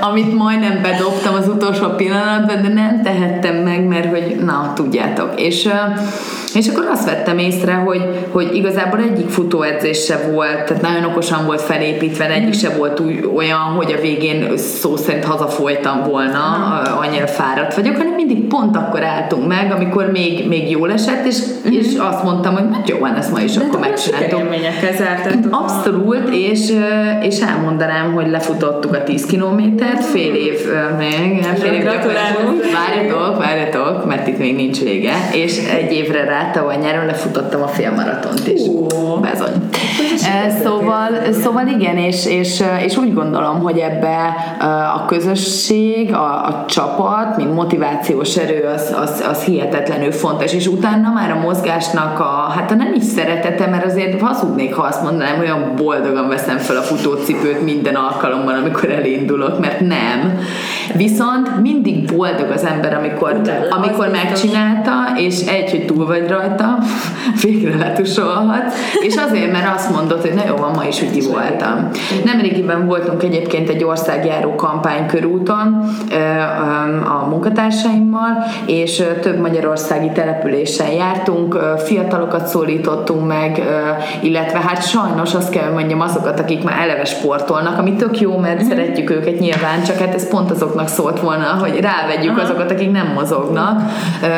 amit 0.00 0.34
majdnem 0.34 0.82
bedobtam 0.82 1.34
az 1.34 1.48
utolsó 1.48 1.88
pillanatban, 1.88 2.62
de 2.62 2.68
nem 2.68 3.02
tehettem 3.02 3.56
meg, 3.56 3.84
mert 3.84 4.10
hogy 4.10 4.36
na, 4.44 4.72
tudjátok. 4.74 5.40
És, 5.40 5.68
és 6.58 6.68
akkor 6.68 6.86
azt 6.90 7.04
vettem 7.04 7.38
észre, 7.38 7.72
hogy, 7.72 8.02
hogy 8.30 8.54
igazából 8.54 9.00
egyik 9.00 9.28
futóedzés 9.28 10.04
se 10.04 10.16
volt, 10.32 10.64
tehát 10.64 10.82
nagyon 10.82 11.04
okosan 11.04 11.46
volt 11.46 11.60
felépítve, 11.60 12.30
egyik 12.30 12.54
se 12.54 12.68
volt 12.68 13.00
úgy, 13.00 13.30
olyan, 13.34 13.58
hogy 13.58 13.92
a 13.92 14.00
végén 14.00 14.56
szó 14.56 14.96
szerint 14.96 15.24
hazafolytam 15.24 16.02
volna, 16.02 16.42
annyira 17.00 17.26
fáradt 17.26 17.74
vagyok, 17.74 17.96
hanem 17.96 18.14
mindig 18.14 18.46
pont 18.46 18.76
akkor 18.76 19.02
álltunk 19.02 19.46
meg, 19.46 19.72
amikor 19.72 20.10
még, 20.10 20.48
még 20.48 20.70
jól 20.70 20.92
esett, 20.92 21.26
és, 21.26 21.36
mm-hmm. 21.38 21.78
és 21.78 21.86
azt 21.98 22.22
mondtam, 22.24 22.54
hogy 22.54 22.64
hát 22.72 22.88
jó 22.88 22.98
van, 22.98 23.14
ezt 23.14 23.32
ma 23.32 23.40
is 23.40 23.52
De 23.52 23.64
akkor 23.64 23.80
megcsináltuk. 23.80 24.28
Abszolút, 25.50 26.28
és, 26.32 26.72
és 27.22 27.38
elmondanám, 27.40 28.12
hogy 28.12 28.30
lefutottuk 28.30 28.94
a 28.94 29.02
10 29.02 29.26
kilométert, 29.26 30.04
fél 30.04 30.34
év 30.34 30.58
még, 30.98 31.42
fél 31.42 31.72
év 31.72 31.84
Várjatok, 32.72 33.38
várjatok, 33.38 34.06
mert 34.06 34.26
itt 34.26 34.38
még 34.38 34.54
nincs 34.54 34.80
vége, 34.80 35.14
és 35.32 35.58
egy 35.58 35.92
évre 35.92 36.24
rá 36.24 36.47
tavaly 36.52 36.76
nyáron 36.76 37.06
lefutottam 37.06 37.62
a 37.62 37.66
félmaratont 37.66 38.48
is. 38.48 38.60
Bezony. 39.20 39.68
Szóval, 40.62 41.08
szóval 41.42 41.66
igen, 41.66 41.96
és, 41.96 42.26
és, 42.26 42.62
és 42.84 42.96
úgy 42.96 43.14
gondolom, 43.14 43.60
hogy 43.60 43.78
ebbe 43.78 44.34
a 44.94 45.04
közösség, 45.04 46.14
a, 46.14 46.46
a 46.46 46.64
csapat, 46.68 47.36
mint 47.36 47.54
motivációs 47.54 48.36
erő, 48.36 48.68
az, 48.74 48.94
az, 49.02 49.24
az 49.30 49.42
hihetetlenül 49.42 50.12
fontos, 50.12 50.52
és 50.52 50.66
utána 50.66 51.12
már 51.12 51.30
a 51.30 51.40
mozgásnak 51.40 52.20
a, 52.20 52.52
hát 52.56 52.70
a 52.70 52.74
nem 52.74 52.92
is 52.94 53.04
szeretete, 53.04 53.66
mert 53.66 53.84
azért 53.84 54.20
hazudnék, 54.20 54.74
ha 54.74 54.82
azt 54.82 55.02
mondanám, 55.02 55.38
olyan 55.38 55.72
boldogan 55.76 56.28
veszem 56.28 56.58
fel 56.58 56.76
a 56.76 56.82
futócipőt 56.82 57.62
minden 57.62 57.94
alkalommal, 57.94 58.54
amikor 58.54 58.90
elindulok, 58.90 59.60
mert 59.60 59.80
nem. 59.80 60.38
Viszont 60.94 61.60
mindig 61.60 62.16
boldog 62.16 62.50
az 62.50 62.64
ember, 62.64 62.94
amikor, 62.94 63.40
amikor 63.70 64.08
megcsinálta, 64.08 64.92
és 65.16 65.40
egy, 65.40 65.70
hogy 65.70 65.86
túl 65.86 66.06
vagy 66.06 66.28
rajta, 66.28 66.78
végre 67.42 67.76
letusolhat, 67.76 68.72
és 69.00 69.16
azért, 69.16 69.52
mert 69.52 69.74
azt 69.76 69.90
mondod, 69.90 70.20
hogy 70.20 70.34
na 70.34 70.42
jó, 70.48 70.56
van, 70.56 70.70
ma 70.74 70.84
is 70.84 71.02
úgy 71.02 71.26
voltam. 71.26 71.88
Nemrégiben 72.24 72.86
voltunk 72.86 73.22
egyébként 73.22 73.68
egy 73.68 73.84
országjáró 73.84 74.54
kampány 74.54 75.06
körúton 75.06 75.84
a 77.04 77.28
munkatársaimmal, 77.28 78.44
és 78.66 79.02
több 79.20 79.40
magyarországi 79.40 80.10
településen 80.12 80.90
jártunk, 80.90 81.58
fiatalokat 81.84 82.46
szólítottunk 82.46 83.26
meg, 83.26 83.62
illetve 84.22 84.58
hát 84.58 84.88
sajnos 84.88 85.34
azt 85.34 85.50
kell 85.50 85.72
mondjam 85.72 86.00
azokat, 86.00 86.40
akik 86.40 86.62
már 86.62 86.80
eleve 86.80 87.04
sportolnak, 87.04 87.78
ami 87.78 87.92
tök 87.92 88.20
jó, 88.20 88.36
mert 88.36 88.54
mm-hmm. 88.54 88.68
szeretjük 88.68 89.10
őket 89.10 89.38
nyilván, 89.38 89.82
csak 89.82 89.98
hát 89.98 90.14
ez 90.14 90.28
pont 90.28 90.50
azoknak 90.78 90.88
szólt 90.88 91.20
volna, 91.20 91.58
hogy 91.60 91.80
rávegyük 91.80 92.30
Aha. 92.30 92.40
azokat, 92.40 92.70
akik 92.70 92.90
nem 92.90 93.12
mozognak. 93.14 93.80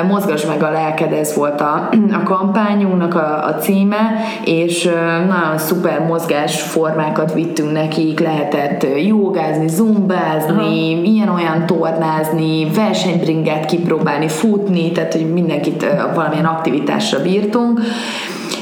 Mozgass 0.08 0.44
meg 0.44 0.62
a 0.62 0.70
lelked, 0.70 1.12
ez 1.12 1.34
volt 1.34 1.60
a, 1.60 1.88
a 2.12 2.22
kampányunknak 2.22 3.14
a, 3.14 3.44
a 3.46 3.54
címe, 3.54 3.98
és 4.44 4.90
nagyon 5.28 5.58
szuper 5.58 6.00
mozgásformákat 6.00 7.34
vittünk 7.34 7.72
nekik, 7.72 8.20
lehetett 8.20 8.86
jogázni, 9.06 9.68
zumbázni, 9.68 10.94
Aha. 10.94 11.02
ilyen-olyan 11.04 11.66
tornázni, 11.66 12.70
versenybringát 12.74 13.64
kipróbálni, 13.64 14.28
futni, 14.28 14.92
tehát 14.92 15.12
hogy 15.12 15.32
mindenkit 15.32 15.86
valamilyen 16.14 16.44
aktivitásra 16.44 17.22
bírtunk, 17.22 17.80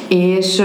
és 0.09 0.62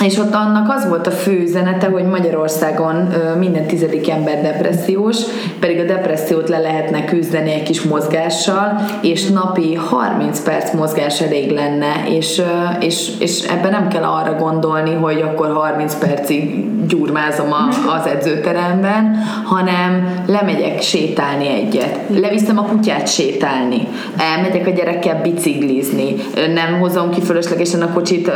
és 0.00 0.18
ott 0.18 0.34
annak 0.34 0.74
az 0.76 0.88
volt 0.88 1.06
a 1.06 1.10
fő 1.10 1.40
üzenete, 1.40 1.86
hogy 1.86 2.04
Magyarországon 2.04 3.08
minden 3.38 3.66
tizedik 3.66 4.10
ember 4.10 4.42
depressziós, 4.42 5.16
pedig 5.60 5.78
a 5.78 5.84
depressziót 5.84 6.48
le 6.48 6.58
lehetne 6.58 7.04
küzdeni 7.04 7.52
egy 7.52 7.62
kis 7.62 7.82
mozgással, 7.82 8.80
és 9.02 9.28
napi 9.28 9.74
30 9.74 10.40
perc 10.40 10.74
mozgás 10.74 11.20
elég 11.20 11.50
lenne, 11.50 11.92
és, 12.08 12.42
és, 12.80 13.10
és 13.18 13.42
ebben 13.42 13.70
nem 13.70 13.88
kell 13.88 14.02
arra 14.02 14.34
gondolni, 14.34 14.94
hogy 14.94 15.20
akkor 15.20 15.52
30 15.52 15.94
percig 15.94 16.66
gyurmázom 16.86 17.52
a, 17.52 17.68
az 17.98 18.06
edzőteremben, 18.06 19.16
hanem 19.44 20.22
lemegyek 20.26 20.80
sétálni 20.80 21.48
egyet, 21.48 21.98
leviszem 22.08 22.58
a 22.58 22.62
kutyát 22.62 23.08
sétálni, 23.08 23.88
elmegyek 24.16 24.66
a 24.66 24.70
gyerekkel 24.70 25.20
biciklizni, 25.22 26.14
nem 26.54 26.78
hozom 26.80 27.10
ki 27.10 27.20
fölöslegesen 27.20 27.82
a 27.82 27.92
kocsit 27.92 28.28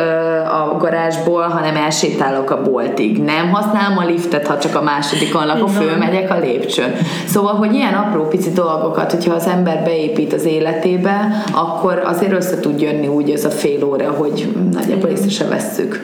a 0.50 0.76
garázsból, 0.78 1.45
hanem 1.48 1.76
elsétálok 1.76 2.50
a 2.50 2.62
boltig. 2.62 3.22
Nem 3.22 3.50
használom 3.50 3.98
a 3.98 4.04
liftet, 4.04 4.46
ha 4.46 4.58
csak 4.58 4.76
a 4.76 4.82
másodikon 4.82 5.46
lakok, 5.46 5.68
fölmegyek 5.68 6.30
a 6.30 6.38
lépcsőn. 6.38 6.94
Szóval, 7.26 7.54
hogy 7.54 7.74
ilyen 7.74 7.94
apró 7.94 8.24
pici 8.24 8.50
dolgokat, 8.50 9.10
hogyha 9.10 9.34
az 9.34 9.46
ember 9.46 9.84
beépít 9.84 10.32
az 10.32 10.44
életébe, 10.44 11.44
akkor 11.52 12.02
azért 12.04 12.32
össze 12.32 12.60
tud 12.60 12.80
jönni 12.80 13.08
úgy 13.08 13.30
ez 13.30 13.44
a 13.44 13.50
fél 13.50 13.84
óra, 13.84 14.10
hogy 14.10 14.54
nagyjából 14.72 15.10
észre 15.10 15.30
se 15.30 15.44
vesszük. 15.44 16.02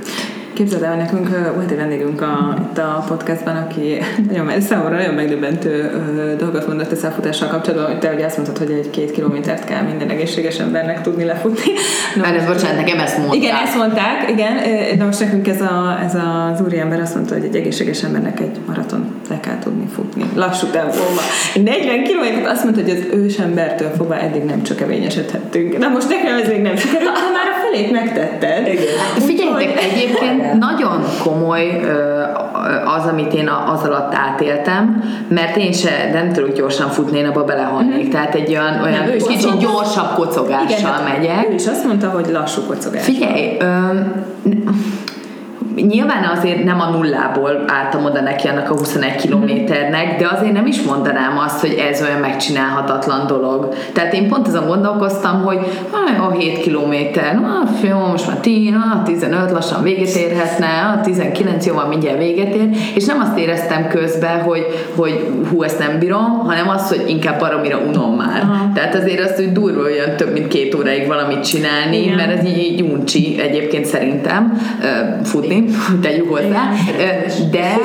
Képzeld 0.54 0.82
el, 0.82 0.96
nekünk 0.96 1.28
volt 1.54 1.70
egy 1.70 1.76
vendégünk 1.76 2.20
a, 2.20 2.56
itt 2.70 2.78
a 2.78 3.04
podcastban, 3.08 3.56
aki 3.56 3.98
nagyon, 4.28 4.60
számomra 4.60 4.96
nagyon 4.96 5.14
megdöbbentő 5.14 5.90
dolgot 6.38 6.66
mondott 6.66 6.92
a 6.92 6.96
száfutással 6.96 7.48
kapcsolatban, 7.48 7.90
hogy 7.90 7.98
te 7.98 8.12
ugye 8.14 8.24
azt 8.24 8.36
mondtad, 8.36 8.58
hogy 8.58 8.70
egy 8.76 8.90
két 8.90 9.10
kilométert 9.10 9.64
kell 9.64 9.82
minden 9.82 10.08
egészséges 10.08 10.58
embernek 10.58 11.00
tudni 11.00 11.24
lefutni. 11.24 11.72
Na, 12.16 12.24
Hát 12.24 12.36
ez 12.36 12.46
bocsánat, 12.46 12.76
nekem 12.76 12.98
ezt 12.98 13.16
mondták. 13.18 13.36
igen, 13.42 13.56
ezt 13.56 13.76
mondták, 13.76 14.30
igen, 14.30 14.54
de 14.98 15.04
most 15.04 15.20
nekünk 15.20 15.48
ez, 15.48 15.60
a, 15.60 15.98
ez 16.04 16.14
az 16.14 16.60
úriember 16.60 17.00
azt 17.00 17.14
mondta, 17.14 17.34
hogy 17.34 17.44
egy 17.44 17.56
egészséges 17.56 18.02
embernek 18.02 18.40
egy 18.40 18.58
maraton 18.66 19.14
le 19.28 19.40
kell 19.40 19.58
tudni 19.58 19.86
futni. 19.94 20.24
Lassú 20.34 20.66
tempóban. 20.66 21.24
40 21.54 22.02
kilométert 22.04 22.46
azt 22.46 22.64
mondta, 22.64 22.82
hogy 22.82 22.90
az 22.90 23.18
ősembertől 23.18 23.90
fogva 23.96 24.18
eddig 24.18 24.42
nem 24.42 24.62
csak 24.62 24.76
kevényesedhettünk. 24.76 25.76
De 25.76 25.88
most 25.88 26.08
nekem 26.08 26.36
ez 26.36 26.48
még 26.48 26.60
nem 26.60 26.76
sikerült, 26.76 27.12
de 27.12 27.30
már 27.32 27.46
a 27.52 27.56
felét 27.64 27.90
megtetted. 27.92 28.66
Figyeljétek, 29.26 29.82
egyébként 29.82 30.41
nagyon 30.58 31.02
komoly 31.22 31.80
ö, 31.84 32.22
az, 32.96 33.06
amit 33.06 33.32
én 33.32 33.48
az 33.72 33.82
alatt 33.82 34.14
átéltem, 34.14 35.02
mert 35.28 35.56
én 35.56 35.72
se 35.72 36.10
nem 36.12 36.32
tudok 36.32 36.52
gyorsan 36.56 36.88
futni, 36.88 37.18
én 37.18 37.26
abba 37.26 37.44
belehalnék. 37.44 38.10
Tehát 38.10 38.34
egy 38.34 38.50
olyan, 38.50 38.82
olyan 38.82 39.14
is 39.14 39.26
kicsit 39.26 39.44
kocog. 39.44 39.60
gyorsabb 39.60 40.14
kocogással 40.14 40.90
hát 40.90 41.18
megyek. 41.18 41.48
Ő 41.50 41.54
is 41.54 41.66
azt 41.66 41.84
mondta, 41.84 42.08
hogy 42.08 42.28
lassú 42.32 42.62
kocogás. 42.62 43.04
Figyelj, 43.04 43.56
öm, 43.60 44.12
nyilván 45.76 46.24
azért 46.36 46.64
nem 46.64 46.80
a 46.80 46.90
nullából 46.90 47.64
álltam 47.66 48.04
oda 48.04 48.20
neki 48.20 48.48
annak 48.48 48.70
a 48.70 48.76
21 48.76 49.16
kilométernek, 49.16 50.18
de 50.18 50.28
azért 50.28 50.52
nem 50.52 50.66
is 50.66 50.82
mondanám 50.82 51.38
azt, 51.38 51.60
hogy 51.60 51.84
ez 51.90 52.02
olyan 52.02 52.20
megcsinálhatatlan 52.20 53.26
dolog. 53.26 53.74
Tehát 53.92 54.14
én 54.14 54.28
pont 54.28 54.48
azon 54.48 54.66
gondolkoztam, 54.66 55.42
hogy 55.42 55.58
jó, 56.18 56.38
7 56.38 56.60
kilométer, 56.60 57.40
ah, 57.42 57.88
jó, 57.88 57.98
most 57.98 58.26
már 58.26 58.36
10, 58.36 58.72
ah, 58.74 59.02
15, 59.04 59.50
lassan 59.50 59.82
véget 59.82 60.14
érhetne, 60.14 60.66
ah, 60.66 61.00
19, 61.00 61.66
jó, 61.66 61.74
van, 61.74 61.88
mindjárt 61.88 62.18
véget 62.18 62.54
ér, 62.54 62.68
és 62.94 63.04
nem 63.04 63.20
azt 63.20 63.38
éreztem 63.38 63.88
közben, 63.88 64.42
hogy, 64.42 64.66
hogy 64.96 65.30
hú, 65.50 65.62
ezt 65.62 65.78
nem 65.78 65.98
bírom, 65.98 66.38
hanem 66.44 66.68
azt, 66.68 66.88
hogy 66.88 67.04
inkább 67.08 67.38
baromira 67.38 67.78
unom 67.78 68.14
már. 68.16 68.42
Aha. 68.42 68.72
Tehát 68.74 68.94
azért 68.94 69.20
azt, 69.20 69.36
hogy 69.36 69.52
durva 69.52 69.82
olyan 69.82 70.16
több 70.16 70.32
mint 70.32 70.48
két 70.48 70.74
óráig 70.74 71.06
valamit 71.06 71.44
csinálni, 71.44 72.02
Igen. 72.02 72.16
mert 72.16 72.38
ez 72.38 72.44
így, 72.44 72.58
így 72.58 72.80
uncsi 72.80 73.40
egyébként 73.40 73.84
szerintem 73.84 74.60
ö, 74.82 74.86
futni, 75.68 76.08
tegyük 76.08 76.30
hozzá, 76.30 76.70
de, 77.50 77.76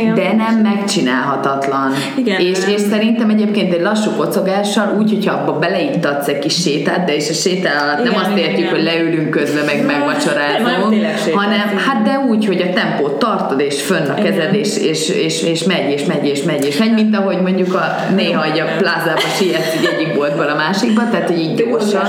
Igen. 0.00 0.14
de 0.14 0.32
nem 0.32 0.60
megcsinálhatatlan. 0.62 1.92
Igen. 2.16 2.40
És, 2.40 2.58
és 2.74 2.80
szerintem 2.90 3.30
egyébként 3.30 3.72
egy 3.72 3.80
lassú 3.80 4.10
kocogással, 4.10 4.94
úgy, 4.98 5.10
hogyha 5.10 5.34
abba 5.34 5.58
beleittatsz 5.58 6.28
egy 6.28 6.38
kis 6.38 6.54
sétát, 6.54 7.04
de 7.04 7.14
és 7.14 7.30
a 7.30 7.32
sétál 7.32 7.82
alatt 7.82 8.04
nem 8.04 8.12
Igen, 8.12 8.20
azt 8.20 8.30
igen, 8.30 8.38
értjük, 8.38 8.58
igen. 8.58 8.70
hogy 8.70 8.82
leülünk 8.82 9.30
közben, 9.30 9.64
meg 9.64 9.84
megvacsorázunk, 9.86 11.06
hanem 11.34 11.68
igen. 11.68 11.78
hát 11.86 12.02
de 12.02 12.18
úgy, 12.28 12.46
hogy 12.46 12.60
a 12.60 12.72
tempót 12.72 13.18
tartod, 13.18 13.60
és 13.60 13.82
fönn 13.82 14.08
a 14.08 14.14
kezed, 14.14 14.34
Igen. 14.34 14.54
és, 14.54 14.76
és, 14.78 15.08
és, 15.08 15.42
és 15.42 15.64
megy, 15.64 15.90
és 15.90 16.04
megy, 16.04 16.26
és 16.26 16.42
megy, 16.42 16.64
és 16.64 16.76
megy, 16.76 16.92
mint 16.92 17.16
ahogy 17.16 17.40
mondjuk 17.40 17.74
a 17.74 17.96
néha 18.14 18.44
egy 18.44 18.60
a 18.60 18.64
plázába 18.78 19.20
sietsz 19.38 19.74
egyik 19.94 20.14
boltból 20.14 20.48
a 20.48 20.54
másikba, 20.54 21.02
tehát 21.10 21.26
hogy 21.26 21.38
így 21.38 21.54
gyorsan. 21.54 22.04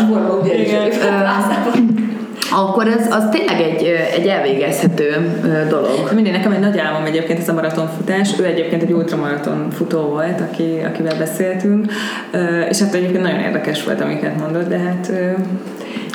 Akkor 2.51 2.87
ez 2.87 3.11
az 3.11 3.23
tényleg 3.31 3.61
egy, 3.61 3.83
egy 4.15 4.27
elvégezhető 4.27 5.39
dolog. 5.69 6.11
Mindig 6.13 6.31
nekem 6.31 6.51
egy 6.51 6.59
nagy 6.59 6.77
álmom 6.77 7.05
egyébként 7.05 7.39
ez 7.39 7.49
a 7.49 7.53
maratonfutás. 7.53 8.39
Ő 8.39 8.45
egyébként 8.45 8.81
egy 8.81 8.91
ultramaraton 8.91 9.69
futó 9.71 9.99
volt, 10.01 10.41
aki, 10.41 10.81
akivel 10.85 11.17
beszéltünk, 11.17 11.91
és 12.69 12.79
hát 12.79 12.93
egyébként 12.93 13.23
nagyon 13.23 13.39
érdekes 13.39 13.83
volt, 13.83 14.01
amiket 14.01 14.39
mondott, 14.39 14.67
de 14.67 14.77
hát 14.77 15.11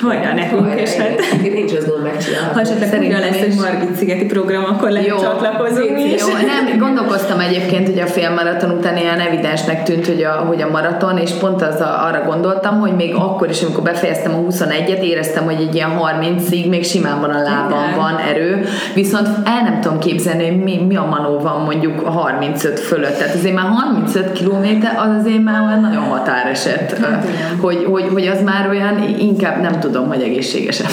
hajrá 0.03 0.35
nekünk, 0.35 0.81
és 0.81 0.95
hát 0.95 1.21
Nincs 1.55 1.73
az 1.73 1.87
gond 1.87 2.03
megcsinálható. 2.03 2.55
ha 2.55 2.61
esetleg 2.61 3.01
újra 3.01 3.19
lesz 3.19 3.41
egy. 3.41 3.55
Margit 3.55 3.97
szigeti 3.97 4.25
program, 4.25 4.65
akkor 4.65 4.91
lehet 4.91 5.07
Jó. 5.09 5.17
csatlakozunk 5.17 5.99
is. 5.99 6.21
Jó, 6.21 6.29
nem, 6.33 6.79
gondolkoztam 6.79 7.41
egyébként, 7.41 7.87
hogy 7.89 7.99
a 7.99 8.07
félmaraton 8.07 8.71
után 8.71 8.97
ilyen 8.97 9.21
evidensnek 9.21 9.83
tűnt, 9.83 10.07
hogy 10.07 10.23
a, 10.23 10.31
hogy 10.33 10.63
a 10.63 10.71
maraton, 10.71 11.19
és 11.19 11.31
pont 11.31 11.63
az 11.63 11.81
a, 11.81 12.07
arra 12.07 12.23
gondoltam, 12.27 12.81
hogy 12.81 12.95
még 12.97 13.15
akkor 13.15 13.49
is, 13.51 13.63
amikor 13.63 13.83
befejeztem 13.83 14.35
a 14.35 14.53
21-et, 14.53 15.01
éreztem, 15.01 15.45
hogy 15.45 15.61
egy 15.61 15.75
ilyen 15.75 15.91
30-ig 15.99 16.69
még 16.69 16.85
simán 16.85 17.21
van 17.21 17.31
a 17.31 17.43
lábam, 17.43 17.85
Igen. 17.85 17.97
van 17.97 18.19
erő, 18.31 18.65
viszont 18.95 19.29
el 19.45 19.63
nem 19.63 19.81
tudom 19.81 19.99
képzelni, 19.99 20.47
hogy 20.49 20.63
mi, 20.63 20.85
mi 20.89 20.97
a 20.97 21.05
manó 21.11 21.39
van 21.39 21.61
mondjuk 21.61 22.07
a 22.07 22.11
35 22.11 22.81
fölött. 22.81 23.19
Tehát 23.19 23.35
azért 23.35 23.55
már 23.55 23.67
35 23.69 24.33
kilométer, 24.33 24.95
az 24.97 25.21
azért 25.21 25.43
már 25.43 25.67
olyan 25.67 25.81
nagyon 25.81 26.03
határeset, 26.03 26.99
Hát 27.03 27.27
hogy, 27.61 27.87
hogy, 27.91 28.09
hogy 28.13 28.27
az 28.27 28.43
már 28.43 28.69
olyan, 28.69 29.15
inkább 29.19 29.61
nem 29.61 29.81
tudom, 29.93 30.09
hogy 30.09 30.23
egészségesen. 30.23 30.87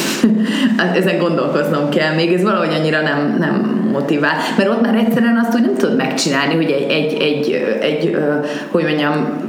Ezen 0.99 1.17
gondolkoznom 1.17 1.89
kell, 1.89 2.15
még 2.15 2.33
ez 2.33 2.43
valahogy 2.43 2.73
annyira 2.79 3.01
nem, 3.01 3.35
nem 3.39 3.87
motivál, 3.91 4.33
mert 4.57 4.69
ott 4.69 4.81
már 4.81 4.95
egyszerűen 4.95 5.37
azt 5.45 5.55
úgy 5.55 5.61
nem 5.61 5.75
tudod 5.75 5.95
megcsinálni, 5.95 6.55
hogy 6.55 6.71
egy, 6.71 6.91
egy, 6.91 7.13
egy, 7.13 7.51
egy, 7.81 8.13
ö, 8.13 8.33
hogy 8.67 8.83
mondjam, 8.83 9.47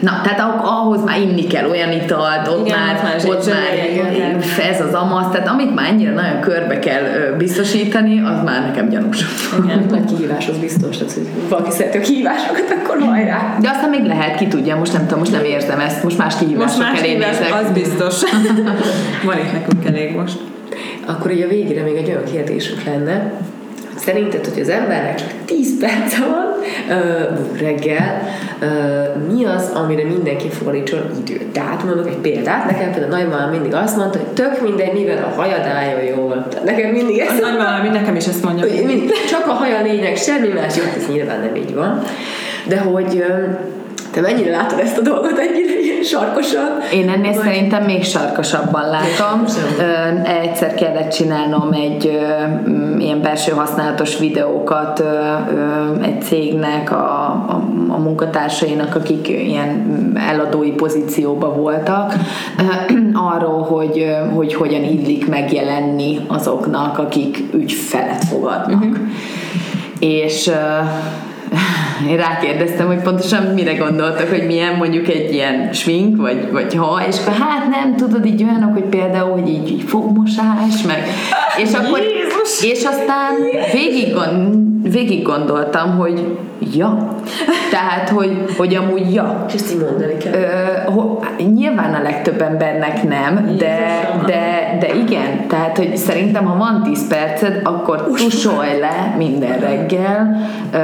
Na, 0.00 0.20
tehát 0.22 0.40
ah- 0.40 0.80
ahhoz 0.80 1.04
már 1.04 1.20
inni 1.20 1.46
kell 1.46 1.70
olyan 1.70 1.92
italt, 1.92 2.48
ott 2.48 2.66
Igen, 2.66 2.78
már, 2.78 2.94
ott 2.94 3.02
már 3.02 3.36
ott 3.36 3.46
már 3.46 3.88
igen. 3.92 4.40
ez 4.70 4.80
az 4.80 4.94
amasz, 4.94 5.30
tehát 5.32 5.48
amit 5.48 5.74
már 5.74 5.88
ennyire 5.90 6.12
nagyon 6.12 6.40
körbe 6.40 6.78
kell 6.78 7.02
biztosítani, 7.38 8.20
az 8.20 8.42
már 8.44 8.62
nekem 8.62 8.88
gyanús. 8.88 9.24
Igen. 9.64 9.86
Nagy 9.90 10.04
kihívás 10.04 10.48
az 10.48 10.56
biztos, 10.58 10.96
tehát, 10.96 11.12
hogy 11.12 11.26
valaki 11.48 11.70
szereti 11.70 11.98
a 11.98 12.00
kihívásokat, 12.00 12.74
akkor 12.82 13.00
hajrá. 13.00 13.56
De 13.60 13.68
aztán 13.68 13.90
még 13.90 14.04
lehet, 14.04 14.36
ki 14.36 14.46
tudja, 14.46 14.76
most 14.76 14.92
nem 14.92 15.02
tudom, 15.02 15.18
most 15.18 15.32
nem 15.32 15.44
érzem 15.44 15.80
ezt, 15.80 16.02
most 16.02 16.18
más 16.18 16.34
Most 16.34 16.38
kihívások 16.46 16.80
más 16.80 16.98
elé 16.98 17.08
hívás, 17.08 17.38
nézek. 17.38 17.54
az 17.54 17.70
biztos. 17.72 18.14
Van 19.26 19.38
itt 19.38 19.52
nekünk 19.52 19.84
elég 19.86 20.16
most. 20.16 20.38
Akkor 21.06 21.30
így 21.30 21.42
a 21.42 21.48
végére 21.48 21.82
még 21.82 21.96
egy 21.96 22.08
olyan 22.08 22.24
kérdésünk 22.32 22.84
lenne, 22.84 23.32
Szerinted, 23.96 24.46
hogy 24.46 24.60
az 24.60 24.68
embernek 24.68 25.14
csak 25.14 25.28
10 25.44 25.78
perce 25.80 26.18
van 26.20 26.54
uh, 26.88 27.58
reggel, 27.60 28.22
uh, 28.60 29.32
mi 29.32 29.44
az, 29.44 29.70
amire 29.74 30.04
mindenki 30.04 30.48
fordítson 30.48 31.00
időt? 31.24 31.46
Tehát 31.46 31.84
mondok 31.84 32.06
egy 32.08 32.16
példát, 32.16 32.64
nekem 32.70 32.92
például 32.92 33.12
a 33.12 33.16
nagymamám 33.16 33.50
mindig 33.50 33.74
azt 33.74 33.96
mondta, 33.96 34.18
hogy 34.18 34.28
tök 34.28 34.60
mindegy, 34.62 34.92
mivel 34.92 35.24
a 35.24 35.40
hajad 35.40 35.66
álljon 35.66 36.16
jól. 36.16 36.46
Tehát 36.48 36.64
nekem 36.64 36.90
mindig 36.90 37.18
ez 37.18 37.28
Az 37.32 37.38
nagymamám 37.40 37.92
nekem 37.92 38.16
is 38.16 38.26
ezt 38.26 38.44
mondja. 38.44 38.84
mindig, 38.84 39.10
csak 39.28 39.46
a 39.46 39.52
haja 39.52 39.78
a 39.78 39.82
lényeg, 39.82 40.16
semmi 40.16 40.48
más, 40.48 40.76
jó, 40.76 40.82
ez 40.96 41.08
nyilván 41.08 41.40
nem 41.40 41.54
így 41.54 41.74
van. 41.74 42.02
De 42.68 42.78
hogy 42.78 43.24
ö, 43.28 43.44
te 44.16 44.22
mennyire 44.22 44.50
látod 44.50 44.78
ezt 44.78 44.98
a 44.98 45.00
dolgot 45.00 45.38
ennyire 45.38 45.80
ilyen 45.80 46.02
sarkosan? 46.02 46.68
Én 46.92 47.08
ennél 47.08 47.32
Vagy- 47.32 47.42
szerintem 47.42 47.84
még 47.84 48.04
sarkosabban 48.04 48.82
látom. 48.88 49.44
Egyszer 50.42 50.74
kellett 50.74 51.10
csinálnom 51.10 51.72
egy 51.72 52.04
ilyen 52.98 53.20
belső 53.22 53.52
használatos 53.52 54.18
videókat 54.18 55.04
egy 56.02 56.22
cégnek, 56.22 56.92
a, 56.92 57.30
a, 57.48 57.62
a 57.88 57.98
munkatársainak, 57.98 58.94
akik 58.94 59.28
ilyen 59.28 60.12
eladói 60.28 60.70
pozícióban 60.70 61.56
voltak, 61.56 62.14
arról, 63.12 63.62
hogy, 63.62 64.16
hogy 64.34 64.54
hogyan 64.54 64.82
illik 64.82 65.28
megjelenni 65.28 66.20
azoknak, 66.26 66.98
akik 66.98 67.44
ügyfelet 67.54 68.24
fogadnak. 68.24 68.98
És 69.98 70.46
ö, 70.46 70.52
én 72.10 72.16
rákérdeztem, 72.16 72.86
hogy 72.86 73.02
pontosan 73.02 73.42
mire 73.42 73.74
gondoltak, 73.74 74.28
hogy 74.28 74.46
milyen 74.46 74.74
mondjuk 74.74 75.08
egy 75.08 75.32
ilyen 75.32 75.72
svink, 75.72 76.16
vagy, 76.16 76.50
vagy 76.50 76.74
ha, 76.74 77.02
és 77.08 77.16
akkor 77.20 77.32
hát 77.32 77.68
nem 77.68 77.96
tudod, 77.96 78.26
így 78.26 78.42
olyanok, 78.42 78.72
hogy 78.72 78.84
például, 78.84 79.30
hogy 79.30 79.48
így, 79.48 79.70
így 79.70 79.82
fogmosás, 79.82 80.82
meg, 80.86 81.08
és 81.56 81.72
akkor! 81.72 82.00
És 82.62 82.84
aztán 82.84 83.34
végig, 83.72 84.14
gond, 84.14 84.64
végig 84.92 85.22
gondoltam, 85.22 85.96
hogy 85.96 86.38
ja, 86.74 87.14
tehát, 87.70 88.08
hogy, 88.08 88.44
hogy 88.56 88.74
amúgy 88.74 89.14
ja, 89.14 89.44
És 89.48 89.54
ezt 89.54 89.72
így 89.72 89.80
mondani 89.80 90.16
kell. 90.16 90.32
Ö, 90.32 90.90
ho, 90.90 91.18
nyilván 91.54 91.94
a 91.94 92.02
legtöbb 92.02 92.40
embernek 92.40 93.02
nem, 93.02 93.56
de, 93.58 94.08
de, 94.26 94.76
de 94.80 94.94
igen, 94.94 95.46
tehát 95.48 95.76
hogy 95.76 95.96
szerintem 95.96 96.44
ha 96.44 96.56
van 96.56 96.82
10 96.82 97.06
perced, 97.08 97.60
akkor 97.64 98.02
tusolj 98.16 98.78
le 98.80 99.14
minden 99.16 99.58
reggel, 99.58 100.48
ö, 100.72 100.78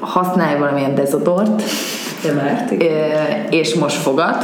használj 0.00 0.58
valamilyen 0.58 0.94
dezodort, 0.94 1.62
Nem 2.24 2.38
árt. 2.38 2.70
és 3.50 3.74
most 3.74 3.96
fogad, 3.96 4.36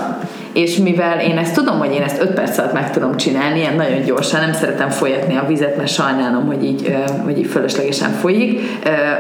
és 0.55 0.77
mivel 0.77 1.21
én 1.21 1.39
ezt 1.39 1.55
tudom, 1.55 1.79
hogy 1.79 1.93
én 1.95 2.03
ezt 2.03 2.21
5 2.23 2.31
perc 2.35 2.59
alatt 2.59 2.73
meg 2.73 2.91
tudom 2.91 3.17
csinálni, 3.17 3.59
ilyen 3.59 3.75
nagyon 3.75 4.03
gyorsan, 4.05 4.41
nem 4.41 4.53
szeretem 4.53 4.89
folyatni 4.91 5.37
a 5.37 5.45
vizet, 5.49 5.77
mert 5.77 5.89
sajnálom, 5.89 6.47
hogy 6.47 6.65
így, 6.65 6.97
hogy 7.25 7.39
így 7.39 7.47
fölöslegesen 7.47 8.11
folyik, 8.11 8.61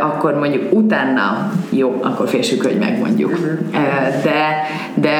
akkor 0.00 0.34
mondjuk 0.38 0.72
utána 0.72 1.52
jó, 1.70 2.00
akkor 2.02 2.28
félsük, 2.28 2.62
hogy 2.62 2.76
megmondjuk. 2.78 3.38
Ö, 3.72 3.78
De, 4.22 4.66
de 4.94 5.18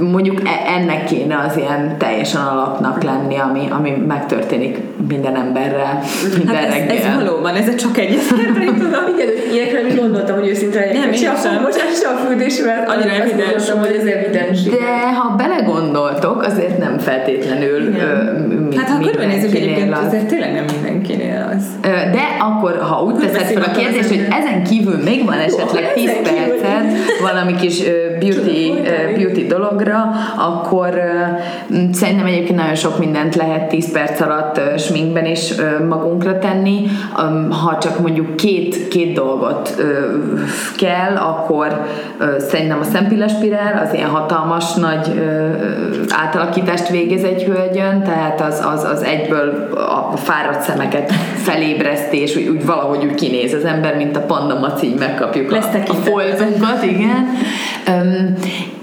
mondjuk 0.00 0.40
e- 0.44 0.72
ennek 0.76 1.04
kéne 1.04 1.44
az 1.48 1.56
ilyen 1.56 1.94
teljesen 1.98 2.40
alapnak 2.40 3.02
lenni, 3.02 3.36
ami, 3.38 3.66
ami 3.70 3.90
megtörténik 4.06 4.78
minden 5.08 5.36
emberrel, 5.36 6.00
minden 6.36 6.54
Hát 6.54 6.64
ez, 6.64 6.72
reggel. 6.72 6.96
ez 6.96 7.14
valóban, 7.24 7.54
ez 7.54 7.74
csak 7.74 7.98
egyetérteni 7.98 8.66
tudom. 8.66 9.04
Igen, 9.16 9.28
ilyenekre 9.52 9.86
is 9.86 9.94
gondoltam, 9.94 10.38
hogy 10.38 10.48
őszinte 10.48 10.78
legyek. 10.78 10.94
Nem, 11.04 11.12
se 11.12 11.22
én 11.22 11.28
a 11.28 11.34
fogmosás, 11.34 11.98
se 12.02 12.08
a 12.08 12.16
fürdés, 12.26 12.60
mert 12.64 12.88
Annyira 12.88 13.10
evidens 13.10 13.70
hogy 13.70 13.96
ez 14.00 14.04
evidens. 14.04 14.62
De 14.62 15.12
ha 15.18 15.34
belegondoltok, 15.38 16.42
azért 16.42 16.78
nem 16.78 16.98
feltétlenül 16.98 17.90
mi, 18.68 18.76
Hát 18.76 18.88
ha 18.88 18.98
körülnézzük 19.00 19.54
egyébként, 19.54 19.92
az. 19.92 20.04
azért 20.06 20.26
tényleg 20.26 20.52
nem 20.52 20.64
mindenkinél 20.72 21.52
az. 21.56 21.64
De 21.90 22.22
akkor, 22.40 22.78
ha 22.80 23.02
úgy 23.02 23.14
teszed 23.14 23.46
fel 23.46 23.62
a 23.62 23.70
kérdést, 23.70 24.08
hogy 24.08 24.26
ezen 24.30 24.64
kívül 24.64 25.02
még 25.04 25.24
van 25.24 25.38
esetleg 25.38 25.92
10 25.92 26.10
percet 26.22 26.84
valami 27.22 27.54
kis 27.54 27.82
beauty, 28.18 28.72
beauty 29.16 29.46
dologra, 29.46 30.10
akkor 30.36 31.00
szerintem 31.92 32.26
egyébként 32.26 32.58
nagyon 32.58 32.74
sok 32.74 32.98
mindent 32.98 33.36
lehet 33.36 33.68
10 33.68 33.92
perc 33.92 34.20
alatt 34.20 34.60
sminkben 34.78 35.26
is 35.26 35.52
magunkra 35.88 36.38
tenni. 36.38 36.86
Ha 37.64 37.78
csak 37.80 37.98
mondjuk 38.00 38.36
két, 38.36 38.88
két 38.88 39.12
dolgot 39.14 39.74
kell, 40.76 41.16
akkor 41.16 41.82
szerintem 42.38 42.78
a 42.80 42.84
szempillespirál 42.84 43.82
az 43.86 43.94
ilyen 43.94 44.08
hatalmas 44.08 44.74
nagy 44.74 45.06
átalakítást 46.08 46.88
végez 46.88 47.24
egy 47.24 47.42
hölgyön, 47.42 48.02
tehát 48.02 48.40
az, 48.40 48.62
az, 48.74 48.84
az 48.84 49.02
egyből 49.02 49.72
a 50.12 50.16
fáradt 50.16 50.62
szemeket 50.62 51.12
felébresztés, 51.36 52.36
úgy, 52.36 52.48
úgy 52.48 52.64
valahogy 52.64 53.04
úgy 53.04 53.14
kinéz 53.14 53.54
az 53.54 53.64
ember, 53.64 53.96
mint 53.96 54.16
a 54.16 54.20
panda 54.20 54.58
maci, 54.58 54.86
így 54.86 54.98
megkapjuk 54.98 55.50
Lesz 55.50 55.74
a, 55.74 55.90
a 55.90 55.94
foltunkat, 55.94 56.82
igen. 56.82 57.26
Um, 57.88 58.34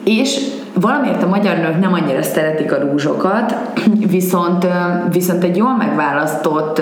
és 0.03 0.39
valamiért 0.79 1.23
a 1.23 1.27
magyar 1.27 1.57
nők 1.57 1.79
nem 1.79 1.93
annyira 1.93 2.23
szeretik 2.23 2.71
a 2.71 2.79
rúzsokat, 2.79 3.55
viszont, 4.17 4.67
viszont 5.11 5.43
egy 5.43 5.57
jól 5.57 5.75
megválasztott 5.75 6.81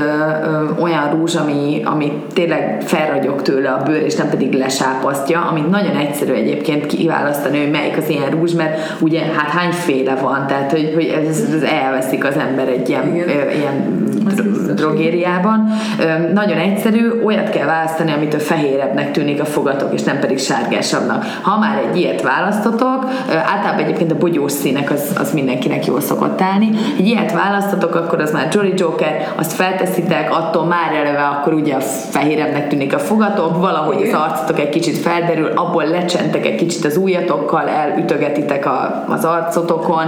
olyan 0.79 1.09
rúzs, 1.11 1.35
ami, 1.35 1.81
ami 1.83 2.23
tényleg 2.33 2.81
felragyog 2.85 3.41
tőle 3.41 3.69
a 3.69 3.83
bőr, 3.83 4.01
és 4.01 4.15
nem 4.15 4.29
pedig 4.29 4.53
lesápasztja, 4.53 5.41
amit 5.41 5.69
nagyon 5.69 5.95
egyszerű 5.95 6.33
egyébként 6.33 6.85
kiválasztani, 6.85 7.59
hogy 7.59 7.71
melyik 7.71 7.97
az 7.97 8.09
ilyen 8.09 8.29
rúzs, 8.29 8.53
mert 8.53 9.01
ugye 9.01 9.21
hát 9.21 9.49
hányféle 9.49 10.15
van, 10.15 10.47
tehát 10.47 10.71
hogy, 10.71 10.91
hogy 10.93 11.05
ez, 11.05 11.43
ez 11.55 11.61
elveszik 11.61 12.25
az 12.25 12.35
ember 12.35 12.67
egy 12.67 12.89
ilyen, 12.89 13.15
ilyen 13.15 14.03
drogériában. 14.73 15.67
Nagyon 16.33 16.57
egyszerű, 16.57 17.11
olyat 17.23 17.49
kell 17.49 17.65
választani, 17.65 18.11
amitől 18.11 18.39
fehérebbnek 18.39 19.11
tűnik 19.11 19.41
a 19.41 19.45
fogatok, 19.45 19.93
és 19.93 20.03
nem 20.03 20.19
pedig 20.19 20.39
sárgásabbnak. 20.39 21.25
Ha 21.41 21.59
már 21.59 21.83
egy 21.89 21.97
ilyet 21.97 22.21
választotok, 22.21 23.05
általában 23.45 23.83
egyébként 23.83 24.11
a 24.11 24.17
bogyós 24.17 24.51
színek 24.51 24.91
az, 24.91 25.15
az 25.17 25.33
mindenkinek 25.33 25.85
jól 25.85 26.01
szokott 26.01 26.41
állni. 26.41 26.69
Egy 26.97 27.07
ilyet 27.07 27.31
választotok, 27.31 27.95
akkor 27.95 28.21
az 28.21 28.31
már 28.31 28.47
Jolly 28.51 28.73
Joker, 28.75 29.27
azt 29.35 29.53
felteszitek, 29.53 30.31
attól 30.31 30.65
már 30.65 30.93
eleve 30.93 31.23
akkor 31.23 31.53
ugye 31.53 31.75
a 31.75 31.79
fehérebbnek 32.09 32.67
tűnik 32.67 32.93
a 32.93 32.99
fogatok, 32.99 33.59
valahogy 33.59 34.07
az 34.07 34.13
arcotok 34.13 34.59
egy 34.59 34.69
kicsit 34.69 34.97
felderül, 34.97 35.51
abból 35.55 35.85
lecsentek 35.85 36.45
egy 36.45 36.55
kicsit 36.55 36.85
az 36.85 36.97
ujjatokkal, 36.97 37.67
elütögetitek 37.67 38.65
a, 38.65 39.05
az 39.09 39.25
arcotokon, 39.25 40.05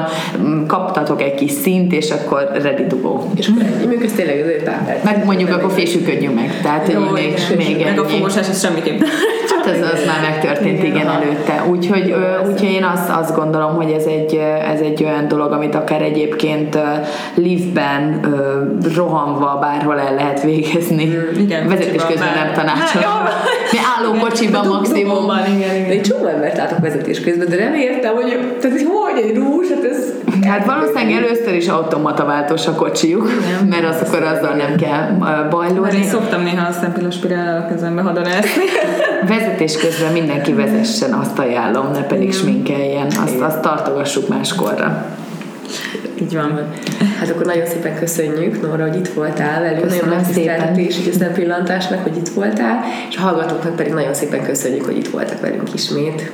kaptatok 0.67 1.21
egy 1.21 1.35
kis 1.35 1.51
szint, 1.51 1.93
és 1.93 2.11
akkor 2.11 2.49
ready 2.61 2.87
to 2.87 2.95
go. 3.01 3.19
És 3.35 3.47
akkor 3.47 3.63
ennyi, 3.63 4.03
ez 4.03 4.11
tényleg 4.11 4.54
azért 4.55 4.77
tápert. 4.77 5.03
Meg 5.03 5.25
mondjuk 5.25 5.49
akkor 5.49 5.71
fésüködjünk 5.71 6.35
meg. 6.35 6.61
Tehát 6.61 6.91
Jó, 6.91 7.09
még, 7.09 7.33
még 7.57 7.83
meg 7.83 7.99
a 7.99 8.05
fogosás, 8.05 8.49
ez 8.49 8.59
semmiképp. 8.61 9.01
Hát 9.65 9.75
ez 9.75 9.81
az 9.93 10.05
már 10.05 10.21
megtörtént, 10.21 10.83
igen, 10.83 10.95
igen 10.95 11.07
előtte. 11.07 11.63
Úgyhogy, 11.69 12.15
úgyhogy 12.49 12.71
én 12.71 12.83
azt, 12.83 13.09
azt 13.09 13.35
gondolom, 13.35 13.75
hogy 13.75 13.91
ez 13.91 14.05
egy, 14.05 14.35
ez 14.73 14.79
egy 14.79 15.03
olyan 15.03 15.27
dolog, 15.27 15.51
amit 15.51 15.75
akár 15.75 16.01
egyébként 16.01 16.77
liftben 17.35 18.19
rohanva 18.95 19.57
bárhol 19.61 19.99
el 19.99 20.13
lehet 20.13 20.41
végezni. 20.43 21.05
Mm, 21.05 21.39
igen, 21.39 21.67
Vezetés 21.67 22.05
közben 22.05 22.33
nem 22.33 22.53
tanácsolom. 22.53 23.25
Hát, 23.25 23.33
Mi 23.71 23.77
álló 23.97 24.19
kocsiban 24.19 24.67
maximum. 24.67 25.31
Igen, 25.55 25.75
igen. 25.75 25.89
Egy 25.89 26.01
csomó 26.01 26.25
embert 26.25 26.57
látok 26.57 26.79
vezetés 26.79 27.19
közben, 27.19 27.47
de 27.49 27.55
nem 27.55 27.73
értem, 27.73 28.15
hogy, 28.15 28.57
tehát, 28.59 28.77
hogy 28.77 28.87
hogy 28.87 29.23
egy 29.23 29.35
rús, 29.35 29.67
hát 29.69 29.83
ez 29.83 30.13
Hát 30.47 30.65
valószínűleg 30.65 31.23
először 31.23 31.53
is 31.53 31.67
automata 31.67 32.25
váltós 32.25 32.67
a 32.67 32.71
kocsijuk, 32.71 33.29
Igen. 33.29 33.65
mert 33.69 33.85
az 33.85 34.07
akkor 34.07 34.23
azzal 34.23 34.53
nem 34.53 34.75
kell 34.75 35.11
bajlódni. 35.49 35.79
Mert 35.79 35.93
én 35.93 36.03
szoktam 36.03 36.43
néha 36.43 36.67
a 36.67 36.71
szempillaspirállal 36.71 37.61
a 37.61 37.67
kezembe 37.67 38.01
hadonászni. 38.01 38.63
Vezetés 39.27 39.54
közben 39.55 40.11
mindenki 40.11 40.53
vezessen, 40.53 41.13
azt 41.13 41.39
ajánlom, 41.39 41.91
ne 41.91 42.03
pedig 42.03 42.33
sminkeljen, 42.33 43.07
azt, 43.07 43.39
azt 43.39 43.59
tartogassuk 43.61 44.27
máskorra. 44.27 45.05
Így 46.21 46.33
van. 46.33 46.73
Hát 47.19 47.29
akkor 47.29 47.45
nagyon 47.45 47.65
szépen 47.65 47.95
köszönjük, 47.99 48.61
Nóra, 48.61 48.87
hogy 48.87 48.95
itt 48.95 49.07
voltál 49.07 49.61
velünk. 49.61 49.81
Köszönöm 49.81 50.09
nagyon 50.09 50.23
szépen. 50.23 50.79
is, 50.79 50.97
hogy 50.97 51.13
a 51.13 51.17
szempillantásnak, 51.17 52.03
hogy 52.03 52.17
itt 52.17 52.29
voltál, 52.29 52.83
és 53.09 53.17
a 53.17 53.21
hallgatóknak 53.21 53.75
pedig 53.75 53.93
nagyon 53.93 54.13
szépen 54.13 54.43
köszönjük, 54.43 54.85
hogy 54.85 54.97
itt 54.97 55.09
voltak 55.09 55.41
velünk 55.41 55.73
ismét. 55.73 56.31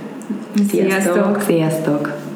Sziasztok! 0.70 1.42
Sziasztok! 1.46 2.31